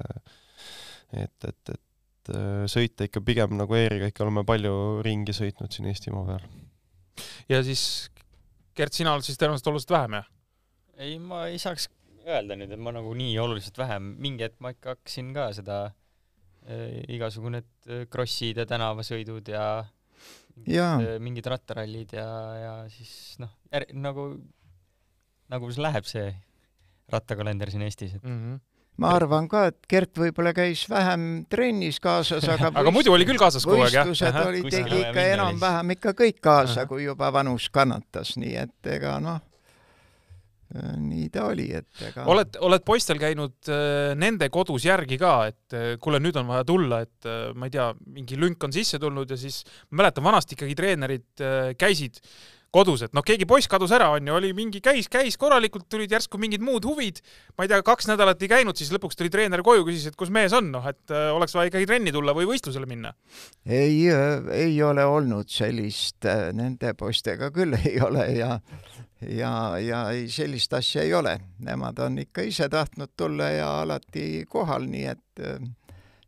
et, 1.18 1.48
et, 1.48 1.76
et 1.76 2.32
sõita 2.68 3.08
ikka 3.08 3.22
pigem 3.24 3.56
nagu 3.60 3.76
Eeriga 3.78 4.10
ikka 4.12 4.26
oleme 4.26 4.44
palju 4.48 5.04
ringi 5.06 5.36
sõitnud 5.36 5.72
siin 5.72 5.88
Eestimaa 5.92 6.26
peal. 6.28 6.48
ja 7.50 7.62
siis 7.64 7.84
Gert, 8.78 8.94
sina 8.94 9.16
oled 9.16 9.26
siis 9.26 9.40
tõenäoliselt 9.42 9.72
oluliselt 9.72 9.94
vähem, 9.96 10.18
jah? 10.20 10.28
ei, 10.98 11.16
ma 11.22 11.46
ei 11.50 11.62
saaks 11.62 11.88
öelda 12.28 12.58
nüüd, 12.60 12.74
et 12.76 12.82
ma 12.84 12.92
nagu 12.96 13.14
nii 13.18 13.38
oluliselt 13.40 13.78
vähem, 13.80 14.12
mingi 14.22 14.46
hetk 14.46 14.60
ma 14.64 14.74
ikka 14.76 14.98
hakkasin 14.98 15.32
ka 15.36 15.48
seda 15.56 15.78
äh, 15.88 17.00
igasugu 17.16 17.54
need 17.54 17.94
krossid 18.12 18.60
ja 18.60 18.68
tänavasõidud 18.70 19.54
ja 19.54 19.68
Jaa. 20.68 20.98
mingid 21.22 21.46
rattarallid 21.46 22.16
ja, 22.18 22.28
ja 22.58 22.74
siis 22.90 23.38
noh, 23.42 23.52
nagu, 23.94 24.32
nagu 25.54 25.70
läheb 25.78 26.08
see 26.10 26.32
rattakalender 27.12 27.72
siin 27.72 27.86
Eestis, 27.88 28.18
et 28.18 28.24
mm. 28.24 28.42
-hmm 28.42 28.66
ma 28.98 29.12
arvan 29.14 29.48
ka, 29.50 29.68
et 29.72 29.90
Gert 29.90 30.18
võib-olla 30.18 30.54
käis 30.58 30.86
vähem 30.90 31.46
trennis 31.52 32.00
kaasas, 32.04 32.48
aga 32.50 32.72
aga 32.82 32.94
muidu 32.94 33.14
oli 33.14 33.28
küll 33.30 33.38
kaasas 33.38 33.66
kogu 33.68 33.84
aeg, 33.86 33.94
jah? 33.94 34.08
võistlused 34.10 34.40
oli, 34.42 34.64
tegi 34.74 35.04
ikka 35.04 35.28
enam-vähem 35.36 35.94
ikka 35.98 36.16
kõik 36.18 36.42
kaasa, 36.42 36.88
kui 36.90 37.06
juba 37.06 37.30
vanus 37.34 37.70
kannatas, 37.74 38.34
nii 38.42 38.56
et 38.64 38.92
ega 38.98 39.20
noh, 39.22 39.38
nii 40.98 41.30
ta 41.32 41.46
oli, 41.52 41.70
et 41.78 42.04
ega 42.10 42.26
oled, 42.28 42.58
oled 42.66 42.84
poistel 42.88 43.22
käinud 43.22 43.70
äh, 43.72 44.18
nende 44.20 44.50
kodus 44.54 44.90
järgi 44.90 45.22
ka, 45.22 45.36
et 45.54 45.78
äh, 45.78 45.88
kuule, 46.02 46.20
nüüd 46.24 46.42
on 46.42 46.50
vaja 46.50 46.66
tulla, 46.68 47.04
et 47.06 47.30
äh, 47.30 47.54
ma 47.56 47.70
ei 47.70 47.78
tea, 47.78 47.92
mingi 48.18 48.40
lünk 48.40 48.66
on 48.68 48.76
sisse 48.76 49.00
tulnud 49.00 49.30
ja 49.32 49.38
siis 49.40 49.62
ma 49.92 50.02
mäletan, 50.02 50.26
vanasti 50.26 50.58
ikkagi 50.58 50.76
treenerid 50.76 51.46
käisid 51.80 52.20
äh, 52.20 52.57
kodus, 52.74 53.04
et 53.08 53.16
noh, 53.16 53.24
keegi 53.26 53.48
poiss 53.50 53.70
kadus 53.72 53.94
ära, 53.96 54.10
onju, 54.16 54.34
oli 54.38 54.52
mingi, 54.58 54.82
käis, 54.84 55.08
käis 55.12 55.38
korralikult, 55.40 55.88
tulid 55.92 56.12
järsku 56.12 56.40
mingid 56.42 56.64
muud 56.66 56.86
huvid, 56.88 57.22
ma 57.58 57.66
ei 57.66 57.72
tea, 57.72 57.80
kaks 57.86 58.10
nädalat 58.12 58.44
ei 58.44 58.52
käinud, 58.52 58.78
siis 58.80 58.92
lõpuks 58.94 59.18
tuli 59.20 59.32
treener 59.34 59.64
koju, 59.66 59.86
küsis, 59.88 60.10
et 60.12 60.20
kus 60.20 60.32
mees 60.34 60.56
on, 60.58 60.70
noh, 60.74 60.86
et 60.90 61.14
äh, 61.14 61.30
oleks 61.36 61.56
vaja 61.58 61.72
ikkagi 61.72 61.90
trenni 61.90 62.14
tulla 62.16 62.36
või 62.38 62.50
võistlusele 62.52 62.90
minna. 62.90 63.14
ei, 63.66 64.04
äh, 64.14 64.52
ei 64.56 64.78
ole 64.84 65.06
olnud 65.08 65.50
sellist 65.52 66.28
äh,, 66.28 66.50
nende 66.56 66.94
poistega 66.98 67.52
küll 67.56 67.78
ei 67.88 68.00
ole 68.04 68.28
ja 68.38 68.60
ja, 69.22 69.52
ja 69.82 70.04
ei, 70.14 70.28
sellist 70.30 70.74
asja 70.78 71.02
ei 71.02 71.14
ole. 71.18 71.40
Nemad 71.66 72.00
on 72.06 72.20
ikka 72.22 72.46
ise 72.46 72.70
tahtnud 72.70 73.16
tulla 73.18 73.50
ja 73.50 73.72
alati 73.82 74.46
kohal, 74.50 74.86
nii 74.92 75.08
et 75.10 75.44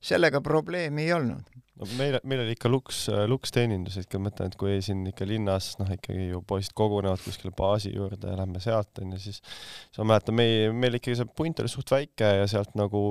sellega 0.01 0.41
probleemi 0.41 1.05
ei 1.05 1.13
olnud 1.13 1.58
no 1.79 1.87
meil, 1.99 2.19
meil 2.27 2.43
oli 2.43 2.55
ikka 2.57 2.71
luks, 2.71 3.05
luksteenindus, 3.31 3.99
ikka 4.01 4.19
ma 4.19 4.27
mõtlen, 4.27 4.51
et 4.51 4.59
kui 4.59 4.77
siin 4.85 5.05
ikka 5.11 5.27
linnas 5.29 5.71
noh, 5.79 5.89
ikkagi 5.95 6.29
ju 6.33 6.41
poisid 6.47 6.75
kogunevad 6.77 7.23
kuskile 7.23 7.53
baasi 7.55 7.93
juurde 7.95 8.33
ja 8.33 8.39
lähme 8.41 8.61
sealt 8.63 9.01
onju, 9.03 9.21
siis 9.21 9.39
siis 9.41 10.01
ma 10.01 10.11
mäletan, 10.13 10.37
meie, 10.39 10.69
meil 10.75 10.99
ikkagi 10.99 11.19
see 11.21 11.31
punt 11.39 11.63
oli 11.63 11.71
suht 11.71 11.95
väike 11.95 12.35
ja 12.41 12.47
sealt 12.51 12.75
nagu 12.79 13.03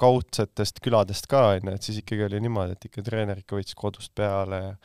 kaudsetest 0.00 0.80
küladest 0.84 1.28
ka 1.28 1.42
onju, 1.54 1.72
et 1.74 1.84
siis 1.84 2.00
ikkagi 2.02 2.24
oli 2.28 2.40
niimoodi, 2.44 2.76
et 2.76 2.88
ikka 2.88 3.04
treener 3.04 3.42
ikka 3.42 3.58
võttis 3.58 3.76
kodust 3.78 4.14
peale 4.16 4.62
ja 4.62 4.76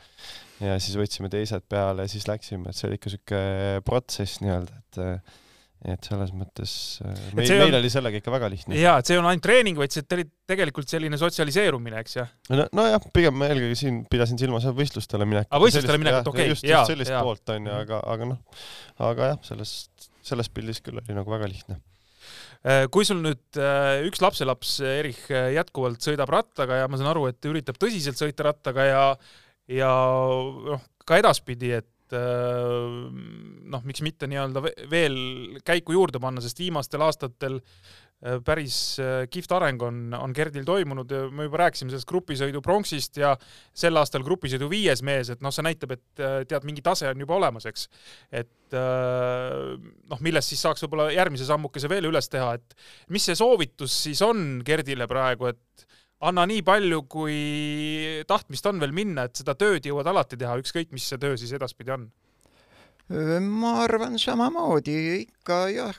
ja 0.61 0.75
siis 0.81 0.97
võtsime 0.99 1.29
teised 1.31 1.63
peale 1.69 2.05
ja 2.05 2.11
siis 2.11 2.27
läksime, 2.29 2.69
et 2.69 2.77
see 2.77 2.89
oli 2.89 2.99
ikka 2.99 3.13
siuke 3.15 3.39
protsess 3.87 4.41
nii-öelda, 4.43 4.81
et 4.83 5.31
et 5.89 6.05
selles 6.05 6.29
mõttes 6.37 6.71
äh, 7.01 7.21
meil, 7.33 7.49
meil 7.49 7.63
on... 7.71 7.77
oli 7.79 7.89
sellega 7.89 8.19
ikka 8.21 8.33
väga 8.33 8.49
lihtne. 8.53 8.77
jaa, 8.77 8.99
et 9.01 9.07
see 9.07 9.15
ei 9.15 9.21
olnud 9.21 9.31
ainult 9.31 9.45
treening, 9.45 9.79
vaid 9.81 9.93
see 9.95 10.03
oli 10.17 10.25
tegelikult 10.51 10.91
selline 10.91 11.17
sotsialiseerumine, 11.17 12.01
eks 12.03 12.17
ju? 12.19 12.25
no 12.53 12.67
nojah, 12.77 13.07
pigem 13.15 13.37
ma 13.39 13.49
eelkõige 13.49 13.77
siin 13.79 14.01
pidasin 14.11 14.37
silmas 14.41 14.67
võistlustele 14.77 15.25
minekut. 15.29 15.49
aa, 15.49 15.61
võistlustele 15.63 16.01
minekut, 16.01 16.29
okei, 16.33 16.49
just, 16.51 16.67
just 16.67 16.93
sellist 16.93 17.13
ja. 17.13 17.23
poolt 17.25 17.53
onju, 17.55 17.73
aga, 17.81 18.01
aga 18.13 18.29
noh, 18.33 18.65
aga 19.09 19.31
jah, 19.33 19.39
sellest, 19.49 20.11
selles 20.27 20.51
pildis 20.53 20.83
küll 20.85 21.01
oli 21.01 21.17
nagu 21.17 21.33
väga 21.33 21.49
lihtne 21.49 21.79
äh, 22.61 22.85
kui 22.93 23.07
sul 23.07 23.23
nüüd 23.25 23.61
äh, 23.61 24.03
üks 24.05 24.21
lapselaps, 24.21 24.77
Erich, 24.85 25.25
jätkuvalt 25.31 26.05
sõidab 26.05 26.29
rattaga 26.29 26.83
ja 26.83 26.91
ma 26.91 27.01
saan 27.01 27.09
aru, 27.15 27.25
et 27.33 27.49
üritab 27.49 27.81
tõsiselt 27.81 28.21
sõita 28.21 28.51
rattaga 28.51 28.85
ja 28.85 29.05
ja 29.71 29.89
noh, 30.67 30.85
ka 31.07 31.17
edaspidi, 31.21 31.73
et 31.79 31.89
et 32.11 32.19
äh, 32.19 33.09
noh, 33.71 33.83
miks 33.87 34.03
mitte 34.03 34.27
nii-öelda 34.29 34.63
veel 34.91 35.17
käiku 35.67 35.95
juurde 35.95 36.19
panna, 36.21 36.43
sest 36.43 36.59
viimastel 36.59 37.03
aastatel 37.05 37.59
äh, 37.59 38.39
päris 38.45 38.99
äh, 39.01 39.23
kihvt 39.31 39.53
areng 39.55 39.83
on, 39.87 40.01
on 40.17 40.35
Gerdil 40.35 40.65
toimunud, 40.67 41.13
me 41.31 41.47
juba 41.47 41.63
rääkisime 41.63 41.93
sellest 41.93 42.09
grupisõidu 42.09 42.61
pronksist 42.65 43.21
ja 43.21 43.33
sel 43.73 43.97
aastal 43.99 44.25
grupisõidu 44.27 44.69
viies 44.71 45.03
mees, 45.07 45.31
et 45.31 45.43
noh, 45.43 45.53
see 45.55 45.65
näitab, 45.65 45.95
et 45.95 46.25
tead, 46.49 46.67
mingi 46.67 46.83
tase 46.85 47.09
on 47.11 47.23
juba 47.23 47.37
olemas, 47.39 47.67
eks. 47.71 47.87
et 48.31 48.75
noh, 48.75 50.19
millest 50.23 50.53
siis 50.53 50.61
saaks 50.63 50.85
võib-olla 50.85 51.09
järgmise 51.11 51.47
sammukese 51.47 51.89
veel 51.91 52.07
üles 52.11 52.29
teha, 52.31 52.53
et 52.59 52.77
mis 53.11 53.25
see 53.27 53.39
soovitus 53.39 53.95
siis 54.07 54.21
on 54.23 54.61
Gerdile 54.67 55.07
praegu, 55.11 55.51
et 55.51 55.87
anna 56.21 56.45
nii 56.49 56.61
palju, 56.65 57.03
kui 57.09 57.37
tahtmist 58.29 58.67
on 58.69 58.81
veel 58.81 58.93
minna, 58.95 59.25
et 59.27 59.41
seda 59.41 59.55
tööd 59.57 59.85
jõuad 59.87 60.09
alati 60.11 60.37
teha, 60.39 60.57
ükskõik 60.61 60.93
mis 60.95 61.07
see 61.09 61.21
töö 61.21 61.37
siis 61.39 61.53
edaspidi 61.57 61.95
on? 61.95 62.09
ma 63.11 63.73
arvan 63.83 64.15
samamoodi, 64.21 64.93
ikka 65.25 65.55
jah, 65.73 65.97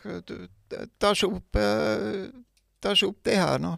tasub, 1.03 1.59
tasub 2.81 3.18
teha, 3.27 3.59
noh. 3.61 3.77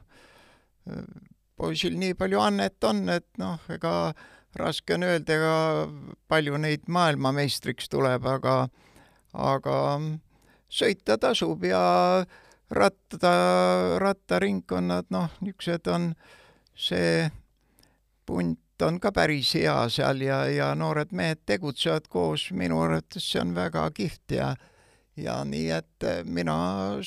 poisil 1.58 1.96
nii 1.98 2.14
palju 2.18 2.38
annet 2.44 2.86
on, 2.86 3.08
et 3.10 3.26
noh, 3.42 3.58
ega 3.74 4.12
raske 4.54 4.94
on 4.94 5.08
öelda, 5.08 5.34
ega 5.34 5.56
palju 6.30 6.60
neid 6.62 6.86
maailmameistriks 6.86 7.90
tuleb, 7.90 8.28
aga, 8.36 8.68
aga 9.34 9.76
sõita 10.70 11.18
tasub 11.18 11.66
ja 11.66 11.82
äh, 12.20 12.38
ratta, 12.74 13.32
rattaringkonnad, 14.02 15.10
noh, 15.14 15.30
niisugused 15.44 15.88
on, 15.92 16.12
see 16.74 17.30
punt 18.26 18.82
on 18.82 18.98
ka 19.00 19.12
päris 19.14 19.54
hea 19.54 19.76
seal 19.92 20.22
ja, 20.24 20.44
ja 20.50 20.72
noored 20.78 21.12
mehed 21.14 21.44
tegutsevad 21.46 22.08
koos, 22.10 22.48
minu 22.56 22.80
arvates 22.82 23.26
see 23.32 23.42
on 23.42 23.54
väga 23.56 23.86
kihvt 23.94 24.38
ja 24.38 24.54
ja 25.16 25.38
nii, 25.46 25.68
et 25.70 26.06
mina 26.26 26.56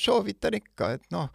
soovitan 0.00 0.56
ikka, 0.56 0.94
et 0.96 1.10
noh, 1.12 1.28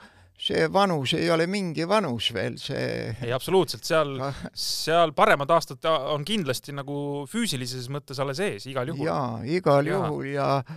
see 0.44 0.66
vanus 0.74 1.14
ei 1.14 1.30
ole 1.32 1.46
mingi 1.48 1.86
vanus 1.88 2.32
veel, 2.34 2.58
see 2.62 2.88
ei, 3.14 3.30
absoluutselt, 3.36 3.86
seal, 3.86 4.16
seal 4.58 5.14
paremad 5.16 5.54
aastad 5.54 5.86
on 5.86 6.26
kindlasti 6.26 6.74
nagu 6.76 7.28
füüsilises 7.30 7.92
mõttes 7.94 8.20
alles 8.24 8.42
ees, 8.44 8.66
igal 8.72 8.90
juhul. 8.90 9.06
jaa, 9.06 9.30
igal 9.46 9.86
ja. 9.88 10.00
juhul 10.00 10.32
ja 10.34 10.50
ja 10.58 10.74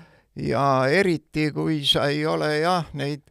eriti, 0.91 1.51
kui 1.53 1.81
sa 1.87 2.07
ei 2.13 2.27
ole 2.27 2.59
jah, 2.61 2.87
neid 2.93 3.25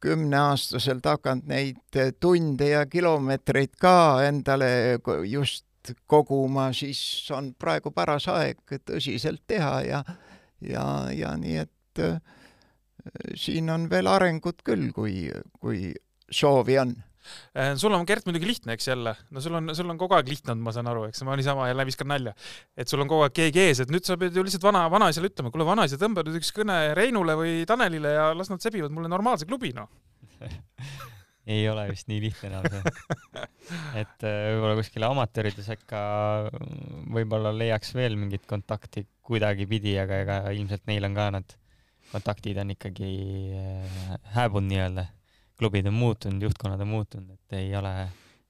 kümneaastaselt 0.00 1.06
hakanud 1.08 1.48
neid 1.50 1.98
tunde 2.20 2.68
ja 2.68 2.84
kilomeetreid 2.86 3.74
ka 3.80 4.22
endale 4.26 4.68
just 5.26 5.64
koguma, 6.06 6.72
siis 6.72 7.00
on 7.34 7.54
praegu 7.58 7.90
paras 7.94 8.28
aeg 8.28 8.78
tõsiselt 8.84 9.42
teha 9.46 9.80
ja, 9.86 10.02
ja, 10.60 10.86
ja 11.14 11.34
nii 11.38 11.56
et 11.62 12.02
äh, 12.02 12.18
siin 13.34 13.70
on 13.70 13.88
veel 13.90 14.10
arengut 14.10 14.62
küll, 14.66 14.90
kui, 14.94 15.28
kui 15.60 15.92
soovi 16.30 16.78
on 16.82 16.96
sul 17.80 17.94
on, 17.96 18.04
Gert, 18.08 18.26
muidugi 18.28 18.48
lihtne, 18.48 18.76
eks 18.76 18.90
jälle, 18.90 19.16
no 19.30 19.42
sul 19.44 19.58
on, 19.58 19.74
sul 19.76 19.90
on 19.92 20.00
kogu 20.00 20.16
aeg 20.18 20.30
lihtne 20.30 20.54
olnud, 20.54 20.66
ma 20.68 20.74
saan 20.76 20.90
aru, 20.92 21.06
eks, 21.10 21.24
ma 21.26 21.36
niisama 21.38 21.68
jälle 21.70 21.86
viskan 21.88 22.10
nalja. 22.12 22.34
et 22.76 22.88
sul 22.88 23.02
on 23.04 23.10
kogu 23.10 23.26
aeg 23.26 23.36
keegi 23.36 23.64
ees, 23.66 23.82
et 23.84 23.92
nüüd 23.92 24.06
sa 24.06 24.18
pead 24.20 24.36
ju 24.36 24.44
lihtsalt 24.46 24.66
vana, 24.68 24.86
vanaisale 24.92 25.30
ütlema, 25.32 25.52
kuule, 25.54 25.68
vanaisa, 25.68 25.98
tõmba 26.00 26.26
nüüd 26.26 26.40
üks 26.40 26.52
kõne 26.56 26.78
Reinule 26.98 27.36
või 27.38 27.58
Tanelile 27.68 28.16
ja 28.16 28.30
las 28.36 28.52
nad 28.52 28.64
sebivad 28.64 28.94
mulle 28.94 29.12
normaalse 29.12 29.48
klubi, 29.48 29.74
noh 29.76 29.90
ei 31.46 31.68
ole 31.70 31.86
vist 31.92 32.08
nii 32.10 32.22
lihtne 32.24 32.50
enam 32.50 32.64
see. 32.70 33.42
et 34.02 34.26
äh, 34.26 34.48
võib-olla 34.50 34.78
kuskil 34.80 35.06
amatöörides 35.06 35.68
äkka 35.76 36.00
võib-olla 37.14 37.52
leiaks 37.54 37.94
veel 37.96 38.18
mingit 38.18 38.46
kontakti 38.50 39.06
kuidagipidi, 39.26 39.94
aga 40.02 40.22
ega 40.24 40.40
ilmselt 40.54 40.86
neil 40.90 41.06
on 41.06 41.16
ka 41.18 41.28
nad 41.38 41.56
kontaktid 42.10 42.58
on 42.62 42.72
ikkagi 42.74 43.12
äh, 43.58 44.16
hääbunud 44.36 44.70
nii-öelda 44.72 45.06
klubid 45.56 45.88
on 45.88 45.96
muutunud, 45.96 46.42
juhtkonnad 46.48 46.80
on 46.84 46.90
muutunud, 46.90 47.36
et 47.36 47.58
ei 47.58 47.70
ole, 47.76 47.92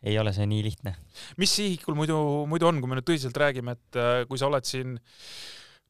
ei 0.02 0.18
ole 0.18 0.32
see 0.34 0.46
nii 0.50 0.62
lihtne. 0.66 0.96
mis 1.40 1.52
sihikul 1.59 1.98
muidu, 1.98 2.18
muidu 2.50 2.70
on, 2.70 2.80
kui 2.82 2.90
me 2.90 2.98
nüüd 2.98 3.09
tõsiselt 3.09 3.38
räägime, 3.42 3.76
et 3.76 4.00
äh, 4.00 4.24
kui 4.30 4.40
sa 4.40 4.50
oled 4.50 4.66
siin 4.66 4.96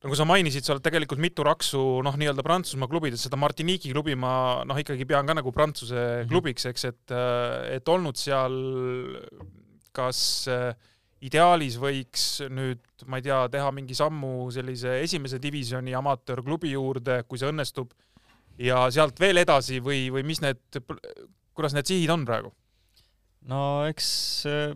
nagu 0.04 0.16
sa 0.18 0.26
mainisid, 0.28 0.62
sa 0.62 0.74
oled 0.74 0.84
tegelikult 0.84 1.20
mitu 1.22 1.44
raksu 1.46 1.80
noh, 2.04 2.18
nii-öelda 2.20 2.44
Prantsusmaa 2.44 2.90
klubides, 2.90 3.22
seda 3.24 3.38
Martinique'i 3.40 3.94
klubi 3.94 4.14
ma 4.18 4.62
noh, 4.68 4.78
ikkagi 4.78 5.08
pean 5.08 5.26
ka 5.26 5.38
nagu 5.38 5.52
Prantsuse 5.52 5.96
mm 5.96 6.10
-hmm. 6.20 6.28
klubiks, 6.30 6.68
eks, 6.68 6.84
et, 6.84 7.04
äh, 7.10 7.76
et 7.78 7.88
olnud 7.88 8.16
seal 8.20 8.60
kas 9.96 10.20
äh, 10.52 10.74
ideaalis 11.24 11.78
võiks 11.80 12.26
nüüd, 12.52 12.82
ma 13.08 13.18
ei 13.20 13.24
tea, 13.26 13.38
teha 13.52 13.70
mingi 13.74 13.96
sammu 13.96 14.50
sellise 14.54 15.00
esimese 15.02 15.40
divisjoni 15.42 15.94
amatöörklubi 15.96 16.74
juurde, 16.74 17.22
kui 17.28 17.40
see 17.40 17.48
õnnestub 17.48 17.94
ja 18.62 18.86
sealt 18.94 19.20
veel 19.20 19.42
edasi 19.42 19.80
või, 19.84 20.06
või 20.12 20.24
mis 20.26 20.42
need, 20.44 20.60
kuidas 21.56 21.76
need 21.76 21.88
sihid 21.88 22.12
on 22.12 22.24
praegu? 22.28 22.52
no 23.46 23.60
eks 23.86 24.08
äh, 24.50 24.72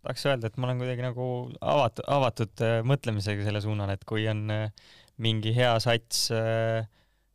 tahaks 0.00 0.26
öelda, 0.28 0.48
et 0.48 0.56
ma 0.56 0.68
olen 0.68 0.80
kuidagi 0.80 1.04
nagu 1.04 1.26
avatud, 1.60 2.04
avatud 2.08 2.64
äh, 2.64 2.78
mõtlemisega 2.86 3.44
selle 3.46 3.62
suunal, 3.64 3.92
et 3.94 4.04
kui 4.08 4.26
on 4.30 4.46
äh, 4.54 4.90
mingi 5.20 5.52
hea 5.56 5.72
sats 5.82 6.28
äh, 6.34 6.86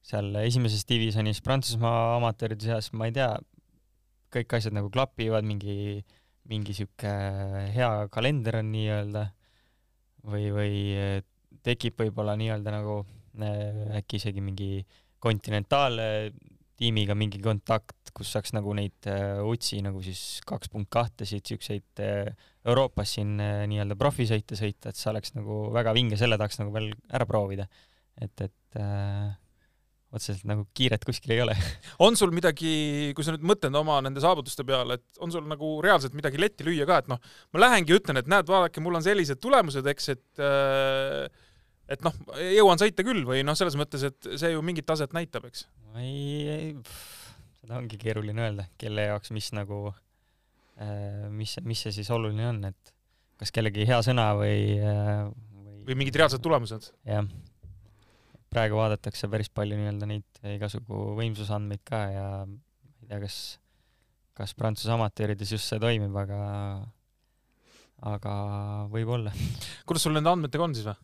seal 0.05 0.31
esimeses 0.43 0.85
divisjonis 0.89 1.41
Prantsusmaa 1.45 2.15
amatööride 2.17 2.69
seas, 2.69 2.91
ma 2.93 3.09
ei 3.09 3.15
tea, 3.15 3.31
kõik 4.33 4.57
asjad 4.57 4.75
nagu 4.77 4.89
klapivad, 4.93 5.45
mingi, 5.47 6.01
mingi 6.49 6.75
sihuke 6.77 7.13
hea 7.73 7.91
kalender 8.13 8.59
on 8.61 8.71
nii-öelda 8.73 9.23
või, 10.29 10.49
või 10.53 10.75
tekib 11.65 11.97
võib-olla 12.01 12.35
nii-öelda 12.39 12.73
nagu 12.73 12.99
äh, 13.41 13.97
äkki 14.01 14.21
isegi 14.21 14.43
mingi 14.43 14.69
kontinentaaltiimiga 15.25 17.17
mingi 17.17 17.41
kontakt, 17.43 18.11
kus 18.15 18.31
saaks 18.35 18.53
nagu 18.55 18.75
neid 18.77 19.09
äh, 19.11 19.41
UTS-i 19.43 19.81
nagu 19.85 20.03
siis 20.05 20.21
kaks 20.47 20.71
punkt 20.73 20.91
kahtesid, 20.93 21.45
siukseid 21.49 22.03
äh, 22.03 22.29
Euroopas 22.65 23.17
siin 23.17 23.35
nii-öelda 23.37 23.97
profisõite 23.99 24.57
sõita, 24.57 24.89
et 24.89 24.97
see 24.97 25.11
oleks 25.11 25.35
nagu 25.35 25.65
väga 25.75 25.93
vinge, 25.97 26.17
selle 26.17 26.37
tahaks 26.41 26.61
nagu 26.61 26.73
veel 26.73 26.93
ära 27.13 27.27
proovida. 27.29 27.67
et, 28.21 28.41
et 28.41 28.79
äh, 28.79 29.33
otseselt 30.15 30.45
nagu 30.47 30.65
kiiret 30.75 31.03
kuskil 31.07 31.35
ei 31.35 31.41
ole. 31.43 31.55
on 32.05 32.17
sul 32.19 32.33
midagi, 32.35 33.11
kui 33.15 33.25
sa 33.25 33.35
nüüd 33.35 33.45
mõtled 33.51 33.75
oma 33.77 33.99
nende 34.05 34.23
saavutuste 34.23 34.65
peale, 34.67 34.99
et 34.99 35.23
on 35.23 35.33
sul 35.33 35.45
nagu 35.49 35.75
reaalselt 35.83 36.15
midagi 36.17 36.39
letti 36.41 36.67
lüüa 36.67 36.87
ka, 36.89 37.01
et 37.03 37.11
noh, 37.11 37.19
ma 37.53 37.63
lähengi 37.65 37.95
ütlen, 37.97 38.21
et 38.21 38.29
näed, 38.31 38.47
vaadake, 38.49 38.83
mul 38.83 38.99
on 38.99 39.05
sellised 39.05 39.41
tulemused, 39.43 39.87
eks, 39.91 40.09
et 40.15 40.43
äh, 40.43 41.43
et 41.91 42.05
noh, 42.05 42.15
jõuan 42.55 42.81
sõita 42.81 43.05
küll 43.07 43.23
või 43.27 43.43
noh, 43.45 43.57
selles 43.57 43.77
mõttes, 43.79 44.05
et 44.07 44.31
see 44.39 44.53
ju 44.53 44.63
mingit 44.65 44.87
taset 44.87 45.13
näitab, 45.15 45.47
eks? 45.49 45.67
ei, 46.01 46.47
ei, 46.49 46.69
seda 47.61 47.79
ongi 47.79 47.99
keeruline 48.01 48.47
öelda, 48.47 48.67
kelle 48.81 49.09
jaoks, 49.09 49.33
mis 49.35 49.51
nagu, 49.55 49.89
äh, 50.81 51.25
mis, 51.31 51.57
mis 51.65 51.85
see 51.85 51.95
siis 51.99 52.11
oluline 52.13 52.49
on, 52.51 52.63
et 52.71 52.95
kas 53.41 53.51
kellegi 53.55 53.87
hea 53.87 53.99
sõna 54.05 54.31
või, 54.39 54.79
äh, 54.79 55.27
või 55.59 55.83
või 55.85 55.99
mingid 56.01 56.17
reaalsed 56.21 56.43
tulemused? 56.43 56.93
jah 57.07 57.27
praegu 58.55 58.79
vaadatakse 58.79 59.27
päris 59.31 59.51
palju 59.51 59.77
nii-öelda 59.77 60.07
neid 60.09 60.43
igasugu 60.55 61.11
võimsusandmeid 61.17 61.83
ka 61.87 62.01
ja 62.13 62.27
ma 62.45 63.01
ei 63.03 63.09
tea, 63.09 63.19
kas, 63.25 63.39
kas 64.37 64.55
Prantsuse 64.57 64.93
amatöörides 64.95 65.51
just 65.57 65.67
see 65.71 65.81
toimib, 65.81 66.15
aga, 66.15 66.39
aga 68.13 68.35
võib-olla. 68.93 69.33
kuidas 69.87 70.07
sul 70.07 70.15
nende 70.15 70.31
andmetega 70.31 70.67
on 70.67 70.77
siis 70.77 70.87
või? 70.87 70.95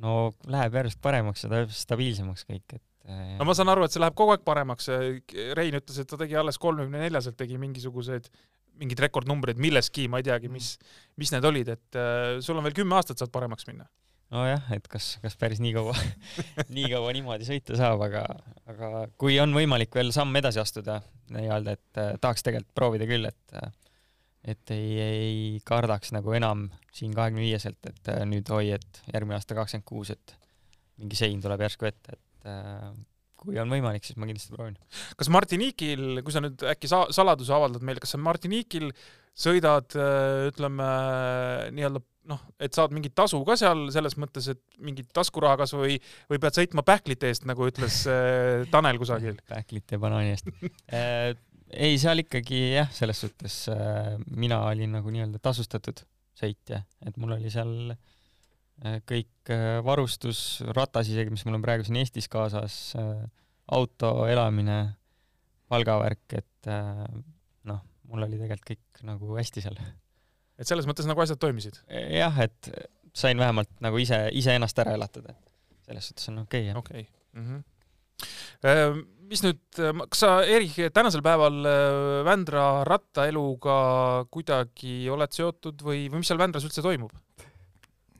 No 0.00 0.32
läheb 0.50 0.78
järjest 0.80 1.00
paremaks 1.04 1.46
ja 1.46 1.64
stabiilsemaks 1.74 2.46
kõik, 2.48 2.76
et 2.78 3.10
eh, 3.10 3.36
no 3.40 3.46
ma 3.48 3.56
saan 3.56 3.72
aru, 3.72 3.86
et 3.86 3.94
see 3.94 4.02
läheb 4.02 4.16
kogu 4.18 4.34
aeg 4.34 4.44
paremaks. 4.46 4.90
Rein 5.58 5.78
ütles, 5.80 6.00
et 6.00 6.10
ta 6.10 6.18
tegi 6.20 6.38
alles 6.40 6.60
kolmekümne 6.62 7.04
neljaselt, 7.04 7.38
tegi 7.40 7.60
mingisuguseid, 7.60 8.30
mingeid 8.80 9.02
rekordnumbreid 9.06 9.60
milleski, 9.60 10.08
ma 10.08 10.20
ei 10.20 10.28
teagi, 10.30 10.50
mis, 10.52 10.74
mis 11.20 11.32
need 11.34 11.46
olid, 11.48 11.74
et 11.76 11.98
uh, 12.00 12.38
sul 12.44 12.58
on 12.58 12.64
veel 12.64 12.76
kümme 12.76 12.96
aastat 12.96 13.20
saad 13.20 13.32
paremaks 13.34 13.68
minna 13.68 13.88
nojah, 14.30 14.62
et 14.76 14.86
kas, 14.86 15.16
kas 15.22 15.34
päris 15.38 15.58
nii 15.58 15.72
kaua 15.74 15.94
nii 16.76 16.86
kaua 16.92 17.10
niimoodi 17.16 17.48
sõita 17.48 17.74
saab, 17.78 18.04
aga, 18.06 18.22
aga 18.70 19.04
kui 19.20 19.40
on 19.42 19.50
võimalik 19.56 19.94
veel 19.98 20.12
samm 20.14 20.38
edasi 20.38 20.62
astuda 20.62 21.00
nii-öelda, 21.34 21.74
et 21.74 22.20
tahaks 22.22 22.46
tegelikult 22.46 22.76
proovida 22.78 23.08
küll, 23.10 23.26
et 23.26 23.58
et 24.44 24.72
ei, 24.74 24.90
ei 25.00 25.60
kardaks 25.66 26.14
nagu 26.16 26.32
enam 26.36 26.68
siin 26.96 27.12
kahekümne 27.16 27.44
viieselt, 27.44 27.80
et 27.86 28.10
äh, 28.12 28.24
nüüd 28.28 28.48
oi, 28.56 28.72
et 28.78 29.02
järgmine 29.12 29.38
aasta 29.38 29.56
kakskümmend 29.58 29.88
kuus, 29.88 30.12
et 30.14 30.36
mingi 31.00 31.18
sein 31.18 31.40
tuleb 31.42 31.64
järsku 31.66 31.88
ette, 31.88 32.16
et 32.16 32.50
äh, 32.50 32.90
kui 33.40 33.56
on 33.60 33.72
võimalik, 33.72 34.04
siis 34.04 34.18
ma 34.20 34.28
kindlasti 34.28 34.52
proovin. 34.52 34.76
kas 35.16 35.32
Martiniikil, 35.32 36.22
kui 36.24 36.34
sa 36.34 36.44
nüüd 36.44 36.64
äkki 36.74 36.90
sa 36.90 37.06
saladuse 37.14 37.54
avaldad 37.56 37.84
meile, 37.84 38.02
kas 38.02 38.16
sa 38.16 38.20
Martiniikil 38.20 38.90
sõidad 39.40 39.94
ütleme 40.50 40.88
nii-öelda 41.72 42.02
noh, 42.30 42.40
et 42.62 42.76
saad 42.76 42.94
mingit 42.94 43.14
tasu 43.16 43.40
ka 43.46 43.56
seal 43.58 43.86
selles 43.94 44.16
mõttes, 44.20 44.48
et 44.52 44.60
mingit 44.84 45.08
taskuraha 45.16 45.58
kas 45.62 45.74
või, 45.76 45.98
või 46.30 46.40
pead 46.42 46.58
sõitma 46.58 46.84
pähklite 46.86 47.30
eest, 47.30 47.46
nagu 47.48 47.66
ütles 47.68 48.02
äh, 48.10 48.66
Tanel 48.72 49.00
kusagil? 49.00 49.38
pähklite 49.52 49.96
ja 49.96 50.02
banaani 50.02 50.34
eest 50.34 50.50
äh, 50.92 51.32
ei, 51.72 51.98
seal 52.02 52.24
ikkagi 52.24 52.60
jah, 52.76 52.88
selles 52.94 53.20
suhtes 53.22 53.62
äh, 53.72 54.14
mina 54.36 54.62
olin 54.68 54.96
nagu 54.98 55.12
nii-öelda 55.12 55.40
tasustatud 55.42 56.02
sõitja, 56.40 56.82
et 57.06 57.18
mul 57.20 57.36
oli 57.36 57.52
seal 57.52 57.92
äh, 57.92 59.00
kõik 59.08 59.52
äh, 59.52 59.78
varustus, 59.86 60.60
ratas 60.76 61.10
isegi, 61.12 61.32
mis 61.34 61.44
mul 61.46 61.58
on 61.58 61.64
praegu 61.64 61.86
siin 61.86 62.00
Eestis 62.00 62.30
kaasas 62.32 62.78
äh,, 62.98 63.24
auto, 63.70 64.26
elamine, 64.26 64.80
palgavärk, 65.70 66.38
et 66.40 66.70
äh, 66.70 67.04
noh, 67.70 67.82
mul 68.10 68.26
oli 68.26 68.40
tegelikult 68.40 68.70
kõik 68.72 69.04
nagu 69.06 69.36
hästi 69.38 69.66
seal 69.66 69.78
et 70.60 70.68
selles 70.68 70.88
mõttes 70.88 71.08
nagu 71.08 71.22
asjad 71.22 71.40
toimisid? 71.40 71.80
jah, 71.88 72.40
et 72.44 72.72
sain 73.16 73.38
vähemalt 73.40 73.72
nagu 73.84 74.00
ise, 74.00 74.26
iseennast 74.36 74.78
ära 74.82 74.94
elatada, 74.98 75.34
selles 75.86 76.10
suhtes 76.10 76.32
on 76.32 76.42
okei 76.44 76.66
okay,, 76.66 76.72
jah. 76.72 76.80
okei 76.82 77.04
okay. 77.06 77.12
mm. 77.40 77.46
-hmm 77.46 77.68
mis 79.30 79.44
nüüd, 79.44 79.60
kas 79.76 80.22
sa, 80.24 80.30
Erik, 80.42 80.76
tänasel 80.94 81.22
päeval 81.24 81.60
äh, 81.70 82.20
Vändra 82.26 82.84
rattaeluga 82.88 83.76
kuidagi 84.32 85.04
oled 85.12 85.36
seotud 85.36 85.84
või, 85.86 86.08
või 86.10 86.22
mis 86.22 86.30
seal 86.32 86.40
Vändras 86.40 86.66
üldse 86.68 86.84
toimub? 86.84 87.14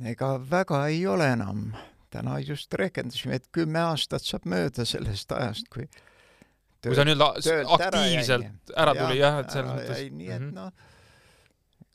ega 0.00 0.36
väga 0.40 0.86
ei 0.88 1.02
ole 1.06 1.26
enam. 1.34 1.72
täna 2.10 2.38
just 2.42 2.72
rehkendasime, 2.74 3.36
et 3.38 3.50
kümme 3.52 3.82
aastat 3.92 4.24
saab 4.26 4.46
mööda 4.48 4.86
sellest 4.88 5.30
ajast, 5.32 5.68
kui 5.70 5.84
töölt, 5.86 6.88
kui 6.88 6.96
sa 6.98 7.04
nii-öelda 7.06 7.28
aktiivselt 7.76 8.72
ära, 8.72 8.86
ära 8.86 8.94
tuli 8.96 9.20
jah, 9.20 9.42
et 9.44 9.52
selles 9.54 9.76
mõttes. 9.76 10.06
nii 10.10 10.30
et 10.30 10.40
mm 10.40 10.48
-hmm. 10.48 10.56
noh 10.56 10.88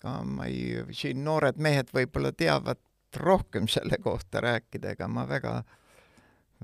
ega 0.05 0.19
ma 0.23 0.45
ei, 0.45 0.83
siin 0.93 1.23
noored 1.25 1.57
mehed 1.57 1.89
võib-olla 1.95 2.31
teavad 2.37 2.81
rohkem 3.15 3.67
selle 3.71 3.97
kohta 4.03 4.41
rääkida, 4.43 4.93
ega 4.93 5.07
ma 5.07 5.25
väga, 5.27 5.63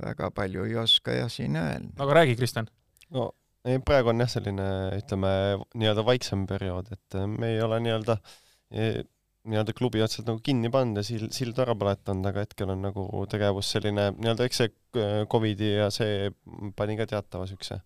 väga 0.02 0.32
palju 0.36 0.66
ei 0.68 0.76
oska 0.82 1.16
jah 1.16 1.32
siin 1.32 1.56
öelda. 1.60 1.93
aga 2.04 2.20
räägi, 2.22 2.36
Kristjan. 2.39 2.70
no 3.16 3.32
ei, 3.66 3.80
praegu 3.86 4.14
on 4.14 4.24
jah, 4.24 4.30
selline 4.36 4.68
ütleme 4.97 5.32
nii-öelda 5.78 6.06
vaiksem 6.06 6.45
periood, 6.49 6.91
et 6.95 7.20
me 7.30 7.56
ei 7.56 7.62
ole 7.62 7.82
nii-öelda 7.86 8.18
nii-öelda 9.41 9.74
klubi 9.74 10.02
otseselt 10.04 10.28
nagu 10.30 10.41
kinni 10.45 10.70
pannud 10.74 11.02
ja 11.02 11.06
sild, 11.06 11.32
sild 11.34 11.58
ära 11.62 11.74
põletanud, 11.78 12.28
aga 12.30 12.43
hetkel 12.45 12.70
on 12.74 12.84
nagu 12.86 13.06
tegevus 13.30 13.72
selline 13.74 14.12
nii-öelda, 14.14 14.45
eks 14.45 14.62
see 14.62 14.72
äh, 15.02 15.24
Covidi 15.32 15.72
ja 15.74 15.89
see 15.93 16.30
pani 16.78 16.97
ka 16.99 17.08
teatava 17.10 17.47
siukse 17.49 17.80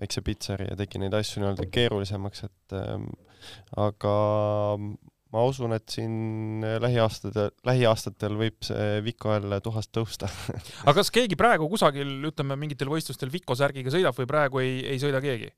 väikse 0.00 0.24
pitseri 0.26 0.70
ja 0.70 0.78
tegi 0.78 1.00
neid 1.02 1.14
asju 1.14 1.42
nii-öelda 1.42 1.68
keerulisemaks, 1.74 2.46
et 2.48 2.76
ähm, 2.78 3.10
aga 3.78 4.14
ma 5.34 5.44
usun, 5.48 5.74
et 5.76 5.90
siin 5.90 6.64
lähiaastatel, 6.82 7.50
lähiaastatel 7.66 8.36
võib 8.38 8.66
see 8.66 9.02
Viko 9.04 9.34
jälle 9.34 9.60
tuhast 9.64 9.90
tõusta 9.94 10.30
aga 10.86 10.96
kas 11.00 11.10
keegi 11.14 11.38
praegu 11.40 11.68
kusagil, 11.72 12.16
ütleme, 12.30 12.58
mingitel 12.60 12.92
võistlustel 12.92 13.32
Viko 13.34 13.58
särgiga 13.58 13.92
sõidab 13.94 14.16
või 14.18 14.30
praegu 14.30 14.62
ei, 14.64 14.80
ei 14.94 15.02
sõida 15.02 15.22
keegi 15.24 15.50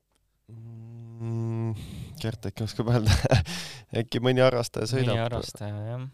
mm,? 0.51 1.73
Gert 2.17 2.47
äkki 2.49 2.65
oskab 2.65 2.89
öelda 2.89 3.13
äkki 4.01 4.23
mõni 4.25 4.41
harrastaja 4.41 4.89
sõidab. 4.89 5.13
mõni 5.13 5.25
harrastaja, 5.27 5.83
jah 5.91 6.07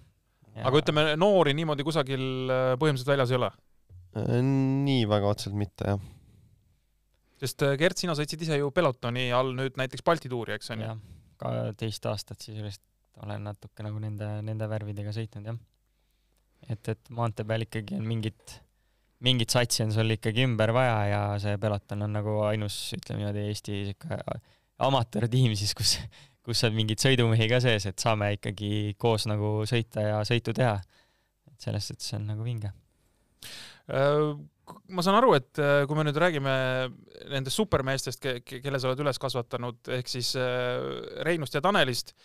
ja.. 0.53 0.66
aga 0.68 0.82
ütleme, 0.82 1.05
noori 1.20 1.55
niimoodi 1.57 1.86
kusagil 1.88 2.24
äh, 2.51 2.74
põhimõtteliselt 2.82 3.14
väljas 3.14 3.34
ei 3.34 3.39
ole? 3.39 3.51
Äh, 4.20 4.39
nii 4.43 5.07
väga 5.09 5.34
otseselt 5.34 5.57
mitte, 5.59 5.93
jah. 5.93 6.07
sest 7.43 7.66
äh, 7.66 7.76
Gert, 7.80 8.01
sina 8.01 8.16
sõitsid 8.18 8.45
ise 8.45 8.59
ju 8.61 8.72
pelotoni 8.76 9.30
all 9.36 9.53
nüüd 9.57 9.80
näiteks 9.80 10.05
Balti 10.05 10.32
tuuri, 10.32 10.57
eks 10.57 10.74
on 10.76 10.88
ju? 10.88 10.95
teist 11.76 12.05
aastat 12.07 12.45
sisuliselt 13.14 13.24
olen 13.24 13.43
natuke 13.43 13.84
nagu 13.84 13.99
nende, 13.99 14.41
nende 14.43 14.68
värvidega 14.68 15.11
sõitnud, 15.14 15.45
jah. 15.45 15.57
et, 16.70 16.89
et 16.89 17.09
maantee 17.09 17.45
peal 17.45 17.66
ikkagi 17.66 17.95
on 17.97 18.05
mingit, 18.05 18.61
mingit 19.22 19.49
satsi 19.49 19.84
on 19.84 19.91
sul 19.91 20.09
ikkagi 20.11 20.43
ümber 20.43 20.74
vaja 20.74 21.05
ja 21.07 21.39
see 21.39 21.57
peloton 21.57 22.01
on 22.03 22.14
nagu 22.14 22.41
ainus, 22.43 22.93
ütleme 22.93 23.22
niimoodi, 23.22 23.47
Eesti 23.49 23.86
sihuke 23.89 24.20
amatöörtiim 24.80 25.55
siis, 25.55 25.74
kus, 25.74 25.97
kus 26.43 26.64
on 26.64 26.74
mingeid 26.74 26.99
sõidumehi 26.99 27.49
ka 27.49 27.59
sees, 27.61 27.86
et 27.86 27.99
saame 27.99 28.34
ikkagi 28.38 28.95
koos 28.97 29.28
nagu 29.28 29.64
sõita 29.66 30.01
ja 30.01 30.24
sõitu 30.24 30.53
teha. 30.53 30.80
et 31.51 31.59
selles 31.61 31.88
suhtes 31.88 32.14
on 32.18 32.28
nagu 32.28 32.43
vinge 32.43 32.74
äh, 33.89 34.34
ma 34.89 35.03
saan 35.03 35.20
aru, 35.20 35.36
et 35.38 35.59
äh, 35.59 35.86
kui 35.88 35.95
me 35.95 36.07
nüüd 36.07 36.18
räägime 36.18 36.53
nendest 37.32 37.59
supermeestest, 37.59 38.24
kelle 38.47 38.80
sa 38.80 38.89
oled 38.89 39.03
üles 39.03 39.20
kasvatanud, 39.20 39.84
ehk 39.99 40.07
siis 40.09 40.34
äh, 40.39 41.24
Reinust 41.28 41.55
ja 41.55 41.61
Tanelist, 41.61 42.16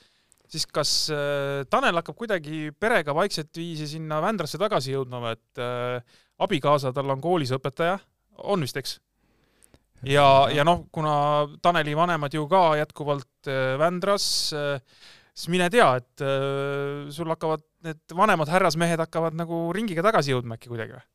siis 0.53 0.67
kas 0.67 0.93
äh, 1.15 1.65
Tanel 1.71 2.01
hakkab 2.01 2.17
kuidagi 2.19 2.69
perega 2.81 3.15
vaikset 3.17 3.51
viisi 3.57 3.89
sinna 3.91 4.23
Vändrasse 4.25 4.61
tagasi 4.61 4.95
jõudma, 4.95 5.35
et 5.37 5.63
abikaasa 6.39 6.93
tal 6.95 7.15
on 7.15 7.23
koolis 7.23 7.53
õpetaja, 7.57 7.99
on 8.49 8.65
vist, 8.67 8.79
eks? 8.81 8.99
ja, 10.07 10.27
ja 10.55 10.65
noh, 10.67 10.87
kuna 10.95 11.13
Taneli 11.63 11.97
vanemad 11.99 12.35
ju 12.35 12.47
ka 12.51 12.79
jätkuvalt 12.79 13.51
Vändras, 13.81 14.27
siis 14.53 15.51
mine 15.51 15.67
tea, 15.75 15.89
et 15.99 16.27
sul 17.15 17.31
hakkavad 17.35 17.65
need 17.87 18.17
vanemad 18.17 18.51
härrasmehed 18.51 19.01
hakkavad 19.03 19.37
nagu 19.39 19.69
ringiga 19.75 20.03
tagasi 20.07 20.35
jõudma 20.35 20.59
äkki 20.59 20.71
kuidagi 20.71 20.97
või? 20.97 21.07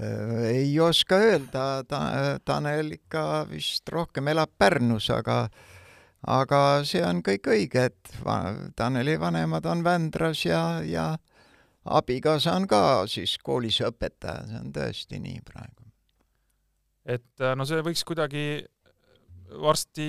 Äh, 0.00 0.46
ei 0.50 0.80
oska 0.80 1.20
öelda, 1.22 1.84
ta, 1.86 2.00
Tanel 2.44 2.96
ikka 2.96 3.44
vist 3.50 3.88
rohkem 3.94 4.32
elab 4.32 4.50
Pärnus, 4.58 5.10
aga 5.14 5.44
aga 6.26 6.58
see 6.88 7.02
on 7.04 7.22
kõik 7.24 7.48
õige, 7.52 7.88
et 7.90 8.12
Taneli 8.76 9.16
vanemad 9.20 9.66
on 9.66 9.84
Vändras 9.84 10.44
ja, 10.46 10.82
ja 10.86 11.14
abikaasa 11.84 12.54
on 12.56 12.68
ka 12.68 12.82
siis 13.10 13.36
koolis 13.42 13.80
õpetaja, 13.84 14.46
see 14.48 14.60
on 14.60 14.70
tõesti 14.74 15.20
nii 15.20 15.40
praegu. 15.44 15.90
et 17.04 17.40
äh, 17.40 17.56
no 17.56 17.66
see 17.68 17.82
võiks 17.84 18.04
kuidagi 18.08 18.64
varsti 19.60 20.06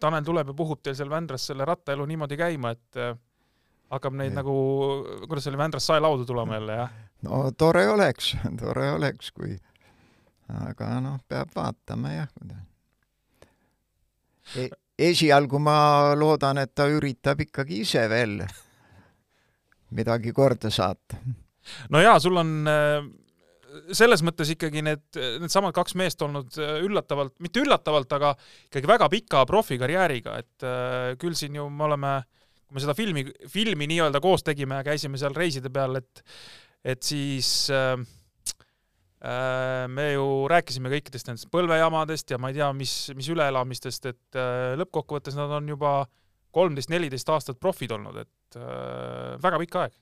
Tanel 0.00 0.24
tuleb 0.24 0.48
ja 0.52 0.56
puhub 0.56 0.80
teil 0.82 0.96
seal 0.96 1.10
Vändras 1.12 1.46
selle 1.50 1.66
rattaelu 1.68 2.06
niimoodi 2.08 2.38
käima, 2.40 2.72
et 2.72 3.00
äh, 3.00 3.16
hakkab 3.92 4.16
neid 4.16 4.32
ja. 4.32 4.40
nagu, 4.40 4.54
kuidas 5.26 5.44
see 5.44 5.52
oli, 5.52 5.60
Vändrast 5.60 5.90
saelaudu 5.90 6.26
tulema 6.28 6.56
jälle, 6.56 6.78
jah? 6.80 6.94
no 7.28 7.44
tore 7.58 7.86
oleks, 7.92 8.34
tore 8.62 8.90
oleks, 8.96 9.32
kui, 9.36 9.56
aga 10.48 10.94
noh, 11.04 11.20
peab 11.28 11.52
vaatama 11.56 12.16
jah. 12.16 12.32
Esialgu 15.10 15.60
ma 15.62 15.78
loodan, 16.18 16.60
et 16.62 16.74
ta 16.74 16.88
üritab 16.90 17.40
ikkagi 17.44 17.82
ise 17.84 18.04
veel 18.10 18.40
midagi 19.92 20.32
korda 20.32 20.70
saata. 20.72 21.18
no 21.90 22.00
jaa, 22.02 22.18
sul 22.22 22.38
on 22.40 22.54
äh, 22.70 23.02
selles 23.96 24.22
mõttes 24.26 24.52
ikkagi 24.54 24.82
need, 24.84 25.04
needsamad 25.42 25.74
kaks 25.76 25.96
meest 25.98 26.22
olnud 26.24 26.56
äh, 26.60 26.78
üllatavalt, 26.86 27.34
mitte 27.44 27.62
üllatavalt, 27.62 28.12
aga 28.18 28.32
ikkagi 28.68 28.90
väga 28.90 29.08
pika 29.12 29.44
profikarjääriga, 29.48 30.38
et 30.42 30.66
äh, 30.66 31.12
küll 31.20 31.36
siin 31.38 31.56
ju 31.60 31.68
me 31.72 31.86
oleme, 31.88 32.16
kui 32.66 32.78
me 32.78 32.84
seda 32.84 32.96
filmi, 32.98 33.26
filmi 33.52 33.88
nii-öelda 33.90 34.22
koos 34.24 34.44
tegime 34.46 34.80
ja 34.80 34.88
käisime 34.92 35.20
seal 35.20 35.36
reiside 35.36 35.72
peal, 35.72 36.00
et 36.00 36.24
et 36.82 37.04
siis 37.06 37.70
äh, 37.70 37.94
me 39.22 40.06
ju 40.12 40.26
rääkisime 40.50 40.90
kõikidest 40.90 41.28
nendest 41.28 41.46
põlvejamadest 41.54 42.32
ja 42.34 42.40
ma 42.42 42.50
ei 42.50 42.56
tea, 42.56 42.72
mis, 42.74 42.94
mis 43.14 43.28
üleelamistest, 43.30 44.08
et 44.10 44.38
äh, 44.38 44.72
lõppkokkuvõttes 44.80 45.36
nad 45.38 45.52
on 45.60 45.68
juba 45.70 46.00
kolmteist, 46.52 46.90
neliteist 46.90 47.30
aastat 47.30 47.60
profid 47.62 47.94
olnud, 47.94 48.18
et 48.24 48.58
äh, 48.58 49.36
väga 49.42 49.60
pikk 49.62 49.78
aeg. 49.84 50.00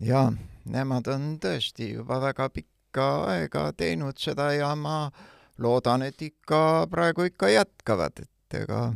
jaa, 0.00 0.30
nemad 0.72 1.12
on 1.12 1.34
tõesti 1.42 1.92
juba 1.92 2.22
väga 2.24 2.48
pikk 2.54 2.70
pikka 2.94 3.26
aega 3.26 3.72
teinud 3.74 4.18
seda 4.22 4.52
ja 4.54 4.74
ma 4.78 5.10
loodan, 5.58 6.02
et 6.02 6.22
ikka 6.22 6.86
praegu 6.90 7.26
ikka 7.26 7.48
jätkavad, 7.50 8.22
et 8.22 8.54
ega 8.54 8.94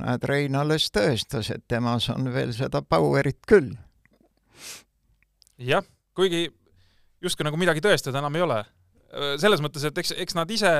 näed, 0.00 0.24
Rein 0.24 0.56
alles 0.56 0.88
tõestas, 0.88 1.50
et 1.52 1.66
temas 1.68 2.08
on 2.08 2.32
veel 2.32 2.52
seda 2.56 2.80
power'it 2.80 3.44
küll. 3.46 3.76
jah, 5.58 5.84
kuigi 6.14 6.48
justkui 7.24 7.46
nagu 7.46 7.58
midagi 7.60 7.82
tõestada 7.84 8.20
enam 8.22 8.36
ei 8.38 8.44
ole. 8.44 8.62
selles 9.38 9.60
mõttes, 9.62 9.84
et 9.86 9.98
eks, 9.98 10.10
eks 10.24 10.34
nad 10.34 10.50
ise 10.50 10.72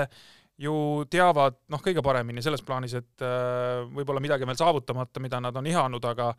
ju 0.59 0.77
teavad 1.11 1.57
noh, 1.71 1.83
kõige 1.83 2.03
paremini 2.03 2.43
selles 2.43 2.63
plaanis, 2.67 2.97
et 2.99 3.23
äh, 3.23 3.83
võib-olla 3.95 4.23
midagi 4.23 4.47
on 4.47 4.51
veel 4.53 4.59
saavutamata, 4.59 5.23
mida 5.23 5.41
nad 5.43 5.57
on 5.57 5.67
ihanud, 5.67 6.05
aga 6.11 6.33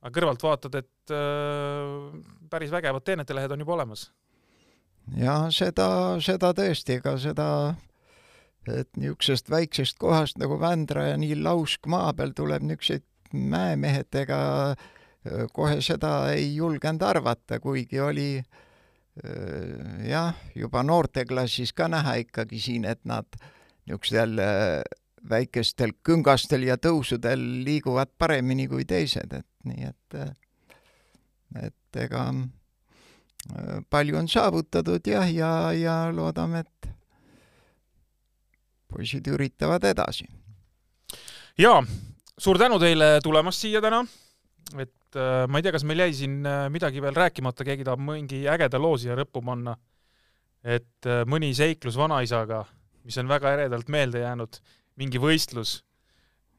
aga 0.00 0.10
kõrvalt 0.16 0.42
vaatad, 0.42 0.76
et 0.80 1.12
äh, 1.14 2.18
päris 2.50 2.72
vägevad 2.72 3.04
teenetelehed 3.06 3.54
on 3.54 3.62
juba 3.62 3.76
olemas 3.78 4.08
ja 5.18 5.34
seda, 5.54 5.88
seda 6.22 6.52
tõesti, 6.56 6.98
ega 7.00 7.16
seda, 7.20 7.48
et 8.68 8.90
niisugusest 9.00 9.50
väiksest 9.50 9.98
kohast 10.00 10.38
nagu 10.40 10.58
Vändra 10.60 11.10
ja 11.10 11.20
nii 11.20 11.38
lausk 11.42 11.88
maa 11.90 12.12
peal 12.16 12.34
tuleb 12.36 12.64
niisuguseid 12.66 13.06
mäemehed, 13.32 14.10
ega 14.22 14.40
kohe 15.54 15.80
seda 15.84 16.32
ei 16.34 16.54
julgenud 16.56 17.02
arvata, 17.06 17.60
kuigi 17.60 18.00
oli 18.00 18.30
jah, 20.06 20.34
juba 20.54 20.82
noorteklassis 20.86 21.72
ka 21.76 21.88
näha 21.90 22.14
ikkagi 22.22 22.60
siin, 22.62 22.84
et 22.88 23.02
nad 23.04 23.26
niisugustel 23.86 24.38
väikestel 25.28 25.92
küngastel 26.06 26.64
ja 26.64 26.76
tõusudel 26.80 27.42
liiguvad 27.66 28.12
paremini 28.18 28.68
kui 28.70 28.86
teised, 28.88 29.34
et 29.34 29.46
nii 29.68 29.88
et, 29.90 30.16
et 31.60 32.00
ega 32.06 32.24
palju 33.90 34.18
on 34.20 34.28
saavutatud 34.28 35.06
jah, 35.06 35.28
ja, 35.32 35.50
ja 35.76 35.96
loodame, 36.14 36.64
et 36.64 36.90
poisid 38.90 39.26
üritavad 39.30 39.84
edasi. 39.84 40.26
jaa, 41.58 41.82
suur 42.38 42.58
tänu 42.58 42.78
teile 42.78 43.18
tulemast 43.22 43.60
siia 43.60 43.80
täna, 43.80 44.04
et 44.78 45.18
äh, 45.18 45.44
ma 45.50 45.58
ei 45.58 45.66
tea, 45.66 45.74
kas 45.74 45.84
meil 45.88 46.02
jäi 46.04 46.12
siin 46.22 46.40
äh, 46.46 46.66
midagi 46.72 47.02
veel 47.02 47.16
rääkimata, 47.16 47.66
keegi 47.66 47.86
tahab 47.86 48.02
mingi 48.04 48.44
ägeda 48.50 48.80
loo 48.80 48.96
siia 49.00 49.16
lõppu 49.18 49.42
panna. 49.44 49.76
et 50.62 51.08
äh, 51.08 51.22
mõni 51.24 51.52
seiklus 51.56 51.96
vanaisaga, 51.96 52.64
mis 53.04 53.16
on 53.18 53.30
väga 53.30 53.54
eredalt 53.56 53.88
meelde 53.88 54.24
jäänud, 54.24 54.60
mingi 55.00 55.18
võistlus. 55.22 55.80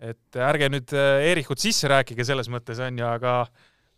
et 0.01 0.35
ärge 0.35 0.69
nüüd 0.73 0.93
Eerichut 0.97 1.61
sisse 1.61 1.87
rääkige 1.87 2.25
selles 2.25 2.49
mõttes, 2.49 2.79
on 2.81 2.97
ju, 2.97 3.05
aga 3.05 3.45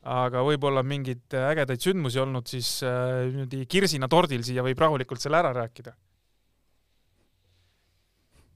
aga 0.03 0.41
võib-olla 0.43 0.81
mingeid 0.83 1.31
ägedaid 1.31 1.79
sündmusi 1.79 2.19
olnud, 2.19 2.49
siis 2.51 2.81
niimoodi 2.83 3.63
kirsina 3.71 4.09
tordil 4.11 4.43
siia 4.43 4.65
võib 4.65 4.81
rahulikult 4.83 5.23
selle 5.23 5.39
ära 5.39 5.53
rääkida. 5.55 5.93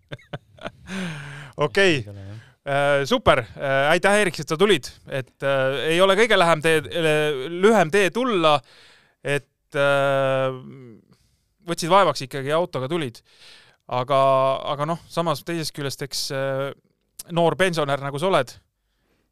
okei, 1.67 2.05
äh, 2.07 2.36
super, 3.05 3.39
äh, 3.55 3.89
aitäh, 3.93 4.17
Eerik, 4.19 4.39
et 4.41 4.49
sa 4.49 4.57
tulid, 4.59 4.89
et 5.07 5.45
äh, 5.45 5.77
ei 5.93 6.01
ole 6.03 6.17
kõige 6.19 6.37
lähem 6.37 6.63
tee, 6.63 6.81
lühem 7.53 7.91
tee 7.93 8.09
tulla, 8.11 8.57
et 9.23 9.77
äh, 9.77 10.57
võtsid 11.67 11.91
vaevaks 11.91 12.25
ikkagi 12.27 12.51
autoga 12.55 12.89
tulid. 12.91 13.21
aga, 13.87 14.19
aga 14.73 14.85
noh, 14.89 14.99
samas 15.07 15.45
teisest 15.47 15.71
küljest, 15.75 16.01
eks 16.03 16.25
äh, 16.35 16.65
noor 17.31 17.55
pensionär, 17.55 18.03
nagu 18.03 18.19
sa 18.19 18.27
oled, 18.27 18.51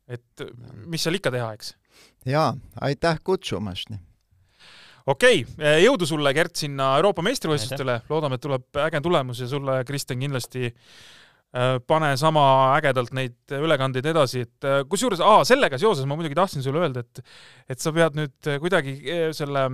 et 0.08 0.46
mis 0.88 1.04
seal 1.04 1.20
ikka 1.20 1.34
teha, 1.36 1.52
eks? 1.58 1.74
Jaa, 2.26 2.54
aitäh 2.88 3.20
kutsumast! 3.24 3.92
okei 5.06 5.44
okay,, 5.44 5.84
jõudu 5.84 6.08
sulle, 6.08 6.32
Gert, 6.34 6.56
sinna 6.56 6.94
Euroopa 7.02 7.22
meistrivõistlustele, 7.26 8.00
loodame, 8.10 8.40
et 8.40 8.48
tuleb 8.48 8.80
äge 8.88 9.04
tulemus 9.04 9.44
ja 9.44 9.52
sulle, 9.52 9.82
Kristjan, 9.86 10.24
kindlasti 10.24 10.72
äh, 10.72 11.04
pane 11.88 12.14
sama 12.20 12.46
ägedalt 12.76 13.14
neid 13.16 13.56
ülekandeid 13.56 14.08
edasi, 14.12 14.46
et 14.48 14.68
äh, 14.68 14.82
kusjuures, 14.92 15.22
sellega 15.48 15.80
seoses 15.80 16.08
ma 16.08 16.18
muidugi 16.20 16.36
tahtsin 16.36 16.66
sulle 16.66 16.84
öelda, 16.84 17.06
et 17.06 17.22
et 17.76 17.84
sa 17.84 17.94
pead 17.96 18.18
nüüd 18.20 18.50
kuidagi 18.64 18.98
äh, 19.04 19.30
selle 19.36 19.70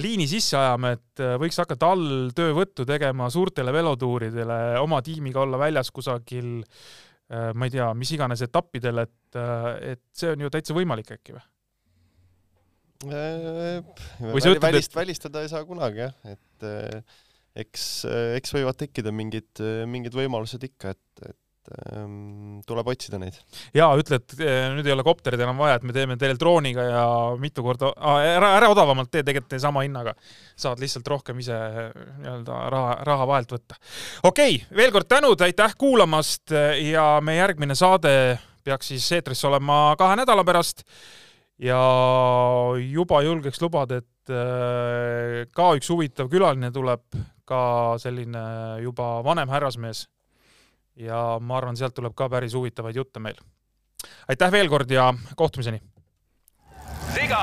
liini 0.00 0.26
sisse 0.30 0.54
ajama, 0.54 0.92
et 0.94 1.22
võiks 1.42 1.56
hakata 1.58 1.88
alltöövõttu 1.96 2.84
tegema 2.86 3.26
suurtele 3.30 3.72
velotuuridele, 3.74 4.58
oma 4.78 5.00
tiimiga 5.02 5.42
olla 5.42 5.58
väljas 5.58 5.90
kusagil 5.90 6.60
äh, 6.60 6.90
Äh, 7.30 7.52
ma 7.54 7.68
ei 7.68 7.70
tea, 7.70 7.86
mis 7.94 8.10
iganes 8.10 8.40
etappidel, 8.42 9.04
et, 9.04 9.36
äh, 9.38 9.92
et 9.92 10.02
see 10.18 10.32
on 10.32 10.40
ju 10.42 10.48
täitsa 10.50 10.74
võimalik 10.74 11.12
äkki 11.14 11.36
või? 11.36 11.42
Äh, 13.06 13.76
või 14.18 14.42
sa 14.42 14.50
ütled, 14.50 14.64
välist, 14.64 14.90
et 14.90 14.98
välistada 14.98 15.44
ei 15.44 15.52
saa 15.52 15.62
kunagi 15.68 16.02
jah, 16.02 16.16
et 16.26 16.66
eks, 17.58 17.86
eks 18.38 18.56
võivad 18.56 18.78
tekkida 18.78 19.12
mingid, 19.14 19.62
mingid 19.90 20.14
võimalused 20.16 20.62
ikka, 20.70 20.94
et, 20.94 21.30
et 21.30 21.38
Ehm, 21.70 22.62
tuleb 22.66 22.88
otsida 22.90 23.18
neid. 23.20 23.36
jaa, 23.76 23.90
ütle, 24.00 24.16
et 24.18 24.32
eh, 24.42 24.64
nüüd 24.74 24.86
ei 24.88 24.94
ole 24.94 25.04
kopterid 25.06 25.42
enam 25.44 25.60
vaja, 25.60 25.76
et 25.78 25.84
me 25.86 25.94
teeme 25.94 26.16
teile 26.18 26.34
drooniga 26.40 26.86
ja 26.88 27.02
mitu 27.38 27.62
korda 27.62 27.92
ah,, 27.94 28.18
ära, 28.24 28.48
ära 28.56 28.70
odavamalt 28.72 29.10
tee, 29.12 29.22
tegelikult 29.26 29.52
tee 29.52 29.62
sama 29.62 29.84
hinnaga. 29.84 30.16
saad 30.58 30.82
lihtsalt 30.82 31.06
rohkem 31.12 31.38
ise 31.38 31.54
nii-öelda 32.24 32.56
raha, 32.74 32.96
raha 33.06 33.28
vahelt 33.30 33.54
võtta. 33.54 33.78
okei 34.24 34.56
okay,, 34.56 34.78
veel 34.80 34.90
kord 34.96 35.10
tänud, 35.12 35.44
aitäh 35.46 35.76
kuulamast 35.78 36.56
ja 36.80 37.06
meie 37.22 37.38
järgmine 37.38 37.76
saade 37.78 38.14
peaks 38.66 38.90
siis 38.90 39.06
eetris 39.20 39.44
olema 39.46 39.94
kahe 40.00 40.16
nädala 40.18 40.42
pärast 40.48 40.82
ja 41.60 41.80
juba 42.82 43.20
julgeks 43.22 43.60
lubada, 43.62 44.00
et 44.00 44.08
ka 45.54 45.68
üks 45.78 45.90
huvitav 45.90 46.30
külaline 46.32 46.70
tuleb, 46.74 47.04
ka 47.44 47.60
selline 47.98 48.42
juba 48.84 49.20
vanem 49.26 49.50
härrasmees 49.50 50.06
ja 51.00 51.38
ma 51.40 51.58
arvan, 51.58 51.78
sealt 51.78 51.96
tuleb 51.96 52.14
ka 52.16 52.28
päris 52.30 52.54
huvitavaid 52.54 52.96
jutte 52.96 53.20
meil. 53.20 53.38
aitäh 54.28 54.52
veel 54.52 54.68
kord 54.68 54.90
ja 54.90 55.12
kohtumiseni! 55.36 55.80
siga 57.14 57.42